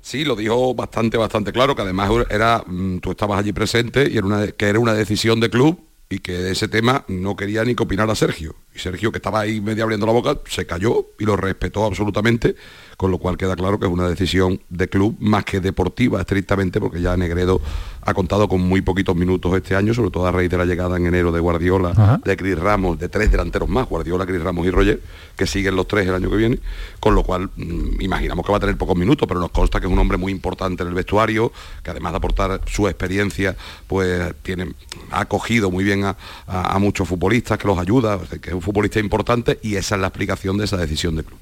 Sí, 0.03 0.25
lo 0.25 0.37
dijo 0.37 0.75
bastante, 0.75 1.17
bastante 1.17 1.51
claro, 1.53 1.75
que 1.77 1.81
además 1.83 2.11
era, 2.29 2.63
mm, 2.67 2.99
tú 2.99 3.13
estabas 3.13 3.39
allí 3.39 3.53
presente 3.53 4.11
y 4.13 4.19
era 4.19 4.27
una, 4.27 4.47
que 4.49 4.67
era 4.69 4.79
una 4.81 4.93
decisión 4.95 5.41
de 5.41 5.49
club 5.49 5.81
y 6.13 6.19
que 6.19 6.33
de 6.33 6.53
ese 6.53 6.69
tema 6.69 7.07
no 7.09 7.37
quería 7.37 7.65
ni 7.65 7.75
que 7.75 7.85
opinara 7.85 8.15
Sergio. 8.15 8.55
Y 8.75 8.79
Sergio, 8.79 9.11
que 9.11 9.17
estaba 9.17 9.41
ahí 9.41 9.63
medio 9.63 9.83
abriendo 9.85 10.05
la 10.05 10.13
boca, 10.13 10.39
se 10.47 10.67
cayó 10.67 11.07
y 11.19 11.25
lo 11.25 11.37
respetó 11.37 11.87
absolutamente, 11.87 12.55
con 12.97 13.11
lo 13.11 13.19
cual 13.19 13.37
queda 13.37 13.57
claro 13.57 13.79
que 13.79 13.87
es 13.87 13.93
una 13.93 14.09
decisión 14.09 14.61
de 14.69 14.89
club 14.89 15.17
más 15.21 15.45
que 15.45 15.61
deportiva 15.61 16.21
estrictamente, 16.21 16.81
porque 16.81 17.01
ya 17.01 17.17
Negredo 17.17 17.61
ha 18.05 18.15
contado 18.15 18.49
con 18.49 18.61
muy 18.61 18.81
poquitos 18.83 19.15
minutos 19.17 19.55
este 19.57 19.77
año, 19.77 19.95
sobre 19.95 20.11
todo 20.11 20.27
a 20.27 20.33
raíz 20.33 20.51
de 20.51 20.59
la 20.59 20.65
llegada 20.65 20.97
en 20.97 21.07
enero 21.07 21.31
de 21.33 21.41
Guardiola, 21.41 21.91
Ajá. 21.91 22.21
de 22.25 22.37
Cris 22.37 22.59
Ramos, 22.59 22.99
de 22.99 23.09
tres 23.09 23.31
delanteros 23.31 23.69
más, 23.69 23.89
Guardiola, 23.89 24.27
Cris 24.27 24.43
Ramos 24.43 24.67
y 24.67 24.71
Roger, 24.71 25.01
que 25.37 25.47
siguen 25.47 25.77
los 25.77 25.87
tres 25.87 26.07
el 26.09 26.15
año 26.15 26.29
que 26.29 26.37
viene, 26.37 26.59
con 27.01 27.15
lo 27.15 27.23
cual 27.23 27.51
mm, 27.57 28.01
imaginamos 28.01 28.45
que 28.45 28.53
va 28.53 28.59
a 28.59 28.61
tener 28.61 28.77
pocos 28.77 28.97
minutos, 28.97 29.27
pero 29.29 29.39
nos 29.41 29.51
consta 29.51 29.81
que 29.81 29.87
es 29.87 29.93
un 29.93 29.99
hombre 29.99 30.19
muy 30.19 30.33
importante 30.33 30.83
en 30.83 30.89
el 30.89 30.95
vestuario, 30.95 31.53
que 31.83 31.91
además 31.91 32.13
de 32.13 32.17
aportar 32.19 32.61
su 32.67 32.89
experiencia, 32.89 33.57
pues 33.87 34.35
tiene, 34.43 34.73
ha 35.11 35.21
acogido 35.21 35.71
muy 35.71 35.85
bien 35.85 36.05
a, 36.05 36.17
a- 36.47 36.75
a 36.75 36.79
muchos 36.79 37.09
futbolistas, 37.09 37.57
que 37.59 37.67
los 37.69 37.79
ayuda, 37.79 38.17
o 38.17 38.27
sea, 38.27 38.39
que 38.39 38.51
es 38.51 38.55
un 38.55 38.63
futbolista 38.63 38.99
importante 38.99 39.59
y 39.63 39.77
esa 39.77 39.95
es 39.95 40.01
la 40.01 40.09
explicación 40.09 40.57
de 40.59 40.65
esa 40.65 40.77
decisión 40.77 41.15
de 41.17 41.23
club. 41.25 41.39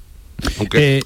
Aunque 0.59 0.97
Eh, 0.97 1.03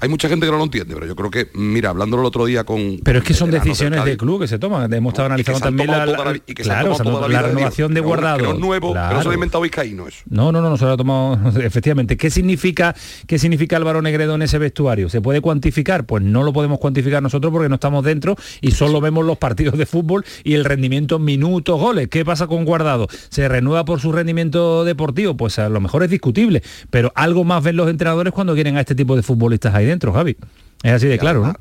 hay 0.00 0.08
mucha 0.08 0.28
gente 0.28 0.46
que 0.46 0.52
no 0.52 0.58
lo 0.58 0.64
entiende, 0.64 0.94
pero 0.94 1.06
yo 1.06 1.14
creo 1.14 1.30
que, 1.30 1.48
mira, 1.54 1.90
hablándolo 1.90 2.22
el 2.22 2.26
otro 2.26 2.44
día 2.46 2.64
con... 2.64 2.98
Pero 3.04 3.18
es 3.18 3.24
que 3.24 3.34
son 3.34 3.50
decisiones 3.50 4.04
de 4.04 4.16
club 4.16 4.40
que 4.40 4.48
se 4.48 4.58
toman. 4.58 4.92
Hemos 4.92 5.12
estado 5.12 5.26
analizando 5.26 5.60
también 5.60 5.90
la, 5.90 6.04
claro, 6.04 6.98
renovación 7.28 7.94
de 7.94 8.00
guardado. 8.00 8.38
Que 8.38 8.42
no 8.44 8.52
es 8.54 8.58
nuevo, 8.58 8.92
que 8.92 8.98
no 8.98 9.00
se 9.08 9.12
lo 9.12 9.18
ha 9.18 9.20
Claro. 9.22 9.34
inventado 9.34 9.62
Vizcaíno 9.62 10.08
eso. 10.08 10.22
No, 10.28 10.52
no, 10.52 10.60
no, 10.60 10.70
no 10.70 10.76
se 10.76 10.84
lo 10.84 10.92
ha 10.92 10.96
tomado 10.96 11.38
efectivamente. 11.60 12.16
¿Qué 12.16 12.30
significa, 12.30 12.94
¿Qué 13.26 13.38
significa 13.38 13.76
Álvaro 13.76 14.02
Negredo 14.02 14.34
en 14.34 14.42
ese 14.42 14.58
vestuario? 14.58 15.08
¿Se 15.08 15.20
puede 15.20 15.40
cuantificar? 15.40 16.04
Pues 16.04 16.22
no 16.22 16.42
lo 16.42 16.52
podemos 16.52 16.78
cuantificar 16.78 17.22
nosotros 17.22 17.52
porque 17.52 17.68
no 17.68 17.74
estamos 17.76 18.04
dentro 18.04 18.36
y 18.60 18.72
solo 18.72 19.00
vemos 19.00 19.24
los 19.24 19.38
partidos 19.38 19.76
de 19.78 19.86
fútbol 19.86 20.24
y 20.44 20.54
el 20.54 20.64
rendimiento 20.64 21.16
en 21.16 21.24
minutos, 21.24 21.78
goles. 21.78 22.08
¿Qué 22.08 22.24
pasa 22.24 22.46
con 22.46 22.64
Guardado? 22.64 23.08
¿Se 23.28 23.48
renueva 23.48 23.84
por 23.84 24.00
su 24.00 24.12
rendimiento 24.12 24.84
deportivo? 24.84 25.36
Pues 25.36 25.58
a 25.58 25.68
lo 25.68 25.80
mejor 25.80 26.02
es 26.02 26.10
discutible, 26.10 26.62
pero 26.90 27.12
algo 27.14 27.44
más 27.44 27.62
ven 27.62 27.76
los 27.76 27.88
entrenadores 27.88 28.32
cuando 28.32 28.54
quieren 28.54 28.76
a 28.76 28.80
este 28.80 28.94
tipo 28.94 29.16
de 29.16 29.22
futbolistas 29.22 29.74
ahí 29.74 29.89
dentro, 29.90 30.12
Javi. 30.12 30.36
Es 30.82 30.92
así 30.92 31.06
de 31.06 31.18
claro, 31.18 31.46
¿no? 31.46 31.54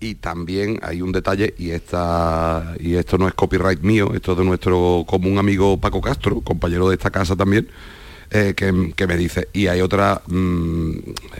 Y 0.00 0.16
también 0.16 0.78
hay 0.82 1.00
un 1.00 1.12
detalle, 1.12 1.54
y, 1.56 1.70
esta, 1.70 2.74
y 2.78 2.96
esto 2.96 3.16
no 3.16 3.28
es 3.28 3.34
copyright 3.34 3.80
mío, 3.80 4.12
esto 4.14 4.32
es 4.32 4.38
de 4.38 4.44
nuestro 4.44 5.04
común 5.06 5.38
amigo 5.38 5.80
Paco 5.80 6.00
Castro, 6.00 6.40
compañero 6.40 6.88
de 6.88 6.96
esta 6.96 7.10
casa 7.10 7.36
también, 7.36 7.68
eh, 8.30 8.54
que, 8.56 8.92
que 8.96 9.06
me 9.06 9.16
dice, 9.16 9.48
y 9.52 9.68
hay 9.68 9.80
otra, 9.80 10.20
mm, 10.26 10.90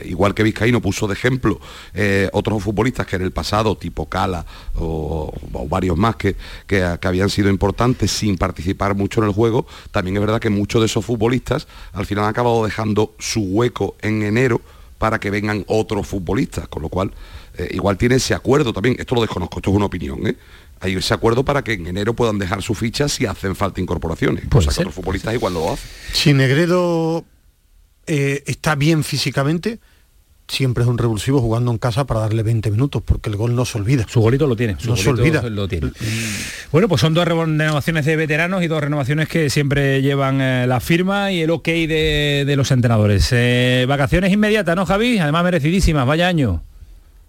igual 0.04 0.32
que 0.32 0.42
Vizcaíno 0.44 0.80
puso 0.80 1.08
de 1.08 1.14
ejemplo 1.14 1.60
eh, 1.92 2.28
otros 2.32 2.62
futbolistas 2.62 3.06
que 3.06 3.16
en 3.16 3.22
el 3.22 3.32
pasado, 3.32 3.76
tipo 3.76 4.08
Cala 4.08 4.46
o, 4.76 5.34
o 5.52 5.68
varios 5.68 5.96
más 5.96 6.16
que, 6.16 6.36
que, 6.66 6.96
que 7.00 7.08
habían 7.08 7.30
sido 7.30 7.50
importantes 7.50 8.12
sin 8.12 8.38
participar 8.38 8.94
mucho 8.94 9.20
en 9.20 9.26
el 9.26 9.34
juego, 9.34 9.66
también 9.90 10.16
es 10.16 10.20
verdad 10.20 10.40
que 10.40 10.50
muchos 10.50 10.80
de 10.80 10.86
esos 10.86 11.04
futbolistas 11.04 11.66
al 11.92 12.06
final 12.06 12.24
han 12.24 12.30
acabado 12.30 12.64
dejando 12.64 13.14
su 13.18 13.40
hueco 13.42 13.96
en 14.00 14.22
enero 14.22 14.60
para 15.04 15.20
que 15.20 15.30
vengan 15.30 15.66
otros 15.68 16.06
futbolistas, 16.06 16.66
con 16.66 16.80
lo 16.80 16.88
cual 16.88 17.12
eh, 17.58 17.68
igual 17.72 17.98
tiene 17.98 18.14
ese 18.14 18.32
acuerdo 18.32 18.72
también, 18.72 18.96
esto 18.98 19.14
lo 19.14 19.20
desconozco, 19.20 19.58
esto 19.58 19.68
es 19.68 19.76
una 19.76 19.84
opinión, 19.84 20.26
¿eh? 20.26 20.34
Hay 20.80 20.94
ese 20.94 21.12
acuerdo 21.12 21.44
para 21.44 21.62
que 21.62 21.74
en 21.74 21.86
enero 21.86 22.14
puedan 22.14 22.38
dejar 22.38 22.62
su 22.62 22.74
ficha 22.74 23.06
si 23.06 23.26
hacen 23.26 23.54
falta 23.54 23.82
incorporaciones. 23.82 24.48
Cosa 24.48 24.72
que 24.72 24.80
otros 24.80 24.94
futbolistas 24.94 25.34
igual 25.34 25.52
lo 25.52 25.70
hacen. 25.70 25.90
Si 26.14 26.32
Negredo 26.32 27.22
eh, 28.06 28.44
está 28.46 28.76
bien 28.76 29.04
físicamente, 29.04 29.78
siempre 30.46 30.84
es 30.84 30.88
un 30.90 30.98
revulsivo 30.98 31.40
jugando 31.40 31.70
en 31.70 31.78
casa 31.78 32.04
para 32.06 32.20
darle 32.20 32.42
20 32.42 32.70
minutos, 32.70 33.02
porque 33.04 33.30
el 33.30 33.36
gol 33.36 33.54
no 33.56 33.64
se 33.64 33.78
olvida. 33.78 34.04
Su 34.08 34.20
golito 34.20 34.46
lo 34.46 34.56
tiene. 34.56 34.76
Su 34.78 34.90
no 34.90 34.96
se 34.96 35.08
olvida. 35.10 35.42
Lo 35.48 35.66
tiene. 35.68 35.90
Bueno, 36.70 36.88
pues 36.88 37.00
son 37.00 37.14
dos 37.14 37.26
renovaciones 37.26 38.04
de 38.04 38.16
veteranos 38.16 38.62
y 38.62 38.66
dos 38.66 38.80
renovaciones 38.82 39.28
que 39.28 39.48
siempre 39.50 40.02
llevan 40.02 40.40
eh, 40.40 40.66
la 40.66 40.80
firma 40.80 41.32
y 41.32 41.40
el 41.40 41.50
ok 41.50 41.64
de, 41.66 42.44
de 42.46 42.56
los 42.56 42.70
entrenadores. 42.70 43.28
Eh, 43.32 43.86
vacaciones 43.88 44.32
inmediatas, 44.32 44.76
¿no, 44.76 44.84
Javi? 44.86 45.18
Además 45.18 45.44
merecidísimas, 45.44 46.06
vaya 46.06 46.28
año. 46.28 46.62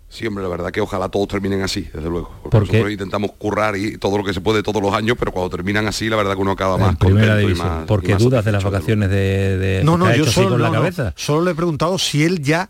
Sí, 0.07 0.27
hombre, 0.27 0.43
la 0.43 0.49
verdad 0.49 0.71
que 0.71 0.79
ojalá 0.81 1.09
todos 1.09 1.27
terminen 1.27 1.61
así, 1.61 1.89
desde 1.93 2.07
luego. 2.09 2.29
Porque 2.43 2.49
¿Por 2.49 2.63
qué? 2.67 2.71
nosotros 2.73 2.91
intentamos 2.91 3.31
currar 3.37 3.75
y 3.75 3.97
todo 3.97 4.17
lo 4.17 4.23
que 4.23 4.33
se 4.33 4.39
puede 4.39 4.61
todos 4.63 4.81
los 4.81 4.93
años, 4.93 5.17
pero 5.19 5.31
cuando 5.31 5.49
terminan 5.49 5.87
así, 5.87 6.07
la 6.09 6.15
verdad 6.15 6.35
que 6.35 6.41
uno 6.41 6.51
acaba 6.51 6.77
más 6.77 6.95
Primera 6.95 7.33
contento 7.33 7.39
y 7.41 7.45
división. 7.47 7.67
más. 7.67 7.85
¿Por 7.85 8.03
y 8.03 8.07
qué 8.07 8.13
más 8.13 8.23
dudas 8.23 8.45
de 8.45 8.51
las 8.51 8.63
vacaciones 8.63 9.09
de, 9.09 9.57
de 9.57 9.83
No, 9.83 9.97
no, 9.97 10.13
yo 10.15 10.25
solo, 10.25 10.49
con 10.51 10.61
la 10.61 10.67
no, 10.67 10.73
cabeza? 10.75 11.13
solo 11.17 11.43
le 11.43 11.51
he 11.51 11.55
preguntado 11.55 11.97
si 11.97 12.23
él 12.23 12.41
ya 12.41 12.69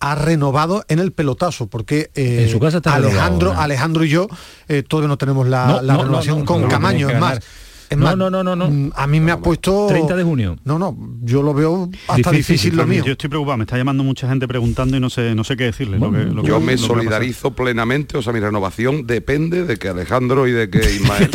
ha 0.00 0.14
renovado 0.14 0.84
en 0.88 0.98
el 0.98 1.12
pelotazo, 1.12 1.66
porque 1.68 2.10
eh, 2.14 2.44
En 2.44 2.50
su 2.50 2.60
casa 2.60 2.78
está 2.78 2.94
Alejandro, 2.94 3.50
renovado, 3.50 3.54
¿no? 3.54 3.60
Alejandro 3.60 4.04
y 4.04 4.08
yo 4.08 4.28
eh, 4.68 4.82
todavía 4.82 5.08
no 5.08 5.18
tenemos 5.18 5.48
la, 5.48 5.66
No, 5.66 5.82
la 5.82 5.94
no, 5.94 6.02
renovación 6.02 6.38
no, 6.38 6.44
no, 6.44 6.46
con 6.46 6.68
Camaño, 6.68 7.08
es 7.08 7.18
más. 7.18 7.40
Es 7.88 7.96
No, 7.96 8.04
más, 8.06 8.16
no, 8.16 8.30
no, 8.30 8.42
no, 8.42 8.56
no. 8.56 8.68
mm, 8.68 8.92
A 8.96 9.06
mí 9.06 9.20
me 9.20 9.32
ha 9.32 9.38
puesto 9.38 9.86
30 9.88 10.16
de 10.16 10.22
junio. 10.24 10.56
No, 10.64 10.78
no, 10.78 10.96
yo 11.22 11.42
lo 11.42 11.54
veo 11.54 11.88
hasta 12.08 12.30
difícil, 12.32 12.76
lo 12.76 12.86
mío. 12.86 13.04
Yo 13.04 13.12
estoy 13.12 13.28
preocupado, 13.30 13.58
me 13.58 13.64
está 13.64 13.76
llamando 13.76 14.02
mucha 14.02 14.28
gente 14.28 14.48
preguntando 14.48 14.96
y 14.96 15.00
no 15.00 15.08
sé, 15.10 15.34
no 15.34 15.44
sé 15.44 15.56
qué 15.56 15.64
decirle. 15.64 15.98
lo 15.98 16.10
que- 16.10 16.18
lo 16.24 16.42
que- 16.42 16.48
Yo 16.48 16.54
lo 16.54 16.60
me 16.60 16.76
solidarizo 16.76 17.52
plenamente, 17.52 18.16
o 18.18 18.22
sea, 18.22 18.32
mi 18.32 18.40
renovación 18.40 19.06
depende 19.06 19.64
de 19.64 19.76
que 19.76 19.88
Alejandro 19.88 20.46
y 20.48 20.52
de 20.52 20.68
que 20.70 20.78
Ismael. 20.94 21.30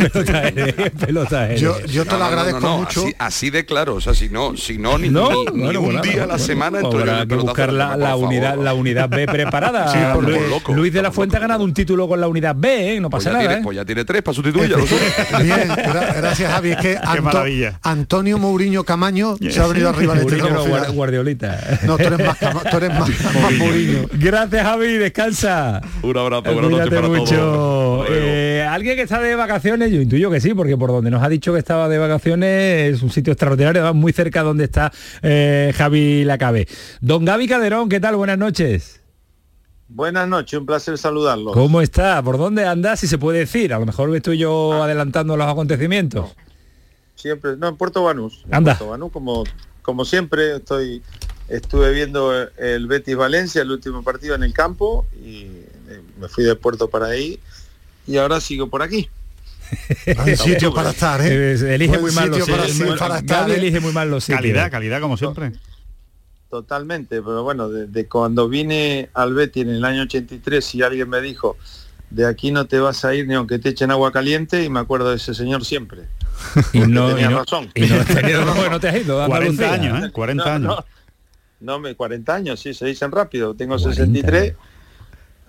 pelota 0.98 1.54
Yo, 1.54 1.78
yo 1.86 2.04
te 2.04 2.16
lo 2.18 2.24
agradezco 2.24 2.68
mucho. 2.78 3.00
Así, 3.02 3.14
así 3.18 3.50
de 3.50 3.64
claro, 3.64 3.94
o 3.96 4.00
sea, 4.00 4.14
si 4.14 4.28
no, 4.28 4.56
si 4.56 4.78
no, 4.78 4.98
ni, 4.98 5.08
No, 5.08 5.30
ni- 5.30 5.44
ni 5.52 5.62
bueno, 5.64 5.80
un 5.80 5.86
bueno, 5.86 6.02
día 6.02 6.12
a 6.24 6.26
la 6.26 6.34
bueno, 6.34 6.38
semana 6.38 6.78
habrá 6.80 7.26
que 7.26 7.34
buscar 7.36 7.72
la, 7.72 7.96
la 7.96 8.16
unidad 8.16 8.56
la 8.62 8.74
unidad 8.74 9.08
B 9.08 9.26
preparada. 9.26 9.88
Sí, 9.92 9.98
Luis, 10.20 10.38
loco, 10.48 10.72
Luis 10.74 10.92
de 10.92 11.02
la 11.02 11.10
Fuente 11.12 11.36
ha 11.36 11.40
ganado 11.40 11.64
un 11.64 11.74
título 11.74 12.08
con 12.08 12.20
la 12.20 12.28
unidad 12.28 12.54
B, 12.56 12.94
¿eh? 12.96 13.00
no 13.00 13.10
Pues 13.10 13.24
pasa 13.24 13.32
nada. 13.36 13.46
tiene, 13.46 13.60
¿eh? 13.60 13.64
pues 13.64 13.76
ya 13.76 13.84
tiene 13.84 14.04
tres 14.04 14.22
para 14.22 14.34
sustituir, 14.34 14.70
ya 14.70 14.76
lo 14.76 14.86
sé. 14.86 14.96
Bien, 15.42 15.68
gra- 15.68 16.20
gracias 16.42 16.52
Javi. 16.52 16.70
Es 16.72 16.76
que 16.78 16.96
Anto- 17.02 17.22
maravilla. 17.22 17.78
Antonio 17.82 18.38
Mourinho 18.38 18.84
Camaño 18.84 19.36
se 19.36 19.60
ha 19.60 19.66
venido 19.66 19.88
arriba 19.88 20.14
de 20.14 20.20
este 20.22 20.36
Mourinho 20.36 20.78
no, 20.86 20.92
Guardiolita. 20.92 21.78
No, 21.84 21.96
tú 21.96 22.04
eres 22.04 22.18
más, 22.26 22.38
tú 22.38 22.76
eres 22.76 22.90
más, 22.90 23.08
más 23.42 23.52
Mourinho. 23.52 24.08
Gracias 24.12 24.62
Javi, 24.62 24.92
descansa. 24.94 25.80
Un 26.02 26.16
abrazo, 26.16 26.52
buenas 26.52 26.70
noches 26.70 26.88
para 26.94 27.08
mucho. 27.08 27.36
todos. 27.36 28.06
Eh, 28.10 28.66
alguien 28.68 28.96
que 28.96 29.02
está 29.02 29.20
de 29.20 29.34
vacaciones, 29.34 29.90
yo 29.90 30.00
intuyo 30.00 30.30
que 30.30 30.40
sí, 30.40 30.54
porque 30.54 30.76
por 30.76 30.90
donde 30.90 31.10
nos 31.10 31.22
ha 31.22 31.28
dicho 31.28 31.52
que 31.52 31.58
estaba 31.58 31.88
de 31.88 31.98
vacaciones 31.98 32.94
es 32.94 33.02
un 33.02 33.10
sitio 33.10 33.32
extraordinario, 33.32 33.82
además 33.82 34.00
muy 34.00 34.12
cerca 34.12 34.42
donde 34.42 34.64
está 34.64 34.92
eh, 35.22 35.72
Javi 35.76 36.24
Lacabe. 36.24 36.66
Don 37.00 37.24
Gaby 37.24 37.48
Calderón, 37.48 37.88
¿qué 37.88 38.00
tal? 38.00 38.16
Buenas 38.16 38.38
noches. 38.38 39.01
Buenas 39.94 40.26
noches, 40.26 40.58
un 40.58 40.64
placer 40.64 40.96
saludarlos. 40.96 41.52
¿Cómo 41.52 41.82
está? 41.82 42.22
¿Por 42.22 42.38
dónde 42.38 42.66
andas? 42.66 43.00
Si 43.00 43.06
se 43.06 43.18
puede 43.18 43.40
decir. 43.40 43.74
A 43.74 43.78
lo 43.78 43.84
mejor 43.84 44.14
estoy 44.16 44.38
yo 44.38 44.82
adelantando 44.82 45.36
los 45.36 45.46
acontecimientos. 45.46 46.30
Siempre, 47.14 47.56
no, 47.58 47.68
en 47.68 47.76
Puerto 47.76 48.02
Banús. 48.02 48.42
En 48.46 48.54
Anda. 48.54 48.72
Puerto 48.72 48.90
Banús, 48.90 49.12
como, 49.12 49.44
como 49.82 50.04
siempre, 50.04 50.56
estoy 50.56 51.02
estuve 51.48 51.92
viendo 51.92 52.32
el 52.56 52.86
Betis 52.86 53.16
Valencia, 53.16 53.60
el 53.60 53.70
último 53.70 54.02
partido 54.02 54.34
en 54.34 54.42
el 54.42 54.54
campo, 54.54 55.06
y 55.22 55.42
eh, 55.88 56.00
me 56.18 56.28
fui 56.28 56.44
de 56.44 56.54
Puerto 56.56 56.88
para 56.88 57.06
ahí, 57.06 57.38
y 58.06 58.16
ahora 58.16 58.40
sigo 58.40 58.68
por 58.68 58.82
aquí. 58.82 59.10
Buen 60.16 60.36
sitio 60.36 60.72
para 60.72 60.90
estar, 60.90 61.20
¿eh? 61.20 61.52
Elige 61.74 61.98
Buen 61.98 62.02
muy 62.02 62.12
mal 62.12 62.30
los 62.30 62.48
para, 62.48 62.66
sitios. 62.66 62.88
sí, 62.88 62.98
para 62.98 63.18
estar, 63.18 63.50
¿eh? 63.50 63.56
elige 63.56 63.80
muy 63.80 63.92
mal 63.92 64.10
los 64.10 64.24
sitios. 64.24 64.38
Calidad, 64.38 64.70
calidad 64.70 65.00
como 65.00 65.16
siempre. 65.16 65.52
Totalmente, 66.52 67.22
pero 67.22 67.42
bueno, 67.42 67.70
desde 67.70 68.06
cuando 68.10 68.46
vine 68.46 69.08
al 69.14 69.32
Betis 69.32 69.62
en 69.62 69.70
el 69.70 69.82
año 69.86 70.02
83 70.02 70.74
y 70.74 70.82
alguien 70.82 71.08
me 71.08 71.22
dijo, 71.22 71.56
de 72.10 72.26
aquí 72.26 72.50
no 72.50 72.66
te 72.66 72.78
vas 72.78 73.06
a 73.06 73.14
ir 73.14 73.26
ni 73.26 73.32
aunque 73.32 73.58
te 73.58 73.70
echen 73.70 73.90
agua 73.90 74.12
caliente, 74.12 74.62
y 74.62 74.68
me 74.68 74.80
acuerdo 74.80 75.08
de 75.08 75.16
ese 75.16 75.32
señor 75.32 75.64
siempre. 75.64 76.02
Y 76.74 76.80
no, 76.80 77.08
tenía 77.08 77.28
y 77.28 77.30
no- 77.30 77.38
razón. 77.38 77.70
y 77.74 77.80
no 77.86 78.04
te 78.04 78.86
has 78.90 78.96
ido. 79.02 79.22
a 79.22 79.26
40 79.28 79.34
Andalucía. 79.64 79.72
años, 79.72 80.04
¿eh? 80.04 80.12
40 80.12 80.44
No, 80.44 80.50
años. 80.50 80.84
no, 81.60 81.72
no, 81.72 81.78
me 81.78 81.94
40 81.94 82.34
años, 82.34 82.60
sí, 82.60 82.74
se 82.74 82.84
dicen 82.84 83.10
rápido. 83.10 83.54
Tengo 83.54 83.78
63. 83.78 84.52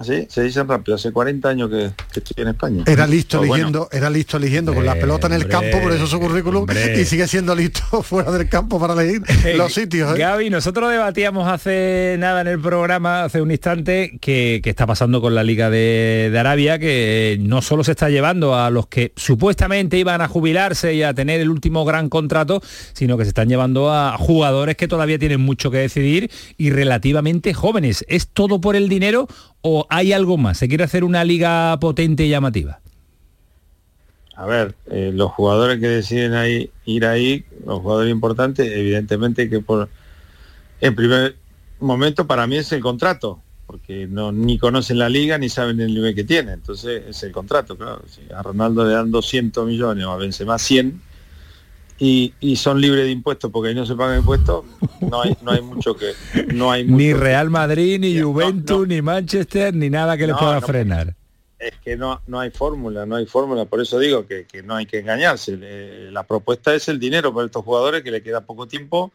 Sí, 0.01 0.25
se 0.29 0.41
dicen 0.43 0.67
rápido. 0.67 0.95
Hace 0.95 1.11
40 1.11 1.47
años 1.47 1.69
que, 1.69 1.91
que 2.11 2.19
estoy 2.19 2.41
en 2.43 2.49
España. 2.49 2.83
Era 2.87 3.07
listo 3.07 3.37
Pero 3.39 3.47
bueno, 3.47 3.67
eligiendo, 3.67 3.89
era 3.91 4.09
listo 4.09 4.37
eligiendo 4.37 4.73
con 4.73 4.85
la 4.85 4.95
pelota 4.95 5.27
en 5.27 5.33
el 5.33 5.43
Hombre, 5.43 5.51
campo, 5.71 5.81
por 5.81 5.91
eso 5.93 6.07
su 6.07 6.19
currículum, 6.19 6.61
hombre. 6.63 6.99
y 6.99 7.05
sigue 7.05 7.27
siendo 7.27 7.55
listo 7.55 7.81
fuera 8.03 8.31
del 8.31 8.49
campo 8.49 8.79
para 8.79 8.93
elegir 9.01 9.21
Eh, 9.45 9.55
los 9.55 9.73
sitios. 9.73 10.13
¿eh? 10.15 10.19
Gaby, 10.19 10.49
nosotros 10.49 10.91
debatíamos 10.91 11.47
hace 11.47 12.15
nada 12.19 12.41
en 12.41 12.47
el 12.47 12.59
programa, 12.59 13.23
hace 13.23 13.41
un 13.41 13.51
instante, 13.51 14.17
que, 14.19 14.59
que 14.63 14.69
está 14.69 14.85
pasando 14.85 15.21
con 15.21 15.35
la 15.35 15.43
Liga 15.43 15.69
de, 15.69 16.29
de 16.31 16.39
Arabia, 16.39 16.79
que 16.79 17.37
no 17.39 17.61
solo 17.61 17.83
se 17.83 17.91
está 17.91 18.09
llevando 18.09 18.55
a 18.55 18.69
los 18.71 18.87
que 18.87 19.13
supuestamente 19.15 19.97
iban 19.97 20.19
a 20.21 20.27
jubilarse 20.27 20.93
y 20.95 21.03
a 21.03 21.13
tener 21.13 21.39
el 21.39 21.49
último 21.49 21.85
gran 21.85 22.09
contrato, 22.09 22.61
sino 22.93 23.17
que 23.17 23.23
se 23.23 23.29
están 23.29 23.47
llevando 23.47 23.93
a 23.93 24.17
jugadores 24.17 24.75
que 24.75 24.87
todavía 24.87 25.17
tienen 25.19 25.39
mucho 25.39 25.71
que 25.71 25.77
decidir 25.77 26.29
y 26.57 26.71
relativamente 26.71 27.53
jóvenes. 27.53 28.03
¿Es 28.09 28.27
todo 28.27 28.59
por 28.59 28.75
el 28.75 28.89
dinero 28.89 29.27
o 29.63 29.87
hay 29.89 30.13
algo 30.13 30.37
más? 30.37 30.59
¿Se 30.59 30.67
quiere 30.67 30.83
hacer 30.83 31.03
una 31.03 31.23
liga 31.23 31.79
potente 31.79 32.25
y 32.25 32.29
llamativa? 32.29 32.79
A 34.35 34.45
ver, 34.45 34.75
eh, 34.91 35.11
los 35.13 35.31
jugadores 35.31 35.79
que 35.79 35.87
deciden 35.87 36.33
ahí, 36.33 36.69
ir 36.85 37.05
ahí, 37.05 37.45
los 37.65 37.79
jugadores 37.79 38.11
importantes, 38.11 38.67
evidentemente 38.71 39.49
que 39.49 39.59
por 39.59 39.89
en 40.81 40.95
primer 40.95 41.35
momento 41.79 42.27
para 42.27 42.45
mí 42.45 42.57
es 42.57 42.71
el 42.73 42.81
contrato, 42.81 43.39
porque 43.65 44.07
no 44.07 44.31
ni 44.31 44.59
conocen 44.59 44.99
la 44.99 45.07
liga 45.07 45.37
ni 45.37 45.49
saben 45.49 45.79
el 45.79 45.93
nivel 45.93 46.13
que 46.13 46.23
tiene, 46.23 46.53
entonces 46.53 47.03
es 47.07 47.23
el 47.23 47.31
contrato, 47.31 47.77
claro. 47.77 48.01
A 48.35 48.43
Ronaldo 48.43 48.85
le 48.85 48.93
dan 48.93 49.11
200 49.11 49.65
millones 49.65 50.05
o 50.05 50.11
a 50.11 50.17
Benzema 50.17 50.59
100 50.59 51.01
y, 51.99 52.33
y 52.39 52.55
son 52.55 52.81
libres 52.81 53.05
de 53.05 53.11
impuestos 53.11 53.51
porque 53.51 53.69
ahí 53.69 53.75
no 53.75 53.85
se 53.85 53.95
pagan 53.95 54.19
impuestos, 54.19 54.65
no 55.01 55.21
hay 55.21 55.37
no 55.41 55.51
hay 55.51 55.61
mucho 55.61 55.95
que 55.95 56.13
no 56.53 56.71
hay 56.71 56.83
mucho 56.83 56.97
Ni 56.97 57.13
Real 57.13 57.49
Madrid, 57.49 57.99
ni 57.99 58.19
Juventus, 58.19 58.87
ni 58.87 59.01
Manchester, 59.01 59.73
ni 59.73 59.89
nada 59.89 60.17
que 60.17 60.27
les 60.27 60.35
pueda 60.35 60.59
frenar. 60.61 61.15
es 61.59 61.73
que 61.83 61.95
no, 61.95 62.19
no 62.27 62.39
hay 62.39 62.49
fórmula, 62.51 63.05
no 63.05 63.15
hay 63.15 63.25
fórmula, 63.25 63.65
por 63.65 63.79
eso 63.81 63.97
digo 63.99 64.25
que, 64.27 64.45
que 64.45 64.63
no 64.63 64.75
hay 64.75 64.85
que 64.85 64.99
engañarse. 64.99 65.55
Le- 65.55 66.11
La 66.11 66.23
propuesta 66.23 66.73
es 66.75 66.87
el 66.89 66.99
dinero 66.99 67.33
para 67.33 67.45
estos 67.45 67.63
jugadores 67.63 68.01
que 68.03 68.11
le 68.11 68.21
queda 68.21 68.41
poco 68.41 68.67
tiempo 68.67 69.13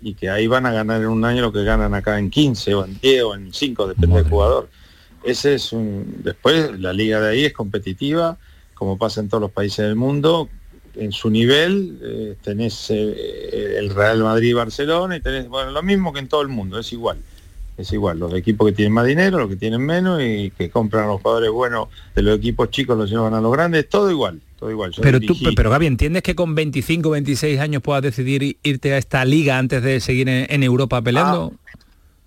y 0.00 0.14
que 0.14 0.30
ahí 0.30 0.46
van 0.46 0.64
a 0.64 0.72
ganar 0.72 1.02
en 1.02 1.08
un 1.08 1.24
año 1.26 1.42
lo 1.42 1.52
que 1.52 1.62
ganan 1.62 1.92
acá 1.94 2.18
en 2.18 2.30
15 2.30 2.74
o 2.74 2.84
en 2.86 2.98
10 3.00 3.22
o 3.24 3.34
en 3.34 3.52
5, 3.52 3.86
depende 3.88 4.16
del 4.22 4.30
jugador. 4.30 4.70
Ese 5.22 5.56
es 5.56 5.72
un 5.74 6.22
después 6.24 6.78
la 6.80 6.94
liga 6.94 7.20
de 7.20 7.28
ahí 7.32 7.44
es 7.44 7.52
competitiva, 7.52 8.38
como 8.72 8.96
pasa 8.96 9.20
en 9.20 9.28
todos 9.28 9.42
los 9.42 9.50
países 9.50 9.84
del 9.84 9.96
mundo. 9.96 10.48
En 10.94 11.12
su 11.12 11.30
nivel 11.30 11.98
eh, 12.02 12.36
tenés 12.42 12.90
eh, 12.90 13.76
el 13.78 13.90
Real 13.90 14.22
Madrid 14.22 14.50
y 14.50 14.52
Barcelona 14.52 15.16
y 15.16 15.20
tenés 15.20 15.48
bueno 15.48 15.70
lo 15.70 15.82
mismo 15.82 16.12
que 16.12 16.20
en 16.20 16.28
todo 16.28 16.42
el 16.42 16.48
mundo, 16.48 16.78
es 16.78 16.92
igual 16.92 17.18
es 17.80 17.92
igual, 17.92 18.18
los 18.18 18.32
equipos 18.34 18.68
que 18.68 18.72
tienen 18.72 18.92
más 18.92 19.06
dinero, 19.06 19.38
los 19.38 19.48
que 19.48 19.56
tienen 19.56 19.80
menos 19.80 20.20
y 20.22 20.50
que 20.50 20.70
compran 20.70 21.04
a 21.04 21.06
los 21.08 21.20
jugadores 21.20 21.50
buenos 21.50 21.88
de 22.14 22.22
los 22.22 22.38
equipos 22.38 22.70
chicos 22.70 22.96
los 22.96 23.10
llevan 23.10 23.34
a 23.34 23.40
los 23.40 23.52
grandes, 23.52 23.88
todo 23.88 24.10
igual, 24.10 24.40
todo 24.58 24.70
igual. 24.70 24.92
Yo 24.92 25.02
Pero 25.02 25.20
tú, 25.20 25.34
pero 25.56 25.70
Gaby, 25.70 25.86
¿entiendes 25.86 26.22
que 26.22 26.34
con 26.34 26.54
25, 26.54 27.10
26 27.10 27.58
años 27.58 27.82
puedas 27.82 28.02
decidir 28.02 28.58
irte 28.62 28.92
a 28.92 28.98
esta 28.98 29.24
liga 29.24 29.58
antes 29.58 29.82
de 29.82 30.00
seguir 30.00 30.28
en, 30.28 30.46
en 30.48 30.62
Europa 30.62 31.02
peleando? 31.02 31.54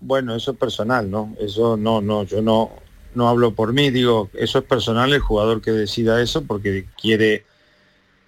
Bueno, 0.00 0.34
eso 0.34 0.52
es 0.52 0.58
personal, 0.58 1.10
¿no? 1.10 1.34
Eso 1.40 1.76
no, 1.76 2.00
no, 2.00 2.24
yo 2.24 2.42
no, 2.42 2.70
no 3.14 3.28
hablo 3.28 3.52
por 3.52 3.72
mí, 3.72 3.90
digo, 3.90 4.28
eso 4.34 4.58
es 4.58 4.64
personal 4.64 5.12
el 5.12 5.20
jugador 5.20 5.62
que 5.62 5.70
decida 5.70 6.20
eso 6.20 6.42
porque 6.42 6.86
quiere, 7.00 7.44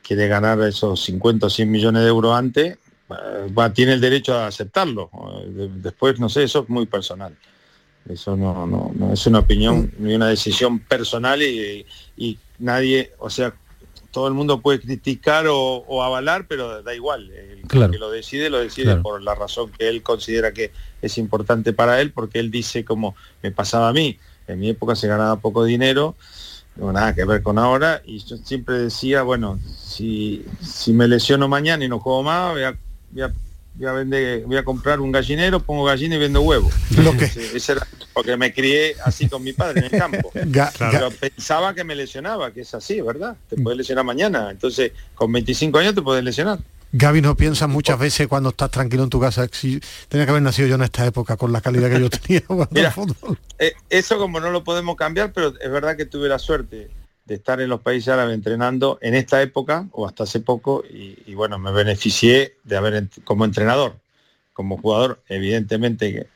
quiere 0.06 0.28
ganar 0.28 0.60
esos 0.62 1.02
50 1.04 1.46
o 1.46 1.50
100 1.50 1.70
millones 1.70 2.02
de 2.02 2.08
euros 2.08 2.34
antes, 2.34 2.78
eh, 3.10 3.52
va, 3.56 3.72
tiene 3.72 3.92
el 3.94 4.00
derecho 4.00 4.34
a 4.34 4.46
aceptarlo. 4.46 5.10
Eh, 5.42 5.46
de- 5.50 5.68
Después, 5.80 6.18
no 6.20 6.28
sé, 6.28 6.44
eso 6.44 6.60
es 6.62 6.68
muy 6.68 6.86
personal. 6.86 7.34
Eso 8.08 8.36
no, 8.36 8.66
no, 8.66 8.92
no 8.94 9.12
es 9.12 9.26
una 9.26 9.40
opinión 9.40 9.92
ni 9.98 10.14
una 10.14 10.28
decisión 10.28 10.78
personal 10.78 11.42
y, 11.42 11.84
y 12.16 12.38
nadie, 12.60 13.12
o 13.18 13.28
sea, 13.30 13.52
todo 14.12 14.28
el 14.28 14.34
mundo 14.34 14.60
puede 14.60 14.80
criticar 14.80 15.46
o, 15.48 15.56
o 15.88 16.02
avalar, 16.04 16.46
pero 16.46 16.82
da 16.82 16.94
igual. 16.94 17.30
El 17.32 17.62
Claro. 17.66 17.90
que 17.90 17.98
lo 17.98 18.10
decide, 18.10 18.48
lo 18.48 18.58
decide 18.60 18.84
Claro. 18.86 19.02
por 19.02 19.22
la 19.22 19.34
razón 19.34 19.72
que 19.76 19.88
él 19.88 20.02
considera 20.04 20.52
que 20.52 20.70
es 21.02 21.18
importante 21.18 21.72
para 21.72 22.00
él, 22.00 22.12
porque 22.12 22.38
él 22.38 22.50
dice 22.52 22.84
como 22.84 23.16
me 23.42 23.50
pasaba 23.50 23.88
a 23.88 23.92
mí, 23.92 24.16
en 24.46 24.60
mi 24.60 24.68
época 24.70 24.94
se 24.94 25.08
ganaba 25.08 25.40
poco 25.40 25.64
dinero, 25.64 26.14
no 26.76 26.92
nada 26.92 27.14
que 27.14 27.24
ver 27.24 27.42
con 27.42 27.58
ahora, 27.58 28.02
y 28.04 28.18
yo 28.18 28.36
siempre 28.38 28.78
decía, 28.78 29.22
bueno, 29.22 29.58
si, 29.78 30.44
si 30.62 30.92
me 30.92 31.08
lesiono 31.08 31.48
mañana 31.48 31.84
y 31.84 31.88
no 31.88 31.98
juego 32.00 32.22
más, 32.22 32.52
voy 32.52 32.62
a, 32.64 32.76
voy 33.10 33.22
a- 33.22 33.32
voy 33.74 33.86
a 33.86 33.92
vender, 33.92 34.42
voy 34.46 34.56
a 34.56 34.64
comprar 34.64 35.00
un 35.00 35.12
gallinero, 35.12 35.60
pongo 35.60 35.84
gallina 35.84 36.14
y 36.16 36.18
vendo 36.18 36.40
huevo. 36.40 36.70
Sí, 37.28 37.40
ese 37.54 37.72
era- 37.72 37.86
porque 38.14 38.34
me 38.36 38.52
crié 38.54 38.96
así 39.04 39.28
con 39.28 39.42
mi 39.44 39.52
padre 39.52 39.80
en 39.86 39.92
el 39.94 39.98
campo. 40.00 40.30
Ga- 40.34 40.72
Pero 40.90 41.10
pensaba 41.10 41.74
que 41.74 41.84
me 41.84 41.94
lesionaba, 41.94 42.50
que 42.52 42.62
es 42.62 42.72
así, 42.74 43.02
¿verdad? 43.02 43.36
Te 43.50 43.56
puedes 43.56 43.76
lesionar 43.76 44.04
mañana. 44.06 44.50
Entonces, 44.50 44.92
con 45.14 45.30
25 45.30 45.78
años 45.78 45.94
te 45.94 46.00
puedes 46.00 46.24
lesionar. 46.24 46.58
Gaby, 46.92 47.20
no 47.20 47.36
piensas 47.36 47.68
muchas 47.68 47.98
veces 47.98 48.26
cuando 48.28 48.50
estás 48.50 48.70
tranquilo 48.70 49.04
en 49.04 49.10
tu 49.10 49.20
casa, 49.20 49.46
si 49.50 49.80
tenía 50.08 50.24
que 50.24 50.30
haber 50.30 50.42
nacido 50.42 50.68
yo 50.68 50.76
en 50.76 50.82
esta 50.82 51.04
época 51.04 51.36
con 51.36 51.52
la 51.52 51.60
calidad 51.60 51.90
que 51.90 52.00
yo 52.00 52.10
tenía 52.10 52.42
jugando 52.46 52.70
Mira, 52.72 52.88
al 52.88 52.94
fútbol. 52.94 53.38
Eh, 53.58 53.74
eso 53.90 54.18
como 54.18 54.40
no 54.40 54.50
lo 54.50 54.64
podemos 54.64 54.96
cambiar, 54.96 55.32
pero 55.32 55.48
es 55.60 55.70
verdad 55.70 55.96
que 55.96 56.06
tuve 56.06 56.28
la 56.28 56.38
suerte 56.38 56.90
de 57.24 57.34
estar 57.34 57.60
en 57.60 57.68
los 57.68 57.80
países 57.80 58.08
árabes 58.08 58.34
entrenando 58.34 58.98
en 59.02 59.14
esta 59.14 59.42
época 59.42 59.86
o 59.92 60.06
hasta 60.06 60.22
hace 60.22 60.40
poco 60.40 60.84
y, 60.88 61.18
y 61.26 61.34
bueno, 61.34 61.58
me 61.58 61.72
beneficié 61.72 62.56
de 62.62 62.76
haber 62.76 63.08
como 63.24 63.44
entrenador, 63.44 63.96
como 64.52 64.78
jugador, 64.78 65.20
evidentemente 65.28 66.28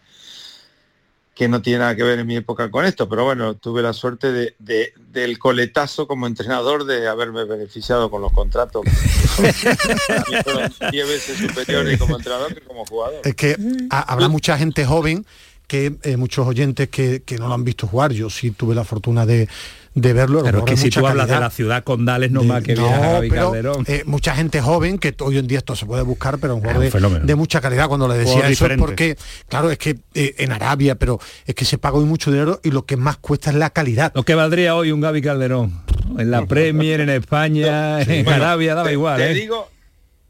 que, 1.41 1.49
no 1.49 1.62
tiene 1.62 1.78
nada 1.80 1.97
que 1.97 2.03
ver 2.03 2.18
en 2.18 2.26
mi 2.26 2.36
época 2.36 2.70
con 2.70 2.84
esto, 2.84 3.09
pero 3.09 3.24
bueno, 3.24 3.55
tuve 3.55 3.80
la 3.82 3.93
suerte 3.93 4.30
de, 4.30 4.55
de- 4.59 4.93
del 5.11 5.38
coletazo 5.38 6.07
como 6.07 6.26
entrenador 6.26 6.84
de 6.84 7.09
haberme 7.09 7.45
beneficiado 7.45 8.11
con 8.11 8.20
los 8.22 8.32
contratos. 8.32 8.82
Que 8.84 9.53
son- 9.53 9.76
para 10.07 10.24
mí 10.28 10.36
fueron 10.45 10.72
10 10.91 11.09
veces 11.09 11.38
superiores 11.38 11.99
como 11.99 12.16
entrenador 12.16 12.55
que 12.55 12.61
como 12.61 12.84
jugador. 12.84 13.20
Es 13.24 13.34
que 13.34 13.57
ha- 13.91 14.12
habrá 14.12 14.28
mucha 14.28 14.59
gente 14.59 14.84
joven 14.84 15.24
que 15.66 15.97
eh, 16.03 16.16
muchos 16.16 16.47
oyentes 16.47 16.88
que, 16.88 17.22
que 17.24 17.38
no 17.38 17.49
lo 17.49 17.55
han 17.55 17.64
visto 17.64 17.86
jugar, 17.86 18.12
yo 18.12 18.28
sí 18.28 18.51
tuve 18.51 18.74
la 18.74 18.84
fortuna 18.84 19.24
de, 19.24 19.49
de 19.95 20.12
verlo. 20.12 20.43
Pero 20.45 20.59
es 20.61 20.64
que 20.64 20.76
si 20.76 20.91
tú 20.91 21.07
hablas 21.07 21.28
de 21.28 21.41
la 21.41 21.51
ciudad 21.51 21.82
Condales, 21.84 22.30
no 22.30 22.43
De- 22.43 22.47
más 22.47 22.62
que 22.62 22.74
no, 22.74 22.88
Gaby 22.88 23.28
pero, 23.28 23.51
Calderón. 23.51 23.84
eh, 23.88 24.03
mucha 24.07 24.34
gente 24.34 24.61
joven, 24.61 24.99
que 24.99 25.14
hoy 25.20 25.38
en 25.38 25.47
día 25.47 25.59
esto 25.59 25.74
se 25.74 25.86
puede 25.86 26.03
buscar, 26.03 26.38
pero 26.38 26.55
un 26.55 26.61
jugador 26.61 26.84
un 26.95 27.26
de, 27.26 27.34
mucha 27.34 27.61
calidad. 27.61 27.88
Cuando 27.88 28.07
le 28.09 28.16
decía 28.18 28.49
eso 28.49 28.66
es 28.66 28.78
porque, 28.78 29.16
claro, 29.49 29.70
es 29.70 29.78
que 29.78 29.99
eh, 30.14 30.34
en 30.38 30.53
Arabia, 30.53 30.95
pero 30.95 31.18
es 31.47 31.55
que 31.55 31.64
se 31.64 31.78
paga 31.78 31.97
hoy 31.99 32.05
mucho 32.05 32.30
dinero 32.30 32.61
y 32.62 32.70
lo 32.70 32.86
que 32.86 32.97
más 32.97 33.16
cuesta 33.16 33.51
es 33.51 33.57
la 33.57 33.70
calidad. 33.70 34.12
Lo 34.14 34.22
que 34.22 34.34
valdría 34.34 34.74
hoy 34.76 34.93
un 34.93 35.01
Gaby 35.01 35.22
Calderón. 35.22 35.82
En 36.18 36.30
la 36.30 36.45
Premier, 36.47 37.01
en 37.01 37.11
España, 37.11 38.01
en 38.03 38.24
Bueno, 38.24 38.45
Arabia, 38.45 38.74
daba 38.74 38.88
te, 38.88 38.93
igual. 38.95 39.16
Te 39.18 39.30
¿eh? 39.30 39.34
digo, 39.34 39.68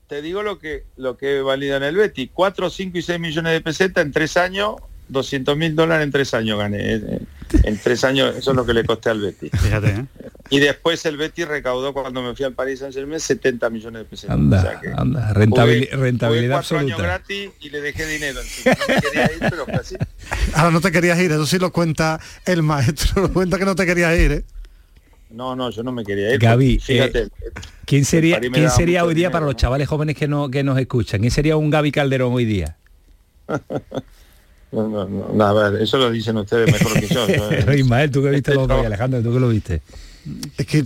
te 0.08 0.20
digo 0.22 0.42
lo 0.42 0.58
que 0.58 0.84
lo 0.96 1.16
que 1.16 1.40
valida 1.40 1.76
en 1.76 1.82
el 1.84 1.96
Betty. 1.96 2.28
4, 2.32 2.68
5 2.70 2.98
y 2.98 3.02
6 3.02 3.20
millones 3.20 3.52
de 3.52 3.60
pesetas 3.60 4.04
en 4.04 4.12
tres 4.12 4.36
años, 4.36 4.74
200 5.08 5.56
mil 5.56 5.74
dólares 5.74 6.04
en 6.04 6.12
tres 6.12 6.34
años 6.34 6.58
gané. 6.58 7.00
Eh, 7.54 7.60
En 7.64 7.78
tres 7.78 8.04
años, 8.04 8.34
eso 8.36 8.50
es 8.50 8.56
lo 8.56 8.64
que 8.66 8.74
le 8.74 8.84
costé 8.84 9.10
al 9.10 9.20
Betty. 9.20 9.50
Fíjate, 9.50 9.88
¿eh? 9.90 10.04
Y 10.50 10.58
después 10.58 11.04
el 11.06 11.16
Betty 11.16 11.44
recaudó 11.44 11.92
cuando 11.92 12.22
me 12.22 12.34
fui 12.34 12.44
al 12.44 12.52
Paris 12.54 12.80
Saint 12.80 12.94
Germain 12.94 13.20
70 13.20 13.70
millones 13.70 14.02
de 14.02 14.04
pesetas. 14.06 14.34
Anda, 14.34 14.58
O 14.58 14.62
sea 14.62 14.80
que 14.80 14.88
anda, 14.88 15.32
rentabil- 15.34 15.88
jugué- 15.90 15.96
rentabilidad 15.96 16.56
jugué 16.64 16.68
cuatro 16.68 16.78
años 16.78 16.98
gratis 16.98 17.50
y 17.60 17.70
le 17.70 17.80
dejé 17.80 18.06
dinero. 18.06 18.40
encima. 18.40 18.74
No 18.88 18.94
me 18.94 19.00
quería 19.00 19.24
ir, 19.32 19.38
pero 19.50 19.66
así. 19.80 19.96
Ahora 20.54 20.70
no 20.72 20.80
te 20.80 20.90
querías 20.90 21.18
ir, 21.20 21.30
eso 21.32 21.46
sí 21.46 21.58
lo 21.58 21.70
cuenta 21.72 22.18
el 22.46 22.62
maestro, 22.62 23.22
lo 23.22 23.32
cuenta 23.32 23.58
que 23.58 23.64
no 23.64 23.74
te 23.76 23.86
querías 23.86 24.18
ir, 24.18 24.32
¿eh? 24.32 24.44
No, 25.30 25.54
no, 25.54 25.70
yo 25.70 25.84
no 25.84 25.92
me 25.92 26.04
quería 26.04 26.34
ir. 26.34 26.40
Gaby, 26.40 26.78
porque, 26.78 26.92
fíjate, 26.92 27.20
eh, 27.22 27.28
¿Quién 27.86 28.04
sería, 28.04 28.36
París 28.36 28.50
¿quién 28.52 28.70
sería 28.70 29.04
hoy 29.04 29.14
día 29.14 29.28
dinero, 29.28 29.32
para 29.32 29.46
los 29.46 29.54
chavales 29.54 29.86
jóvenes 29.86 30.16
que, 30.16 30.26
no, 30.26 30.50
que 30.50 30.64
nos 30.64 30.76
escuchan? 30.78 31.20
¿Quién 31.20 31.30
sería 31.30 31.56
un 31.56 31.70
Gaby 31.70 31.92
Calderón 31.92 32.32
hoy 32.32 32.44
día? 32.44 32.76
no, 34.72 34.88
no, 34.88 35.06
no, 35.34 35.44
a 35.44 35.70
ver, 35.70 35.82
eso 35.82 35.98
lo 35.98 36.10
dicen 36.10 36.36
ustedes 36.36 36.72
mejor 36.72 37.00
que 37.00 37.08
yo. 37.08 37.26
yo, 37.28 37.50
eh, 37.50 37.76
Ismael, 37.78 38.10
tú 38.10 38.22
que 38.22 38.30
viste 38.30 38.54
los 38.54 38.68
dos, 38.68 38.84
Alejandro, 38.86 39.22
tú 39.22 39.32
que 39.32 39.40
lo 39.40 39.48
viste. 39.48 39.82
Es 40.56 40.66
que 40.66 40.84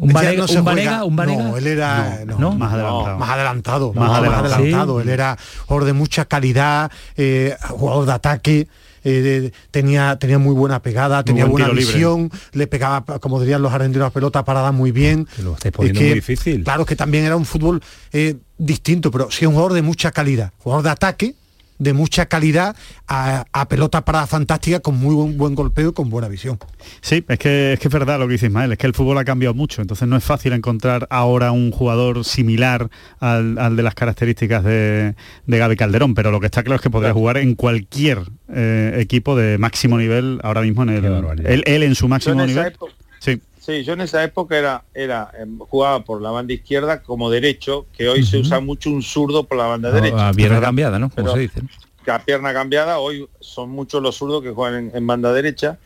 ¿Un 0.00 0.12
Vanega- 0.12 0.38
no 0.38 0.48
se 0.48 0.58
un 0.58 0.64
Vanega- 0.64 1.04
un 1.04 1.14
Vanega? 1.14 1.42
No, 1.44 1.56
él 1.56 1.66
era 1.68 2.24
no, 2.26 2.38
¿No? 2.38 2.52
Más 2.56 2.72
adelantado. 2.72 3.18
más 3.18 3.30
adelantado, 3.30 3.92
Más 3.92 4.08
más 4.08 4.18
adelantado. 4.18 4.54
adelantado. 4.54 4.96
Sí. 5.00 5.02
Él 5.02 5.08
era 5.10 5.38
jugador 5.66 5.84
de 5.86 5.92
mucha 5.92 6.24
calidad, 6.24 6.90
eh, 7.16 7.54
jugador 7.70 8.06
de 8.06 8.12
ataque. 8.12 8.68
eh, 9.06 9.52
tenía 9.70 10.16
tenía 10.18 10.38
muy 10.38 10.54
buena 10.54 10.80
pegada, 10.80 11.22
tenía 11.22 11.44
buen 11.44 11.62
buena 11.64 11.68
visión, 11.78 12.30
le 12.52 12.66
pegaba, 12.66 13.04
como 13.20 13.38
dirían 13.38 13.60
los 13.60 13.70
argentinos, 13.72 14.06
la 14.06 14.10
pelota 14.10 14.44
parada 14.46 14.72
muy 14.72 14.92
bien. 14.92 15.26
Que 15.36 15.42
lo 15.42 15.52
estáis 15.52 15.72
Es 15.72 15.76
poniendo 15.76 16.00
que, 16.00 16.06
muy 16.06 16.14
difícil. 16.14 16.64
Claro 16.64 16.86
que 16.86 16.96
también 16.96 17.24
era 17.24 17.36
un 17.36 17.44
fútbol 17.44 17.82
eh, 18.14 18.36
distinto, 18.56 19.10
pero 19.10 19.30
sí 19.30 19.44
un 19.44 19.52
jugador 19.52 19.74
de 19.74 19.82
mucha 19.82 20.10
calidad, 20.10 20.52
jugador 20.58 20.82
de 20.84 20.90
ataque, 20.90 21.34
de 21.78 21.92
mucha 21.92 22.26
calidad, 22.26 22.76
a, 23.08 23.44
a 23.52 23.68
pelota 23.68 24.04
parada 24.04 24.26
fantástica, 24.26 24.80
con 24.80 24.96
muy 24.98 25.14
buen, 25.14 25.36
buen 25.36 25.54
golpeo 25.54 25.90
y 25.90 25.92
con 25.92 26.10
buena 26.10 26.28
visión. 26.28 26.58
Sí, 27.00 27.24
es 27.28 27.38
que, 27.38 27.72
es 27.74 27.80
que 27.80 27.88
es 27.88 27.92
verdad 27.94 28.18
lo 28.18 28.26
que 28.26 28.32
dice 28.32 28.46
Ismael, 28.46 28.72
es 28.72 28.78
que 28.78 28.86
el 28.86 28.94
fútbol 28.94 29.18
ha 29.18 29.24
cambiado 29.24 29.54
mucho, 29.54 29.82
entonces 29.82 30.06
no 30.06 30.16
es 30.16 30.24
fácil 30.24 30.52
encontrar 30.52 31.06
ahora 31.10 31.52
un 31.52 31.70
jugador 31.70 32.24
similar 32.24 32.88
al, 33.20 33.58
al 33.58 33.76
de 33.76 33.82
las 33.82 33.94
características 33.94 34.64
de, 34.64 35.14
de 35.46 35.58
Gaby 35.58 35.76
Calderón, 35.76 36.14
pero 36.14 36.30
lo 36.30 36.40
que 36.40 36.46
está 36.46 36.62
claro 36.62 36.76
es 36.76 36.82
que 36.82 36.90
podría 36.90 37.12
jugar 37.12 37.38
en 37.38 37.54
cualquier 37.54 38.22
eh, 38.48 38.96
equipo 38.98 39.36
de 39.36 39.58
máximo 39.58 39.98
nivel 39.98 40.40
ahora 40.42 40.62
mismo 40.62 40.82
en 40.84 40.90
el... 40.90 41.04
Él, 41.44 41.62
él 41.66 41.82
en 41.82 41.94
su 41.94 42.08
máximo 42.08 42.40
en 42.40 42.46
nivel. 42.48 42.66
época, 42.68 42.92
Sí, 43.20 43.40
Sí, 43.64 43.82
yo 43.82 43.94
en 43.94 44.02
esa 44.02 44.22
época 44.22 44.58
era, 44.58 44.84
era 44.92 45.30
em, 45.38 45.58
jugaba 45.58 46.04
por 46.04 46.20
la 46.20 46.30
banda 46.30 46.52
izquierda 46.52 47.02
como 47.02 47.30
derecho, 47.30 47.86
que 47.96 48.08
hoy 48.08 48.22
se 48.22 48.36
usa 48.38 48.60
mucho 48.60 48.90
un 48.90 49.02
zurdo 49.02 49.44
por 49.44 49.56
la 49.56 49.64
banda 49.66 49.90
derecha. 49.90 50.28
Ah, 50.28 50.32
pierna 50.34 50.60
cambiada, 50.60 50.98
¿no? 50.98 51.08
Como 51.08 51.32
se 51.32 51.38
dice. 51.38 51.62
Que 52.04 52.10
a 52.10 52.18
pierna 52.22 52.52
cambiada, 52.52 52.98
hoy 52.98 53.26
son 53.40 53.70
muchos 53.70 54.02
los 54.02 54.16
zurdos 54.16 54.42
que 54.42 54.50
juegan 54.50 54.90
en, 54.90 54.96
en 54.96 55.06
banda 55.06 55.32
derecha, 55.32 55.78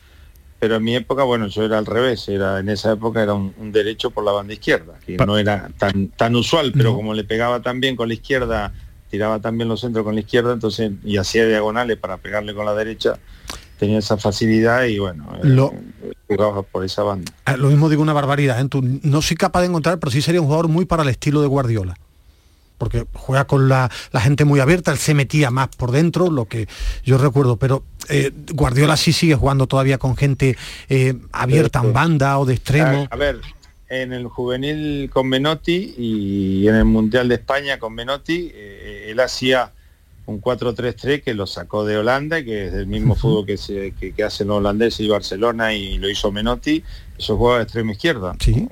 pero 0.59 0.75
en 0.75 0.83
mi 0.83 0.93
época, 0.93 1.23
bueno, 1.23 1.47
yo 1.47 1.63
era 1.63 1.77
al 1.77 1.85
revés, 1.85 2.27
era 2.27 2.59
en 2.59 2.67
esa 2.67 2.91
época 2.91 3.23
era 3.23 3.33
un, 3.33 3.53
un 3.57 3.71
derecho 3.71 4.11
por 4.11 4.25
la 4.25 4.33
banda 4.33 4.51
izquierda, 4.51 4.99
que 5.05 5.15
Pa- 5.15 5.25
no 5.25 5.37
era 5.37 5.69
tan, 5.77 6.09
tan 6.09 6.35
usual, 6.35 6.73
pero 6.75 6.89
No. 6.89 6.95
como 6.97 7.13
le 7.13 7.23
pegaba 7.23 7.61
tan 7.61 7.79
bien 7.79 7.95
con 7.95 8.09
la 8.09 8.13
izquierda, 8.15 8.73
tiraba 9.09 9.39
también 9.39 9.69
los 9.69 9.79
centros 9.79 10.03
con 10.03 10.15
la 10.15 10.19
izquierda, 10.19 10.51
entonces, 10.51 10.91
y 11.05 11.15
hacía 11.15 11.47
diagonales 11.47 11.95
para 11.95 12.17
pegarle 12.17 12.53
con 12.53 12.65
la 12.65 12.73
derecha, 12.75 13.17
tenía 13.79 13.99
esa 13.99 14.17
facilidad 14.17 14.83
y 14.85 14.99
bueno, 14.99 15.25
eh, 15.35 15.39
Lo- 15.43 15.73
jugaba 16.27 16.61
por 16.63 16.83
esa 16.85 17.01
banda. 17.03 17.31
Ah, 17.45 17.57
Lo 17.57 17.69
mismo 17.69 17.89
digo 17.89 18.01
una 18.01 18.13
barbaridad, 18.13 18.59
¿eh? 18.61 18.67
Tú 18.69 18.81
no 19.03 19.21
soy 19.21 19.37
capaz 19.37 19.61
de 19.61 19.67
encontrar, 19.67 19.97
pero 19.99 20.11
sí 20.11 20.21
sería 20.21 20.41
un 20.41 20.47
jugador 20.47 20.67
muy 20.67 20.85
para 20.85 21.03
el 21.03 21.09
estilo 21.09 21.41
de 21.41 21.47
Guardiola. 21.47 21.95
Porque 22.77 23.05
juega 23.13 23.45
con 23.45 23.67
la, 23.67 23.89
la 24.11 24.21
gente 24.21 24.45
muy 24.45 24.59
abierta, 24.61 24.91
él 24.91 24.97
se 24.97 25.13
metía 25.13 25.51
más 25.51 25.67
por 25.75 25.91
dentro, 25.91 26.29
lo 26.29 26.45
que 26.45 26.67
yo 27.03 27.17
recuerdo, 27.17 27.57
pero 27.57 27.83
eh, 28.07 28.31
Guardiola 28.53 28.95
sí 28.95 29.11
sigue 29.11 29.35
jugando 29.35 29.67
todavía 29.67 29.97
con 29.97 30.15
gente 30.15 30.55
eh, 30.87 31.15
abierta 31.33 31.81
en 31.81 31.91
banda 31.91 32.37
o 32.39 32.45
de 32.45 32.53
extremo. 32.53 33.07
A, 33.11 33.15
a 33.15 33.17
ver, 33.17 33.41
en 33.89 34.13
el 34.13 34.27
juvenil 34.27 35.09
con 35.11 35.27
Menotti 35.27 35.95
y 35.97 36.67
en 36.67 36.75
el 36.75 36.85
Mundial 36.85 37.27
de 37.27 37.35
España 37.35 37.79
con 37.79 37.93
Menotti, 37.93 38.49
eh, 38.53 39.07
él 39.09 39.19
hacía 39.19 39.73
un 40.29 40.41
4-3-3 40.41 41.23
que 41.23 41.33
lo 41.33 41.47
sacó 41.47 41.85
de 41.85 41.97
Holanda, 41.97 42.43
que 42.43 42.67
es 42.67 42.73
del 42.73 42.87
mismo 42.87 43.15
fútbol 43.15 43.45
que, 43.45 43.57
se, 43.57 43.91
que, 43.91 44.13
que 44.13 44.23
hacen 44.23 44.47
los 44.47 44.57
holandeses 44.57 45.01
y 45.01 45.07
Barcelona 45.07 45.73
y 45.73 45.97
lo 45.97 46.09
hizo 46.09 46.31
Menotti, 46.31 46.83
eso 47.17 47.37
juega 47.37 47.57
de 47.57 47.63
extremo 47.63 47.91
izquierda. 47.91 48.35
Sí. 48.39 48.67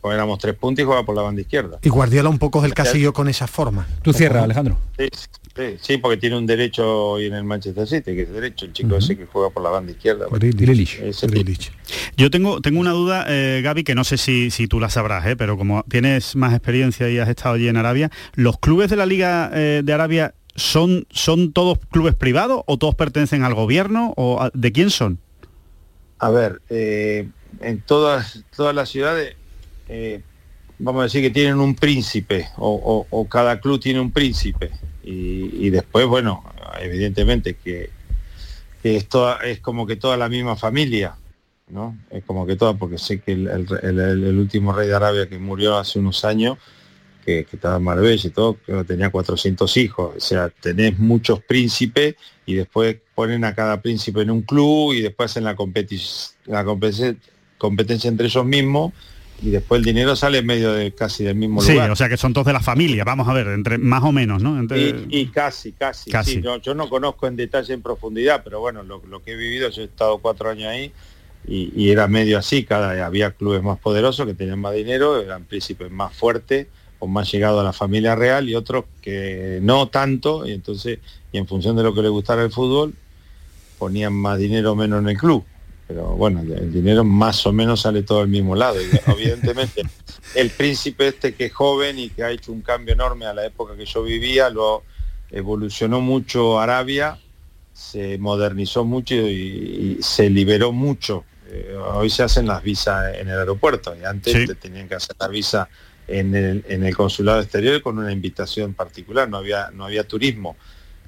Pues 0.00 0.14
éramos 0.14 0.38
tres 0.38 0.54
puntos 0.54 0.82
y 0.82 0.86
juega 0.86 1.04
por 1.04 1.14
la 1.14 1.22
banda 1.22 1.42
izquierda. 1.42 1.78
Y 1.82 1.90
Guardiola 1.90 2.30
un 2.30 2.38
poco 2.38 2.60
es 2.60 2.64
el 2.64 2.74
casillo 2.74 3.12
con 3.12 3.28
esa 3.28 3.46
forma. 3.46 3.86
Tú 4.02 4.14
cierras, 4.14 4.44
Alejandro. 4.44 4.78
Sí, 4.98 5.08
sí, 5.54 5.76
sí, 5.78 5.96
porque 5.98 6.16
tiene 6.16 6.38
un 6.38 6.46
derecho 6.46 7.10
hoy 7.10 7.26
en 7.26 7.34
el 7.34 7.44
Manchester 7.44 7.86
City, 7.86 8.14
que 8.14 8.22
es 8.22 8.32
derecho, 8.32 8.64
el 8.64 8.72
chico 8.72 8.96
ese 8.96 9.14
que 9.18 9.26
juega 9.26 9.50
por 9.50 9.62
la 9.62 9.68
banda 9.68 9.92
izquierda. 9.92 10.26
Yo 12.16 12.30
tengo, 12.30 12.62
tengo 12.62 12.80
una 12.80 12.92
duda, 12.92 13.26
eh, 13.28 13.60
Gaby, 13.62 13.84
que 13.84 13.94
no 13.94 14.04
sé 14.04 14.16
si, 14.16 14.50
si 14.50 14.68
tú 14.68 14.80
la 14.80 14.88
sabrás, 14.88 15.26
eh, 15.26 15.36
pero 15.36 15.58
como 15.58 15.84
tienes 15.86 16.34
más 16.34 16.54
experiencia 16.54 17.10
y 17.10 17.18
has 17.18 17.28
estado 17.28 17.56
allí 17.56 17.68
en 17.68 17.76
Arabia, 17.76 18.10
¿los 18.34 18.58
clubes 18.58 18.88
de 18.88 18.96
la 18.96 19.04
Liga 19.04 19.50
eh, 19.52 19.82
de 19.84 19.92
Arabia 19.92 20.34
son, 20.54 21.06
son 21.10 21.52
todos 21.52 21.78
clubes 21.90 22.14
privados 22.14 22.62
o 22.66 22.78
todos 22.78 22.94
pertenecen 22.94 23.44
al 23.44 23.54
gobierno 23.54 24.14
o 24.16 24.48
de 24.52 24.72
quién 24.72 24.90
son? 24.90 25.18
A 26.18 26.30
ver, 26.30 26.60
eh, 26.68 27.28
en 27.60 27.80
todas, 27.80 28.44
todas 28.54 28.74
las 28.74 28.88
ciudades, 28.88 29.36
eh, 29.88 30.20
vamos 30.78 31.00
a 31.00 31.04
decir 31.04 31.22
que 31.22 31.30
tienen 31.30 31.58
un 31.58 31.74
príncipe, 31.74 32.48
o, 32.56 33.26
cada 33.30 33.60
club 33.60 33.80
tiene 33.80 34.00
un 34.00 34.10
príncipe. 34.10 34.70
Y, 35.02 35.70
después, 35.70 36.06
bueno, 36.06 36.44
evidentemente 36.80 37.54
que, 37.54 37.90
que 38.82 38.96
es, 38.96 39.60
como 39.60 39.86
que 39.86 39.96
toda 39.96 40.16
la 40.16 40.28
misma 40.28 40.56
familia, 40.56 41.16
¿no? 41.68 41.96
Es 42.10 42.22
como 42.24 42.46
que 42.46 42.56
toda, 42.56 42.74
porque 42.74 42.98
sé 42.98 43.20
que 43.20 43.32
el- 43.32 43.48
el 43.82 44.38
último 44.38 44.72
rey 44.72 44.88
de 44.88 44.94
Arabia 44.94 45.28
que 45.28 45.38
murió 45.38 45.78
hace 45.78 45.98
unos 45.98 46.24
años, 46.24 46.58
que, 47.24 47.44
que 47.44 47.56
estaba 47.56 47.76
en 47.76 47.82
Marbella 47.84 48.26
y 48.26 48.30
todo, 48.30 48.56
que 48.64 48.72
tenía 48.84 49.10
400 49.10 49.76
hijos. 49.76 50.14
O 50.16 50.20
sea, 50.20 50.48
tenés 50.48 50.98
muchos 50.98 51.42
príncipes 51.42 52.14
y 52.46 52.54
después 52.54 52.96
ponen 53.14 53.44
a 53.44 53.54
cada 53.54 53.80
príncipe 53.80 54.22
en 54.22 54.30
un 54.30 54.42
club 54.42 54.94
y 54.94 55.00
después 55.02 55.30
hacen 55.30 55.44
la, 55.44 55.54
competi- 55.56 56.32
la 56.46 56.64
competi- 56.64 57.16
competencia 57.58 58.08
entre 58.08 58.26
ellos 58.26 58.44
mismos 58.44 58.92
y 59.42 59.50
después 59.50 59.78
el 59.78 59.84
dinero 59.84 60.14
sale 60.16 60.38
en 60.38 60.46
medio 60.46 60.72
de 60.72 60.92
casi 60.92 61.24
del 61.24 61.34
mismo 61.34 61.62
Sí, 61.62 61.72
lugar. 61.72 61.90
o 61.90 61.96
sea 61.96 62.08
que 62.10 62.16
son 62.18 62.32
todos 62.34 62.46
de 62.46 62.52
la 62.52 62.60
familia, 62.60 63.04
vamos 63.04 63.26
a 63.28 63.32
ver, 63.32 63.46
entre 63.48 63.78
más 63.78 64.02
o 64.04 64.12
menos, 64.12 64.42
¿no? 64.42 64.58
Entre- 64.58 64.78
Y, 64.78 65.06
y 65.08 65.26
casi, 65.28 65.72
casi, 65.72 66.10
Casi. 66.10 66.34
sí, 66.34 66.42
yo 66.62 66.74
no 66.74 66.88
conozco 66.90 67.26
en 67.26 67.36
detalle 67.36 67.72
en 67.72 67.80
profundidad, 67.82 68.42
pero 68.44 68.60
bueno, 68.60 68.82
lo, 68.82 69.02
lo 69.08 69.22
que 69.22 69.32
he 69.32 69.36
vivido, 69.36 69.70
yo 69.70 69.82
he 69.82 69.86
estado 69.86 70.18
cuatro 70.18 70.50
años 70.50 70.68
ahí 70.68 70.92
y, 71.48 71.72
y 71.74 71.90
era 71.90 72.06
medio 72.06 72.36
así, 72.38 72.64
cada 72.64 73.06
había 73.06 73.30
clubes 73.30 73.62
más 73.62 73.78
poderosos 73.78 74.26
que 74.26 74.34
tenían 74.34 74.60
más 74.60 74.74
dinero, 74.74 75.20
eran 75.22 75.44
príncipes 75.44 75.90
más 75.90 76.14
fuertes 76.14 76.66
o 77.00 77.06
más 77.08 77.30
llegados 77.32 77.60
a 77.60 77.64
la 77.64 77.72
familia 77.72 78.14
real 78.14 78.48
y 78.48 78.54
otros 78.54 78.84
que 79.02 79.58
no 79.62 79.88
tanto, 79.88 80.46
y 80.46 80.52
entonces, 80.52 80.98
y 81.32 81.38
en 81.38 81.46
función 81.48 81.74
de 81.76 81.82
lo 81.82 81.92
que 81.94 82.02
les 82.02 82.10
gustara 82.10 82.42
el 82.44 82.52
fútbol, 82.52 82.94
ponían 83.78 84.12
más 84.12 84.38
dinero 84.38 84.72
o 84.72 84.76
menos 84.76 85.00
en 85.02 85.08
el 85.08 85.16
club. 85.18 85.44
Pero 85.88 86.10
bueno, 86.14 86.40
el- 86.40 86.52
el 86.52 86.72
dinero 86.72 87.02
más 87.02 87.44
o 87.46 87.52
menos 87.52 87.80
sale 87.80 88.02
todo 88.04 88.20
al 88.20 88.28
mismo 88.28 88.54
lado. 88.54 88.76
Y 88.80 88.84
evidentemente, 89.18 89.82
el 90.36 90.50
príncipe 90.50 91.08
este 91.08 91.34
que 91.34 91.46
es 91.46 91.52
joven 91.52 91.98
y 91.98 92.10
que 92.10 92.22
ha 92.22 92.30
hecho 92.30 92.52
un 92.52 92.60
cambio 92.60 92.94
enorme 92.94 93.26
a 93.26 93.34
la 93.34 93.44
época 93.44 93.74
que 93.76 93.86
yo 93.86 94.02
vivía, 94.04 94.50
lo 94.50 94.84
evolucionó 95.30 96.00
mucho 96.00 96.60
Arabia, 96.60 97.18
se 97.72 98.18
modernizó 98.18 98.84
mucho 98.84 99.14
y, 99.14 99.96
y 99.98 100.02
se 100.02 100.28
liberó 100.28 100.70
mucho. 100.72 101.24
Eh, 101.48 101.74
hoy 101.94 102.10
se 102.10 102.22
hacen 102.22 102.46
las 102.46 102.62
visas 102.62 103.14
en 103.16 103.28
el 103.28 103.38
aeropuerto 103.38 103.96
y 104.00 104.04
antes 104.04 104.32
Sí. 104.32 104.46
te 104.46 104.54
tenían 104.54 104.88
que 104.88 104.94
hacer 104.96 105.16
la 105.18 105.28
visa 105.28 105.68
en 106.10 106.34
el, 106.34 106.64
en 106.68 106.84
el 106.84 106.94
consulado 106.96 107.40
exterior 107.40 107.80
con 107.82 107.98
una 107.98 108.12
invitación 108.12 108.74
particular, 108.74 109.28
no 109.28 109.38
había, 109.38 109.70
no 109.70 109.84
había 109.84 110.04
turismo. 110.04 110.56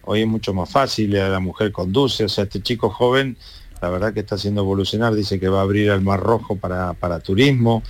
Hoy 0.04 0.22
es 0.22 0.26
mucho 0.26 0.54
más 0.54 0.70
fácil, 0.70 1.12
la 1.12 1.38
mujer 1.40 1.70
conduce, 1.72 2.24
o 2.24 2.28
sea, 2.28 2.44
este 2.44 2.60
chico 2.62 2.90
joven, 2.90 3.36
la 3.80 3.88
verdad 3.90 4.12
que 4.12 4.20
está 4.20 4.36
haciendo 4.36 4.62
evolucionar, 4.62 5.14
dice 5.14 5.38
que 5.38 5.48
va 5.48 5.60
a 5.60 5.62
abrir 5.62 5.90
el 5.90 6.00
Mar 6.00 6.20
Rojo 6.20 6.56
para, 6.56 6.92
para 6.94 7.20
turismo, 7.20 7.82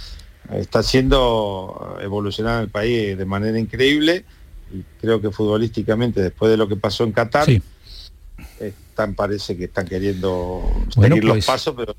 está 0.51 0.81
haciendo 0.81 1.99
evolucionar 2.01 2.63
el 2.63 2.69
país 2.69 3.17
de 3.17 3.25
manera 3.25 3.59
increíble 3.59 4.25
y 4.73 4.83
creo 5.01 5.21
que 5.21 5.31
futbolísticamente, 5.31 6.21
después 6.21 6.51
de 6.51 6.57
lo 6.57 6.67
que 6.69 6.77
pasó 6.77 7.05
en 7.05 7.13
Qatar, 7.13 7.47
Sí. 7.47 7.63
están, 8.59 9.15
parece 9.15 9.57
que 9.57 9.65
están 9.65 9.87
queriendo 9.87 10.63
Bueno, 10.97 11.17
seguir 11.17 11.23
pues, 11.31 11.37
los 11.37 11.47
pasos, 11.47 11.75
pero 11.77 11.95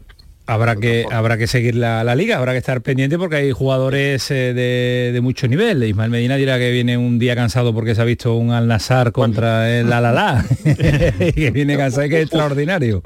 Habrá 0.45 0.75
que, 0.75 1.05
habrá 1.09 1.37
que 1.37 1.47
seguir 1.47 1.75
la, 1.75 2.03
la 2.03 2.15
liga, 2.15 2.37
habrá 2.37 2.51
que 2.51 2.57
estar 2.57 2.81
pendiente 2.81 3.17
porque 3.17 3.37
hay 3.37 3.51
jugadores 3.53 4.29
eh, 4.29 4.53
de, 4.53 5.11
de 5.13 5.21
mucho 5.21 5.47
nivel. 5.47 5.81
Ismael 5.83 6.11
Medina 6.11 6.35
dirá 6.35 6.57
que 6.59 6.69
viene 6.69 6.97
un 6.97 7.17
día 7.17 7.33
cansado 7.33 7.73
porque 7.73 7.95
se 7.95 8.01
ha 8.01 8.05
visto 8.05 8.35
un 8.35 8.51
Al 8.51 8.67
Nazar 8.67 9.13
contra 9.13 9.71
el 9.79 9.91
Alalá, 9.93 10.43
que 10.63 11.51
viene 11.53 11.77
cansado 11.77 12.05
y 12.05 12.09
que 12.09 12.17
es 12.17 12.23
extraordinario. 12.23 13.03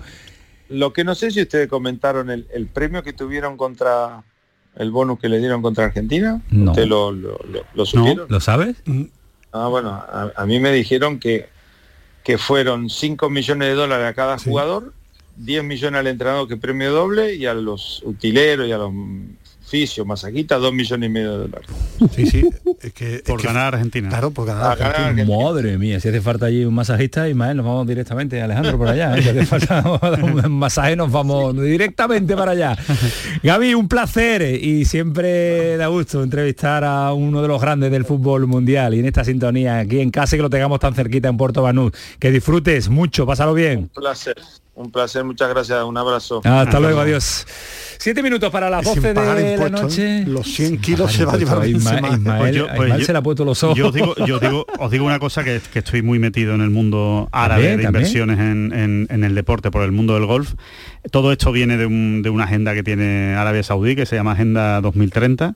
Lo 0.70 0.92
que 0.94 1.04
no 1.04 1.14
sé 1.14 1.30
si 1.30 1.42
ustedes 1.44 1.68
comentaron 1.70 2.30
el, 2.32 2.48
el 2.54 2.66
premio 2.68 3.04
que 3.04 3.14
tuvieron 3.14 3.56
contra 3.56 4.24
el 4.76 4.90
bonus 4.92 5.20
que 5.20 5.30
le 5.30 5.38
dieron 5.38 5.62
contra 5.62 5.86
Argentina. 5.86 6.42
No. 6.50 6.72
¿Ustedes 6.72 6.90
lo, 6.90 7.12
lo, 7.12 7.40
lo- 7.52 7.66
lo 7.74 7.86
supieron? 7.86 8.26
¿Lo 8.30 8.40
sabes? 8.40 8.78
Ah, 9.54 9.68
bueno, 9.68 9.92
a, 9.92 10.32
a 10.36 10.46
mí 10.48 10.60
me 10.60 10.72
dijeron 10.72 11.20
que, 11.20 11.48
que 12.24 12.38
fueron 12.40 12.90
5 12.90 13.30
millones 13.30 13.68
de 13.70 13.74
dólares 13.76 14.08
a 14.08 14.14
cada 14.14 14.38
jugador, 14.40 14.94
10 15.38 15.64
millones 15.64 16.00
al 16.00 16.08
entrenador 16.08 16.48
que 16.48 16.58
premio 16.58 16.92
doble 16.92 17.36
y 17.36 17.46
a 17.46 17.54
los 17.54 18.02
utileros 18.04 18.68
y 18.68 18.72
a 18.72 18.78
los 18.78 18.92
fisios, 19.66 20.08
masajistas, 20.08 20.62
2 20.62 20.74
millones 20.74 21.10
y 21.10 21.12
medio 21.12 21.32
de 21.34 21.38
dólares. 21.40 21.68
Sí, 22.16 22.26
sí. 22.26 22.50
Es 22.82 22.94
que, 22.94 23.22
Por 23.26 23.44
ganar 23.44 23.74
Argentina. 23.76 24.08
Claro, 24.08 24.32
por 24.32 24.48
ganar 24.48 24.64
Ah, 24.64 24.68
a 24.68 24.72
Argentina. 24.72 24.94
ganar 24.94 25.12
Argentina. 25.12 25.44
Madre 25.44 25.78
mía, 25.78 26.00
si 26.00 26.08
hace 26.08 26.22
falta 26.22 26.46
allí 26.46 26.64
un 26.64 26.74
masajista, 26.74 27.28
Ismael, 27.28 27.58
nos 27.58 27.66
vamos 27.66 27.86
directamente, 27.86 28.42
Alejandro, 28.42 28.78
por 28.78 28.88
allá. 28.88 29.18
¿eh? 29.18 29.22
Si 29.24 29.28
hace 29.30 29.46
falta 29.46 29.84
un 30.24 30.54
masaje, 30.54 30.96
nos 30.96 31.12
vamos 31.12 31.54
directamente 31.62 32.34
para 32.38 32.52
allá. 32.54 32.78
Gaby, 33.44 33.74
un 33.74 33.90
placer 33.90 34.42
eh, 34.42 34.56
y 34.56 34.86
siempre 34.86 35.76
da 35.76 35.88
gusto 35.88 36.24
entrevistar 36.24 36.86
a 36.86 37.12
uno 37.12 37.42
de 37.42 37.48
los 37.50 37.60
grandes 37.62 37.92
del 37.92 38.06
fútbol 38.06 38.48
mundial 38.48 38.94
y 38.94 39.00
en 39.00 39.06
esta 39.06 39.26
sintonía, 39.26 39.80
aquí 39.80 40.00
en 40.00 40.12
casa, 40.12 40.36
y 40.36 40.40
que 40.40 40.44
lo 40.44 40.50
tengamos 40.50 40.80
tan 40.80 40.94
cerquita 40.96 41.28
en 41.28 41.36
Puerto 41.36 41.62
Banús. 41.62 41.92
Que 42.20 42.32
disfrutes 42.32 42.88
mucho, 42.88 43.26
pásalo 43.26 43.54
bien. 43.54 43.80
Un 43.80 43.88
placer, 43.90 44.36
un 44.78 44.92
placer, 44.92 45.24
muchas 45.24 45.50
gracias, 45.50 45.84
un 45.84 45.98
abrazo. 45.98 46.42
Hasta 46.44 46.80
luego, 46.80 47.00
adiós. 47.00 47.46
Siete 48.00 48.22
minutos 48.22 48.52
para 48.52 48.70
las 48.70 48.86
Y 48.86 48.90
sin 48.90 49.02
12 49.02 49.14
pagar 49.16 49.38
de 49.38 49.44
la 49.44 49.52
impuestos, 49.54 49.82
noche. 49.82 50.18
¿eh? 50.20 50.24
Los 50.28 50.46
100 50.48 50.78
kilos 50.82 51.12
se 51.12 51.26
va 51.26 51.34
a 51.34 51.38
llevar 51.38 51.68
Ismael, 51.68 51.98
encima. 52.06 52.16
Ismael, 52.16 52.40
Pues 52.40 52.56
yo- 52.56 52.66
pues 52.68 52.76
Ismael 52.88 53.00
yo- 53.02 53.06
se 53.08 53.12
le 53.14 53.18
ha 53.18 53.22
puesto 53.24 53.44
los 53.46 53.64
ojos. 53.64 53.76
Yo 53.78 53.88
os 53.88 53.94
digo, 53.96 54.16
yo 54.28 54.40
digo, 54.40 54.68
os 54.78 54.92
digo 54.92 55.04
una 55.06 55.18
cosa 55.18 55.44
que, 55.44 55.60
que 55.74 55.80
estoy 55.80 56.04
muy 56.04 56.20
metido 56.20 56.54
en 56.54 56.62
el 56.62 56.70
mundo 56.70 57.28
árabe 57.32 57.64
También, 57.64 57.78
de 57.80 57.84
inversiones 57.86 58.40
en, 58.40 58.72
en- 58.72 59.08
en 59.10 59.24
el 59.24 59.34
deporte, 59.34 59.72
por 59.72 59.82
el 59.82 59.92
mundo 59.92 60.14
del 60.14 60.28
golf. 60.28 60.54
Todo 61.12 61.32
esto 61.32 61.52
viene 61.52 61.76
de, 61.78 61.88
un- 61.88 62.22
de 62.22 62.30
una 62.30 62.44
agenda 62.44 62.76
que 62.76 62.84
tiene 62.84 63.34
Arabia 63.36 63.64
Saudí, 63.64 63.96
que 63.96 64.06
se 64.06 64.16
llama 64.16 64.34
Agenda 64.34 64.80
2030. 64.82 65.56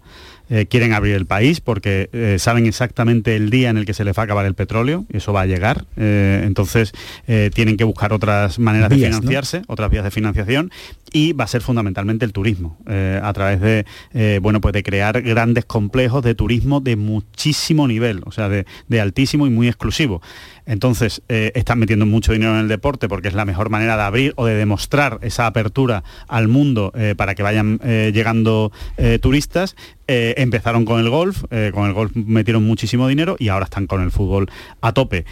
Eh, 0.53 0.65
quieren 0.65 0.91
abrir 0.91 1.15
el 1.15 1.25
país 1.25 1.61
porque 1.61 2.09
eh, 2.11 2.35
saben 2.37 2.65
exactamente 2.65 3.37
el 3.37 3.49
día 3.49 3.69
en 3.69 3.77
el 3.77 3.85
que 3.85 3.93
se 3.93 4.03
les 4.03 4.17
va 4.17 4.23
a 4.23 4.25
acabar 4.25 4.45
el 4.45 4.53
petróleo, 4.53 5.05
y 5.09 5.17
eso 5.17 5.31
va 5.31 5.41
a 5.41 5.45
llegar. 5.45 5.85
Eh, 5.95 6.43
entonces 6.45 6.91
tienen 7.53 7.77
que 7.77 7.85
buscar 7.85 8.11
otras 8.11 8.59
maneras 8.59 8.89
de 8.89 8.97
financiarse, 8.97 9.61
otras 9.67 9.89
vías 9.89 10.03
de 10.03 10.11
financiación, 10.11 10.69
y 11.13 11.31
va 11.31 11.45
a 11.45 11.47
ser 11.47 11.61
fundamentalmente 11.61 12.25
el 12.25 12.33
turismo, 12.33 12.77
a 12.85 13.31
través 13.33 13.61
de 13.61 14.39
bueno 14.41 14.59
pues 14.59 14.73
de 14.73 14.83
crear 14.83 15.21
grandes 15.21 15.63
complejos 15.63 16.23
de 16.23 16.35
turismo 16.35 16.81
de 16.81 16.97
muchísimo 16.97 17.87
nivel, 17.87 18.21
o 18.25 18.31
sea, 18.31 18.49
de, 18.49 18.65
de 18.89 19.01
altísimo 19.01 19.47
y 19.47 19.49
muy 19.49 19.67
exclusivo. 19.67 20.21
Entonces, 20.65 21.21
eh, 21.29 21.51
están 21.55 21.79
metiendo 21.79 22.05
mucho 22.05 22.33
dinero 22.33 22.53
en 22.53 22.61
el 22.61 22.67
deporte 22.67 23.07
porque 23.07 23.27
es 23.27 23.33
la 23.33 23.45
mejor 23.45 23.69
manera 23.69 23.97
de 23.97 24.03
abrir 24.03 24.33
o 24.35 24.45
de 24.45 24.55
demostrar 24.55 25.19
esa 25.21 25.47
apertura 25.47 26.03
al 26.27 26.47
mundo 26.47 26.91
eh, 26.95 27.15
para 27.15 27.35
que 27.35 27.43
vayan 27.43 27.79
eh, 27.83 28.11
llegando 28.13 28.71
turistas. 29.21 29.75
Empezaron 30.07 30.83
con 30.83 30.99
el 30.99 31.09
golf, 31.09 31.43
con 31.73 31.87
el 31.87 31.93
golf 31.93 32.11
metieron 32.15 32.63
muchísimo 32.63 33.07
dinero 33.07 33.37
y 33.39 33.47
ahora 33.47 33.63
están 33.63 33.87
con 33.87 34.01
el 34.01 34.11
fútbol 34.11 34.51
a 34.81 34.91
tope. 34.91 35.23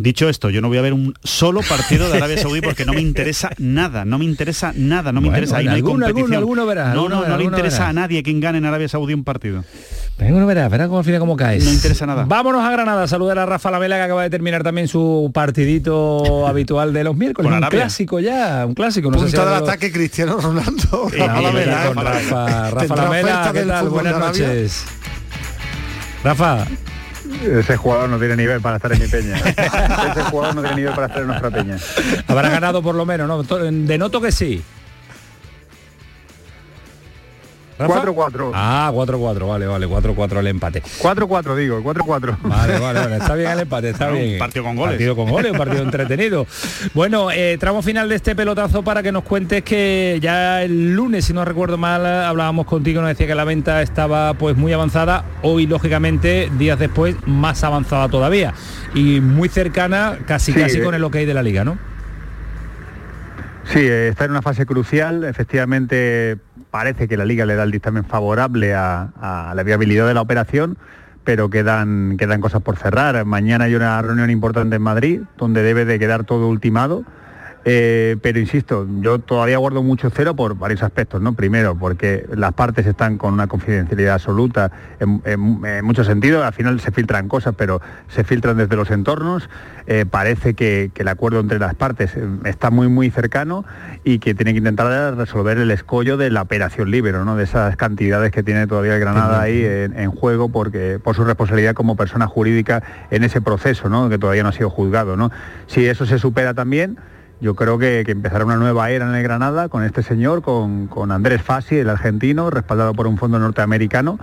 Dicho 0.00 0.28
esto, 0.28 0.48
yo 0.48 0.60
no 0.60 0.68
voy 0.68 0.78
a 0.78 0.82
ver 0.82 0.92
un 0.92 1.12
solo 1.24 1.60
partido 1.68 2.08
de 2.08 2.18
Arabia 2.18 2.38
Saudí 2.38 2.60
porque 2.60 2.84
no 2.84 2.92
me 2.92 3.00
interesa 3.08 3.50
nada, 3.58 4.04
no 4.04 4.16
me 4.16 4.24
interesa 4.26 4.72
nada, 4.76 5.10
no 5.10 5.20
me 5.20 5.26
Bueno, 5.28 5.38
interesa, 5.38 5.56
ahí 5.56 5.64
no 5.64 5.72
alguno, 5.72 6.06
alguno, 6.06 6.22
competición. 6.22 6.38
alguno 6.38 6.64
no, 6.64 6.70
alguno 6.70 7.08
no, 7.08 7.14
no 7.16 7.26
le 7.26 7.34
alguno 7.34 7.56
interesa 7.56 7.88
a 7.88 7.92
nadie 7.92 8.22
quien 8.22 8.38
gane 8.38 8.58
en 8.58 8.64
Arabia 8.64 8.86
Saudí 8.88 9.12
un 9.12 9.24
partido. 9.24 9.64
Venga, 10.16 10.38
no 10.38 10.46
verás, 10.46 10.70
verás 10.70 10.86
cómo 10.86 11.00
al 11.00 11.04
final 11.04 11.18
cómo 11.18 11.34
caes. 11.34 11.64
No 11.64 11.72
interesa 11.72 12.06
nada. 12.06 12.24
Vámonos 12.28 12.62
a 12.64 12.70
Granada, 12.70 13.08
saludar 13.08 13.40
a 13.40 13.46
Rafa 13.46 13.72
Lamela 13.72 13.96
que 13.96 14.02
acaba 14.02 14.22
de 14.22 14.30
terminar 14.30 14.62
también 14.62 14.86
su 14.86 15.32
partidito 15.34 16.46
habitual 16.46 16.92
de 16.92 17.02
los 17.02 17.16
miércoles. 17.16 17.48
Con 17.48 17.58
un 17.58 17.64
Arabia. 17.64 17.80
clásico 17.80 18.20
ya, 18.20 18.66
un 18.66 18.74
clásico. 18.74 19.10
No 19.10 19.18
sé 19.18 19.30
si 19.30 19.36
Punta 19.36 19.50
del 19.52 19.64
ataque 19.64 19.90
Cristiano 19.90 20.38
Ronaldo. 20.40 21.08
Sí, 21.10 21.16
Rafa 21.18 21.34
¿qué 21.34 21.42
Lamela, 21.42 21.86
¿eh? 21.86 21.92
Rafa, 21.94 22.70
Rafa 22.70 22.96
Lamela, 22.96 23.50
¿qué 23.52 23.62
tal? 23.62 23.88
Buenas 23.88 24.18
noches. 24.20 24.84
Rafa, 26.22 26.66
Ese 27.42 27.76
jugador 27.76 28.08
no 28.08 28.18
tiene 28.18 28.36
nivel 28.36 28.60
para 28.60 28.76
estar 28.76 28.92
en 28.92 29.00
mi 29.00 29.06
peña. 29.08 29.36
Ese 29.46 30.22
jugador 30.30 30.54
no 30.54 30.60
tiene 30.62 30.76
nivel 30.76 30.94
para 30.94 31.06
estar 31.06 31.22
en 31.22 31.28
nuestra 31.28 31.50
peña. 31.50 31.76
habrá 32.26 32.48
ganado 32.50 32.82
por 32.82 32.94
lo 32.94 33.04
menos, 33.06 33.28
¿no? 33.28 33.42
To- 33.44 33.58
Denoto 33.58 34.20
que 34.20 34.32
sí. 34.32 34.62
4-4. 37.78 38.50
Ah, 38.54 38.90
4-4, 38.92 39.48
vale, 39.48 39.66
vale, 39.66 39.86
4-4 39.86 40.38
el 40.40 40.46
empate. 40.48 40.82
4-4 40.82 41.54
digo, 41.56 41.80
4-4. 41.82 42.36
Vale, 42.42 42.78
vale, 42.78 43.00
vale, 43.00 43.16
está 43.16 43.34
bien 43.34 43.50
el 43.50 43.60
empate, 43.60 43.90
está 43.90 44.08
un 44.08 44.14
bien. 44.14 44.38
partido 44.38 44.64
con 44.64 44.76
goles. 44.76 44.94
Partido 44.94 45.16
con 45.16 45.30
goles, 45.30 45.52
un 45.52 45.58
partido 45.58 45.82
entretenido. 45.84 46.46
Bueno, 46.94 47.30
eh, 47.30 47.56
tramo 47.58 47.82
final 47.82 48.08
de 48.08 48.16
este 48.16 48.34
pelotazo 48.34 48.82
para 48.82 49.02
que 49.02 49.12
nos 49.12 49.22
cuentes 49.24 49.62
que 49.62 50.18
ya 50.20 50.62
el 50.62 50.94
lunes, 50.94 51.24
si 51.24 51.32
no 51.32 51.44
recuerdo 51.44 51.78
mal, 51.78 52.04
hablábamos 52.04 52.66
contigo, 52.66 53.00
nos 53.00 53.10
decía 53.10 53.26
que 53.26 53.34
la 53.34 53.44
venta 53.44 53.82
estaba 53.82 54.34
pues 54.34 54.56
muy 54.56 54.72
avanzada, 54.72 55.24
hoy 55.42 55.66
lógicamente, 55.66 56.50
días 56.58 56.78
después, 56.78 57.16
más 57.26 57.62
avanzada 57.64 58.08
todavía. 58.08 58.54
Y 58.94 59.20
muy 59.20 59.48
cercana, 59.48 60.18
casi 60.26 60.52
Sí, 60.52 60.58
casi 60.58 60.78
eh. 60.78 60.82
con 60.82 60.94
el 60.94 61.04
ok 61.04 61.14
de 61.14 61.34
la 61.34 61.42
liga, 61.42 61.64
¿no? 61.64 61.78
Sí, 63.64 63.80
eh, 63.80 64.08
está 64.08 64.24
en 64.24 64.30
una 64.30 64.40
fase 64.42 64.64
crucial. 64.64 65.24
Efectivamente, 65.24 66.38
parece 66.70 67.08
que 67.08 67.16
la 67.16 67.24
liga 67.24 67.46
le 67.46 67.54
da 67.54 67.62
el 67.62 67.70
dictamen 67.70 68.04
favorable 68.04 68.74
a, 68.74 69.10
a 69.20 69.54
la 69.54 69.62
viabilidad 69.62 70.06
de 70.06 70.14
la 70.14 70.20
operación, 70.20 70.76
pero 71.24 71.50
quedan, 71.50 72.16
quedan 72.18 72.40
cosas 72.40 72.62
por 72.62 72.76
cerrar. 72.76 73.24
Mañana 73.24 73.64
hay 73.64 73.74
una 73.74 74.00
reunión 74.00 74.30
importante 74.30 74.76
en 74.76 74.82
Madrid, 74.82 75.22
donde 75.36 75.62
debe 75.62 75.84
de 75.84 75.98
quedar 75.98 76.24
todo 76.24 76.48
ultimado. 76.48 77.04
Eh, 77.64 78.16
pero 78.22 78.38
insisto, 78.38 78.86
yo 79.00 79.18
todavía 79.18 79.58
guardo 79.58 79.82
mucho 79.82 80.10
cero 80.10 80.34
por 80.34 80.56
varios 80.56 80.82
aspectos, 80.82 81.20
¿no? 81.20 81.34
Primero, 81.34 81.76
porque 81.76 82.24
las 82.34 82.54
partes 82.54 82.86
están 82.86 83.18
con 83.18 83.34
una 83.34 83.46
confidencialidad 83.46 84.14
absoluta 84.14 84.70
en, 85.00 85.20
en- 85.24 85.64
en 85.66 85.84
muchos 85.84 86.06
sentidos, 86.06 86.44
al 86.44 86.52
final 86.54 86.80
se 86.80 86.90
filtran 86.92 87.28
cosas, 87.28 87.54
pero 87.58 87.80
se 88.08 88.24
filtran 88.24 88.56
desde 88.56 88.76
los 88.76 88.90
entornos. 88.90 89.50
Eh, 89.86 90.04
parece 90.08 90.54
que, 90.54 90.90
que 90.94 91.02
el 91.02 91.08
acuerdo 91.08 91.40
entre 91.40 91.58
las 91.58 91.74
partes 91.74 92.14
eh, 92.16 92.26
está 92.44 92.70
muy 92.70 92.88
muy 92.88 93.10
cercano 93.10 93.64
y 94.04 94.18
que 94.18 94.34
tiene 94.34 94.52
que 94.52 94.58
intentar 94.58 95.16
resolver 95.16 95.58
el 95.58 95.70
escollo 95.70 96.16
de 96.16 96.30
la 96.30 96.42
operación 96.42 96.90
libre, 96.90 97.12
¿no? 97.12 97.36
De 97.36 97.44
esas 97.44 97.76
cantidades 97.76 98.30
que 98.30 98.42
tiene 98.42 98.66
todavía 98.66 98.94
el 98.94 99.00
Granada 99.00 99.40
ahí 99.42 99.64
en, 99.64 99.98
en 99.98 100.10
juego 100.10 100.48
porque 100.48 100.98
por 101.02 101.16
su 101.16 101.24
responsabilidad 101.24 101.74
como 101.74 101.96
persona 101.96 102.26
jurídica 102.26 102.82
en 103.10 103.24
ese 103.24 103.40
proceso, 103.40 103.88
¿no? 103.88 104.08
Que 104.08 104.18
todavía 104.18 104.42
no 104.42 104.50
ha 104.50 104.52
sido 104.52 104.70
juzgado, 104.70 105.16
¿no? 105.16 105.30
Si 105.66 105.84
eso 105.86 106.06
se 106.06 106.18
supera 106.18 106.54
también, 106.54 106.98
yo 107.40 107.54
creo 107.54 107.78
que, 107.78 108.04
empezará 108.06 108.44
una 108.44 108.56
nueva 108.56 108.90
era 108.90 109.08
en 109.08 109.14
el 109.14 109.22
Granada 109.22 109.68
con 109.68 109.84
este 109.84 110.02
señor, 110.02 110.42
con, 110.42 110.86
con 110.86 111.12
Andrés 111.12 111.42
Fassi, 111.42 111.76
el 111.76 111.88
argentino, 111.88 112.50
respaldado 112.50 112.94
por 112.94 113.06
un 113.06 113.16
fondo 113.18 113.38
norteamericano. 113.38 114.18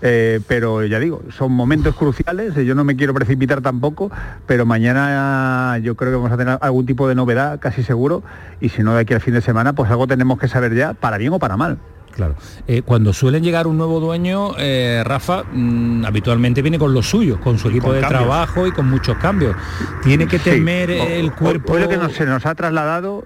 Eh, 0.00 0.40
pero 0.46 0.84
ya 0.84 1.00
digo, 1.00 1.22
son 1.30 1.50
momentos 1.50 1.96
cruciales, 1.96 2.56
eh, 2.56 2.64
yo 2.64 2.76
no 2.76 2.84
me 2.84 2.94
quiero 2.94 3.12
precipitar 3.14 3.62
tampoco, 3.62 4.12
pero 4.46 4.64
mañana 4.64 5.76
yo 5.78 5.96
creo 5.96 6.12
que 6.12 6.16
vamos 6.16 6.30
a 6.30 6.36
tener 6.36 6.56
algún 6.60 6.86
tipo 6.86 7.08
de 7.08 7.16
novedad, 7.16 7.58
casi 7.58 7.82
seguro, 7.82 8.22
y 8.60 8.68
si 8.68 8.84
no 8.84 8.94
de 8.94 9.00
aquí 9.00 9.14
al 9.14 9.20
fin 9.20 9.34
de 9.34 9.40
semana, 9.40 9.72
pues 9.72 9.90
algo 9.90 10.06
tenemos 10.06 10.38
que 10.38 10.46
saber 10.46 10.74
ya, 10.74 10.94
para 10.94 11.18
bien 11.18 11.32
o 11.32 11.40
para 11.40 11.56
mal. 11.56 11.78
Claro. 12.18 12.34
Eh, 12.66 12.82
cuando 12.82 13.12
suelen 13.12 13.44
llegar 13.44 13.68
un 13.68 13.78
nuevo 13.78 14.00
dueño, 14.00 14.50
eh, 14.58 15.02
Rafa, 15.04 15.44
mm, 15.52 16.04
habitualmente 16.04 16.62
viene 16.62 16.76
con 16.76 16.92
los 16.92 17.08
suyos, 17.08 17.38
con 17.38 17.58
su 17.60 17.68
equipo 17.68 17.86
Con 17.86 17.94
de 17.94 18.00
cambios. 18.00 18.22
trabajo 18.22 18.66
y 18.66 18.72
con 18.72 18.90
muchos 18.90 19.16
cambios. 19.18 19.54
Tiene 20.02 20.26
que 20.26 20.40
Sí. 20.40 20.50
temer 20.50 20.90
O- 20.90 20.94
el 21.06 21.32
cuerpo. 21.32 21.74
Hoy 21.74 21.82
lo 21.82 21.88
que 21.88 21.96
nos- 21.96 22.12
se 22.14 22.26
nos 22.26 22.44
ha 22.44 22.56
trasladado 22.56 23.24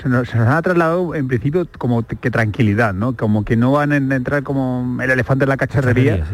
se 0.00 0.08
nos, 0.08 0.28
se 0.28 0.38
nos 0.38 0.48
ha 0.48 0.62
trasladado 0.62 1.14
en 1.14 1.28
principio 1.28 1.68
como 1.78 2.04
que 2.06 2.30
tranquilidad, 2.30 2.92
¿no? 2.94 3.14
Como 3.14 3.44
que 3.44 3.54
no 3.56 3.70
van 3.72 3.92
a 3.92 3.96
entrar 3.96 4.42
como 4.42 4.98
el 5.02 5.10
elefante 5.10 5.44
en 5.44 5.50
la 5.50 5.56
cacharrería, 5.58 6.24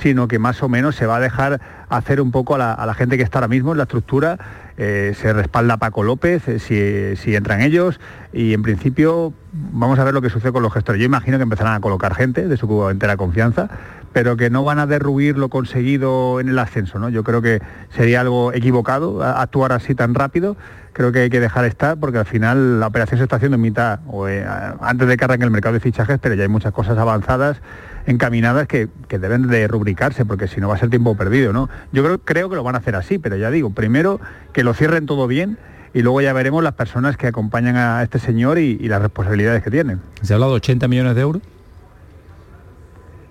sino 0.00 0.28
que 0.28 0.38
más 0.38 0.62
o 0.62 0.68
menos 0.68 0.96
se 0.96 1.06
va 1.06 1.16
a 1.16 1.20
dejar 1.20 1.60
hacer 1.88 2.20
un 2.20 2.30
poco 2.30 2.56
a 2.56 2.86
la, 2.86 2.94
gente 2.94 3.16
que 3.16 3.22
está 3.22 3.38
ahora 3.38 3.48
mismo 3.48 3.72
en 3.72 3.78
la 3.78 3.84
estructura. 3.84 4.38
eh, 4.76 5.14
se 5.20 5.32
respalda 5.32 5.76
Paco 5.76 6.02
López, 6.02 6.42
eh, 6.48 7.14
si, 7.16 7.36
entran 7.36 7.62
ellos, 7.62 8.00
y 8.32 8.54
en 8.54 8.62
principio 8.62 9.32
vamos 9.52 9.98
a 10.00 10.04
ver 10.04 10.12
lo 10.14 10.20
que 10.20 10.30
sucede 10.30 10.52
con 10.52 10.62
los 10.62 10.72
gestores. 10.72 11.00
Yo 11.00 11.06
imagino 11.06 11.36
que 11.36 11.44
empezarán 11.44 11.74
a 11.74 11.80
colocar 11.80 12.14
gente 12.14 12.48
de 12.48 12.56
su 12.56 12.90
entera 12.90 13.16
confianza, 13.16 13.68
pero 14.14 14.36
que 14.36 14.48
no 14.48 14.64
van 14.64 14.78
a 14.78 14.86
derruir 14.86 15.36
lo 15.36 15.48
conseguido 15.48 16.40
en 16.40 16.48
el 16.48 16.58
ascenso. 16.58 16.98
¿no? 16.98 17.08
Yo 17.08 17.24
creo 17.24 17.42
que 17.42 17.60
sería 17.90 18.20
algo 18.20 18.52
equivocado 18.52 19.22
actuar 19.22 19.72
así 19.72 19.94
tan 19.94 20.14
rápido. 20.14 20.56
Creo 20.92 21.10
que 21.10 21.18
hay 21.18 21.30
que 21.30 21.40
dejar 21.40 21.64
estar 21.64 21.98
porque 21.98 22.18
al 22.18 22.24
final 22.24 22.78
la 22.78 22.86
operación 22.86 23.18
se 23.18 23.24
está 23.24 23.36
haciendo 23.36 23.56
en 23.56 23.62
mitad, 23.62 23.98
o 24.06 24.28
eh, 24.28 24.46
antes 24.80 25.08
de 25.08 25.16
que 25.16 25.24
arranque 25.24 25.44
el 25.44 25.50
mercado 25.50 25.74
de 25.74 25.80
fichajes, 25.80 26.20
pero 26.20 26.36
ya 26.36 26.44
hay 26.44 26.48
muchas 26.48 26.72
cosas 26.72 26.96
avanzadas, 26.96 27.60
encaminadas 28.06 28.66
que, 28.66 28.88
que 29.08 29.18
deben 29.18 29.48
de 29.48 29.66
rubricarse, 29.68 30.24
porque 30.24 30.48
si 30.48 30.60
no 30.60 30.68
va 30.68 30.74
a 30.74 30.78
ser 30.78 30.90
tiempo 30.90 31.16
perdido. 31.16 31.52
¿no? 31.52 31.68
Yo 31.92 32.02
creo, 32.02 32.18
creo 32.18 32.50
que 32.50 32.56
lo 32.56 32.62
van 32.62 32.74
a 32.74 32.78
hacer 32.78 32.96
así, 32.96 33.18
pero 33.18 33.36
ya 33.36 33.50
digo, 33.50 33.70
primero 33.70 34.20
que 34.52 34.64
lo 34.64 34.74
cierren 34.74 35.06
todo 35.06 35.26
bien 35.26 35.58
y 35.92 36.02
luego 36.02 36.20
ya 36.20 36.32
veremos 36.32 36.62
las 36.62 36.74
personas 36.74 37.16
que 37.16 37.26
acompañan 37.28 37.76
a 37.76 38.02
este 38.02 38.18
señor 38.18 38.58
y, 38.58 38.78
y 38.80 38.88
las 38.88 39.00
responsabilidades 39.00 39.62
que 39.62 39.70
tienen. 39.70 40.00
¿Se 40.22 40.32
ha 40.32 40.36
hablado 40.36 40.52
de 40.52 40.56
80 40.56 40.88
millones 40.88 41.14
de 41.14 41.20
euros? 41.20 41.42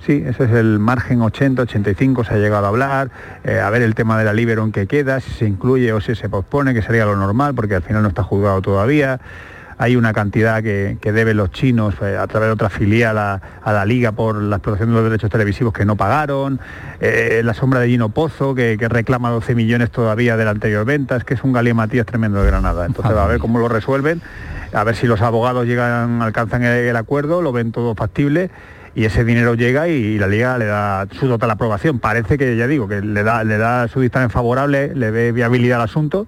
Sí, 0.05 0.21
ese 0.25 0.43
es 0.43 0.51
el 0.51 0.79
margen 0.79 1.21
80, 1.21 1.61
85, 1.61 2.25
se 2.25 2.33
ha 2.33 2.37
llegado 2.37 2.65
a 2.65 2.69
hablar, 2.69 3.09
eh, 3.45 3.59
a 3.59 3.69
ver 3.69 3.81
el 3.81 3.95
tema 3.95 4.17
de 4.19 4.25
la 4.25 4.33
Libero 4.33 4.65
en 4.65 4.73
qué 4.73 4.85
queda, 4.85 5.21
si 5.21 5.31
se 5.31 5.45
incluye 5.45 5.93
o 5.93 6.01
si 6.01 6.13
se 6.15 6.27
pospone, 6.27 6.73
que 6.73 6.81
sería 6.81 7.05
lo 7.05 7.15
normal, 7.15 7.55
porque 7.55 7.75
al 7.75 7.83
final 7.83 8.01
no 8.01 8.09
está 8.09 8.21
juzgado 8.21 8.61
todavía. 8.61 9.21
Hay 9.77 9.95
una 9.95 10.13
cantidad 10.13 10.61
que, 10.61 10.97
que 11.01 11.11
deben 11.11 11.37
los 11.37 11.51
chinos 11.51 11.95
eh, 12.01 12.17
a 12.17 12.27
través 12.27 12.47
de 12.47 12.53
otra 12.53 12.69
filial 12.69 13.17
a, 13.17 13.41
a 13.61 13.73
la 13.73 13.85
liga 13.85 14.11
por 14.11 14.41
la 14.41 14.57
explotación 14.57 14.89
de 14.89 14.95
los 14.95 15.03
derechos 15.03 15.29
televisivos 15.29 15.73
que 15.73 15.85
no 15.85 15.95
pagaron, 15.95 16.59
eh, 16.99 17.41
la 17.43 17.53
sombra 17.53 17.79
de 17.79 17.87
Gino 17.87 18.09
Pozo 18.09 18.55
que, 18.55 18.77
que 18.77 18.89
reclama 18.89 19.29
12 19.29 19.55
millones 19.55 19.91
todavía 19.91 20.37
de 20.37 20.45
la 20.45 20.51
anterior 20.51 20.85
venta, 20.85 21.15
es 21.15 21.23
que 21.23 21.33
es 21.33 21.43
un 21.43 21.53
Galí 21.53 21.73
Matías 21.73 22.05
tremendo 22.05 22.41
de 22.41 22.47
Granada. 22.47 22.85
Entonces 22.85 23.15
va 23.15 23.25
a 23.25 23.27
ver 23.27 23.39
cómo 23.39 23.59
lo 23.59 23.67
resuelven, 23.67 24.21
a 24.73 24.83
ver 24.83 24.95
si 24.95 25.07
los 25.07 25.21
abogados 25.21 25.65
llegan, 25.65 26.21
alcanzan 26.21 26.63
el, 26.63 26.85
el 26.85 26.95
acuerdo, 26.95 27.41
lo 27.41 27.51
ven 27.51 27.71
todo 27.71 27.95
factible 27.95 28.51
y 28.95 29.05
ese 29.05 29.23
dinero 29.23 29.55
llega 29.55 29.87
y, 29.87 30.17
la 30.19 30.27
liga 30.27 30.57
le 30.57 30.65
da 30.65 31.07
su 31.11 31.27
total 31.27 31.51
aprobación. 31.51 31.99
Parece 31.99 32.37
que, 32.37 32.55
ya 32.55 32.67
digo, 32.67 32.87
que 32.87 33.01
le 33.01 33.23
da, 33.23 33.43
le 33.43 33.57
da 33.57 33.87
su 33.87 33.99
dictamen 33.99 34.29
favorable, 34.29 34.93
le 34.95 35.11
ve 35.11 35.31
viabilidad 35.31 35.79
al 35.79 35.85
asunto, 35.85 36.27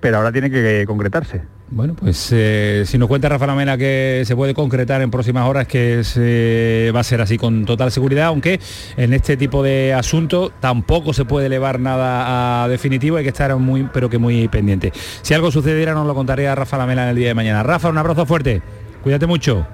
pero 0.00 0.18
ahora 0.18 0.32
tiene 0.32 0.50
que 0.50 0.84
concretarse. 0.86 1.42
Bueno, 1.74 1.94
pues 1.98 2.28
eh, 2.32 2.82
si 2.86 2.98
nos 2.98 3.08
cuenta 3.08 3.30
Rafa 3.30 3.46
Lamela 3.46 3.78
que 3.78 4.24
se 4.26 4.36
puede 4.36 4.52
concretar 4.52 5.00
en 5.00 5.10
próximas 5.10 5.48
horas, 5.48 5.66
que 5.66 6.04
se, 6.04 6.92
va 6.94 7.00
a 7.00 7.04
ser 7.04 7.22
así 7.22 7.38
con 7.38 7.64
total 7.64 7.90
seguridad, 7.90 8.26
aunque 8.26 8.60
en 8.98 9.14
este 9.14 9.38
tipo 9.38 9.62
de 9.62 9.94
asuntos 9.94 10.52
tampoco 10.60 11.14
se 11.14 11.24
puede 11.24 11.46
elevar 11.46 11.80
nada 11.80 12.64
a 12.64 12.68
definitivo, 12.68 13.16
hay 13.16 13.22
que 13.22 13.30
estar 13.30 13.56
muy, 13.56 13.88
pero 13.90 14.10
que 14.10 14.18
muy 14.18 14.48
pendiente. 14.48 14.92
Si 15.22 15.32
algo 15.32 15.50
sucediera 15.50 15.94
nos 15.94 16.06
lo 16.06 16.14
contaría 16.14 16.54
Rafa 16.54 16.76
Lamela 16.76 17.04
en 17.04 17.08
el 17.08 17.16
día 17.16 17.28
de 17.28 17.34
mañana. 17.34 17.62
Rafa, 17.62 17.88
un 17.88 17.96
abrazo 17.96 18.26
fuerte, 18.26 18.60
cuídate 19.02 19.26
mucho. 19.26 19.66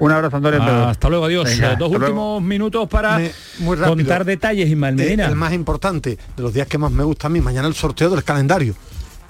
Un 0.00 0.10
abrazo, 0.10 0.38
Antonio. 0.38 0.58
Ah, 0.60 0.90
hasta 0.90 1.08
luego, 1.08 1.26
adiós. 1.26 1.44
Venga, 1.44 1.76
Dos 1.76 1.92
últimos 1.92 2.42
minutos 2.42 2.88
para 2.88 3.18
Me- 3.18 3.30
muy 3.60 3.76
rápido. 3.76 3.94
contar 3.96 4.24
detalles, 4.24 4.68
Ismael 4.68 4.98
Eh, 5.00 5.04
Medina. 5.04 5.26
el 5.26 5.36
más 5.36 5.52
importante, 5.52 6.18
de 6.36 6.42
los 6.42 6.52
días 6.52 6.66
que 6.66 6.76
más 6.76 6.90
me 6.90 7.04
gusta 7.04 7.28
a 7.28 7.30
mí, 7.30 7.40
mañana 7.40 7.68
el 7.68 7.74
sorteo 7.74 8.10
del 8.10 8.24
calendario. 8.24 8.74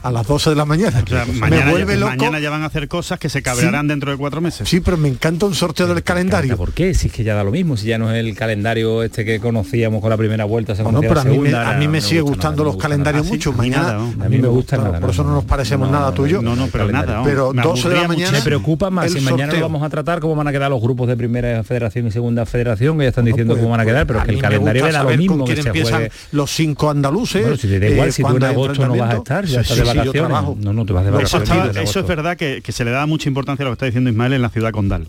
A 0.02 0.12
las 0.12 0.26
12 0.26 0.50
de 0.50 0.56
la 0.56 0.64
mañana. 0.64 1.02
O 1.04 1.08
sea, 1.08 1.24
me 1.24 1.32
mañana, 1.34 1.70
vuelve 1.70 1.94
ya, 1.94 2.00
loco. 2.00 2.10
mañana 2.16 2.38
ya 2.38 2.50
van 2.50 2.62
a 2.62 2.66
hacer 2.66 2.86
cosas 2.86 3.18
que 3.18 3.28
se 3.28 3.42
cabrearán 3.42 3.88
dentro 3.88 4.10
de 4.10 4.16
cuatro 4.16 4.40
meses. 4.40 4.68
Sí, 4.68 4.80
pero 4.80 4.96
me 4.96 5.08
encanta 5.08 5.46
un 5.46 5.54
sorteo 5.54 5.86
del 5.86 6.02
calendario. 6.02 6.56
¿Por 6.56 6.72
qué? 6.72 6.94
Si 6.94 7.08
es 7.08 7.12
que 7.12 7.24
ya 7.24 7.34
da 7.34 7.42
lo 7.42 7.50
mismo, 7.50 7.76
si 7.76 7.86
ya 7.88 7.98
no 7.98 8.12
es 8.12 8.24
el 8.24 8.34
calendario 8.36 9.02
este 9.02 9.24
que 9.24 9.40
conocíamos 9.40 10.00
con 10.00 10.10
la 10.10 10.16
primera 10.16 10.44
vuelta, 10.44 10.74
se 10.76 10.84
pero 10.84 10.90
a 10.90 11.14
la 11.14 11.24
mí 11.24 11.30
me, 11.38 11.50
segunda, 11.50 11.70
a 11.70 11.76
mí 11.78 11.88
me 11.88 12.00
sigue 12.00 12.20
gusta 12.20 12.36
gustando 12.36 12.64
los 12.64 12.76
calendarios 12.76 13.24
nada. 13.24 13.34
mucho. 13.34 13.50
Ah, 13.50 13.62
mí 13.62 13.70
Mañana, 13.70 13.82
nada, 13.82 13.98
¿no? 14.16 14.24
A 14.24 14.28
mí 14.28 14.38
me 14.38 14.48
gusta 14.48 14.76
nada, 14.76 15.00
Por 15.00 15.10
eso 15.10 15.24
no 15.24 15.32
nos 15.32 15.44
parecemos 15.44 15.90
nada 15.90 16.12
tú 16.12 16.26
y 16.26 16.30
yo. 16.30 16.42
No, 16.42 16.54
no, 16.54 16.68
pero 16.68 16.90
nada. 16.90 17.22
Pero 17.24 17.52
me 17.52 17.62
12 17.62 17.88
de 17.88 17.94
la 17.96 18.08
mañana. 18.08 18.32
Me 18.32 18.42
preocupa 18.42 18.90
más 18.90 19.10
si 19.12 19.20
mañana 19.20 19.52
lo 19.54 19.60
vamos 19.60 19.82
a 19.82 19.88
tratar 19.88 20.20
cómo 20.20 20.36
van 20.36 20.48
a 20.48 20.52
quedar 20.52 20.70
los 20.70 20.80
grupos 20.80 21.08
de 21.08 21.16
primera 21.16 21.64
federación 21.64 22.06
y 22.06 22.10
segunda 22.12 22.46
federación, 22.46 22.96
que 22.98 23.04
ya 23.04 23.08
están 23.08 23.24
diciendo 23.24 23.54
Pues, 23.54 23.62
cómo 23.62 23.70
van 23.72 23.80
a 23.80 23.84
pues, 23.84 23.92
quedar, 23.92 24.06
pero 24.06 24.22
que 24.22 24.30
el 24.30 24.40
calendario 24.40 24.86
da 24.92 25.02
lo 25.02 25.16
mismo 25.16 25.44
que 25.44 25.56
se 25.56 26.10
los 26.32 26.50
cinco 26.50 26.90
andaluces. 26.90 27.42
Bueno, 27.42 27.56
si 27.56 27.68
te 27.68 27.80
da 27.80 27.88
igual, 27.88 28.08
eh, 28.08 28.12
si 28.12 28.22
tú 28.22 28.36
en 28.36 28.44
agosto 28.44 28.86
no 28.86 28.96
vas 28.96 29.14
a 29.14 29.16
estar, 29.16 29.44
ya 29.46 29.64
estás 29.90 30.04
sí, 30.04 30.08
de 30.08 30.12
sí, 30.12 30.18
yo 30.18 30.22
vacaciones. 30.22 30.28
trabajo. 30.28 30.56
No, 30.60 30.72
no 30.72 30.86
te 30.86 30.92
vas 30.92 31.04
de 31.04 31.10
Los 31.10 31.34
Eso, 31.76 32.00
es 32.00 32.06
verdad 32.06 32.36
que, 32.36 32.62
que 32.62 32.72
se 32.72 32.84
le 32.84 32.90
da 32.90 33.06
mucha 33.06 33.28
importancia 33.28 33.62
a 33.62 33.66
lo 33.66 33.70
que 33.70 33.74
está 33.74 33.86
diciendo 33.86 34.10
Ismael 34.10 34.32
en 34.32 34.42
la 34.42 34.50
ciudad 34.50 34.72
condal. 34.72 35.08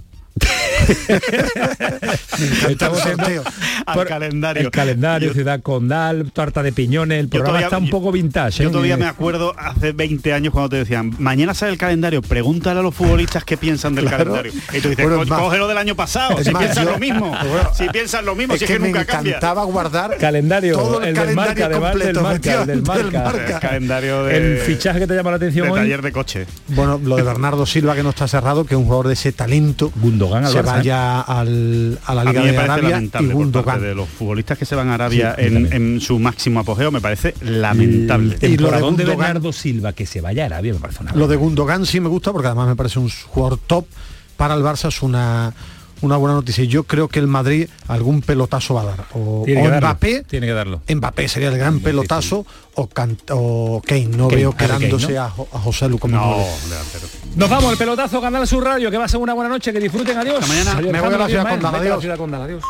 Estamos. 2.70 3.02
Al 3.86 3.96
por- 3.96 4.08
calendario. 4.08 4.64
El 4.64 4.72
calendario, 4.72 5.30
Yo- 5.30 5.34
Ciudad 5.34 5.62
Condal, 5.62 6.32
tarta 6.32 6.62
de 6.64 6.72
piñones, 6.72 7.20
el 7.20 7.30
programa 7.30 7.60
todavía- 7.60 7.68
está 7.68 7.78
un 7.78 7.90
poco 7.90 8.12
vintage. 8.12 8.64
Yo 8.64 8.70
¿eh? 8.70 8.72
todavía 8.72 8.98
me 8.98 9.06
acuerdo 9.06 9.54
hace 9.58 9.92
20 9.92 10.34
años 10.34 10.52
cuando 10.54 10.70
te 10.70 10.78
decían, 10.78 11.14
mañana 11.20 11.54
sale 11.54 11.72
el 11.72 11.78
calendario, 11.78 12.22
pregúntale 12.22 12.80
a 12.80 12.84
los 12.84 12.94
futbolistas 12.94 13.44
qué 13.44 13.58
piensan 13.58 13.96
del 13.96 14.06
Claro. 14.06 14.26
calendario. 14.34 14.52
Y 14.74 14.82
tú 14.82 14.90
dices, 14.90 15.04
Bueno, 15.06 15.18
"Co- 15.18 15.24
es 15.24 15.30
más- 15.30 15.40
cógelo 15.40 15.68
del 15.68 15.78
año 15.78 15.96
pasado, 15.96 16.44
si 16.44 16.52
más, 16.52 16.64
piensan 16.64 16.86
yo- 16.86 16.92
lo 16.92 17.00
mismo. 17.00 17.28
Bueno, 17.48 17.70
si 17.74 17.88
piensan 17.90 18.26
lo 18.26 18.36
mismo, 18.36 18.54
Es 18.54 18.60
si 18.60 18.66
es 18.66 18.68
que, 18.72 18.74
que, 18.76 18.80
me 18.80 18.88
nunca 18.90 19.06
cambia. 19.06 19.32
encantaba 19.32 19.64
guardar 19.64 20.18
Calendario, 20.20 20.76
todo 20.78 21.02
el, 21.02 21.10
el 21.10 21.16
del 21.16 21.36
marca, 21.36 21.54
calendario 21.54 21.66
además 21.66 21.94
del 21.94 22.02
completo, 22.02 22.22
marca, 22.22 22.52
el 22.62 22.68
del 22.68 22.80
efectivamente, 22.80 23.18
marca. 23.20 23.54
El 23.56 23.60
calendario 23.62 24.24
de, 24.26 24.38
El 24.38 24.58
fichaje 24.60 25.00
que 25.00 25.08
te 25.08 25.16
llama 25.16 25.30
la 25.32 25.38
atención 25.38 25.66
de 25.68 25.72
hoy. 25.72 25.80
taller 25.80 26.02
de 26.02 26.12
coche. 26.12 26.46
Bueno, 26.70 27.00
lo 27.04 27.16
de 27.16 27.24
Bernardo 27.24 27.66
Silva 27.66 27.96
que 27.96 28.04
no 28.04 28.10
está 28.10 28.28
cerrado, 28.28 28.66
que 28.66 28.74
es 28.74 28.78
un 28.78 28.86
jugador 28.86 29.08
de 29.08 29.14
ese 29.14 29.32
talento 29.32 29.92
Gundogan 29.96 30.46
al 30.46 30.52
se 30.52 30.60
Barça, 30.60 30.66
vaya 30.78 31.22
al- 31.22 32.00
a 32.06 32.14
la 32.16 32.22
A 32.22 32.26
Liga 32.26 32.40
mí 32.42 32.46
me 32.48 32.52
de 32.52 32.58
parece 32.58 32.72
Arabia 32.74 32.90
y 32.90 32.92
lamentable 32.94 33.28
por 33.28 33.36
Gundogan. 33.36 33.66
parte 33.76 33.86
de 33.88 33.96
los 33.96 34.10
futbolistas 34.10 34.58
que 34.58 34.66
se 34.66 34.76
van 34.76 34.90
a 34.90 34.94
Arabia 34.96 35.36
Sí, 35.38 35.46
en, 35.46 35.74
en 35.74 36.02
su 36.02 36.20
máximo 36.20 36.60
apogeo, 36.60 36.92
me 36.92 37.02
parece 37.02 37.34
lamentable. 37.42 38.36
Y 38.36 38.36
lo 38.36 38.40
de 38.40 38.58
Temporadón 38.58 38.96
de, 38.98 39.06
Gundogan- 39.06 39.18
Bernardo 39.18 39.54
Silva, 39.54 39.94
que 39.94 40.06
se 40.06 40.22
vaya 40.22 40.44
a 40.44 40.46
Arabia, 40.48 40.74
me 40.74 40.80
parece 40.80 41.04
una 41.04 41.14
Lo 41.14 41.28
de 41.28 41.36
Gundogan 41.36 41.86
sí 41.86 42.00
me 42.00 42.10
gusta 42.10 42.32
porque 42.32 42.48
además 42.48 42.68
me 42.68 42.76
parece 42.76 43.00
un 43.00 43.10
jugador 43.10 43.60
top 43.66 43.86
para 44.36 44.54
el 44.54 44.62
Barça 44.62 44.88
es 44.90 45.02
una 45.02 45.54
una 46.02 46.18
buena 46.18 46.36
noticia. 46.36 46.64
Y 46.64 46.68
Yo 46.68 46.84
creo 46.84 47.08
que 47.08 47.20
el 47.20 47.28
Madrid 47.28 47.70
algún 47.88 48.22
pelotazo 48.22 48.74
va 48.74 48.82
a 48.82 48.86
dar. 48.86 49.06
O, 49.14 49.44
Tiene 49.46 49.62
o 49.62 49.64
que 49.66 49.70
darlo, 49.70 49.88
Mbappé, 49.88 50.24
tiene 50.24 50.48
que 50.48 50.54
darlo. 50.54 50.82
Mbappé 50.88 51.28
sería 51.28 51.50
el 51.50 51.58
gran 51.58 51.80
pelotazo 51.80 52.46
o, 52.76 52.82
o 52.84 52.88
Kane. 52.88 53.18
No 54.08 54.28
Kane, 54.28 54.36
veo 54.42 54.52
Kane, 54.54 54.78
quedándose 54.80 55.14
¿no? 55.14 55.22
a, 55.24 55.30
Jo- 55.30 55.48
a 55.54 55.60
José 55.60 55.90
Lu 55.90 55.98
como 56.00 56.16
No. 56.16 56.38
Nos 57.36 57.50
vamos, 57.50 57.72
el 57.72 57.78
pelotazo, 57.78 58.20
Canal 58.22 58.48
Sur 58.48 58.64
Radio, 58.64 58.90
que 58.90 58.98
va 58.98 59.06
a 59.06 59.08
ser 59.08 59.20
una 59.20 59.34
buena 59.34 59.50
noche, 59.50 59.72
que 59.72 59.80
disfruten, 59.80 60.18
adiós. 60.18 60.36
Hasta 60.40 60.48
mañana. 60.48 60.72
Adiós, 60.78 60.92
Me 60.92 61.02
voy 61.02 61.14
a 61.14 61.18
la. 61.18 61.28
Ciudad 61.28 62.18
Condal, 62.18 62.42
adiós. 62.42 62.64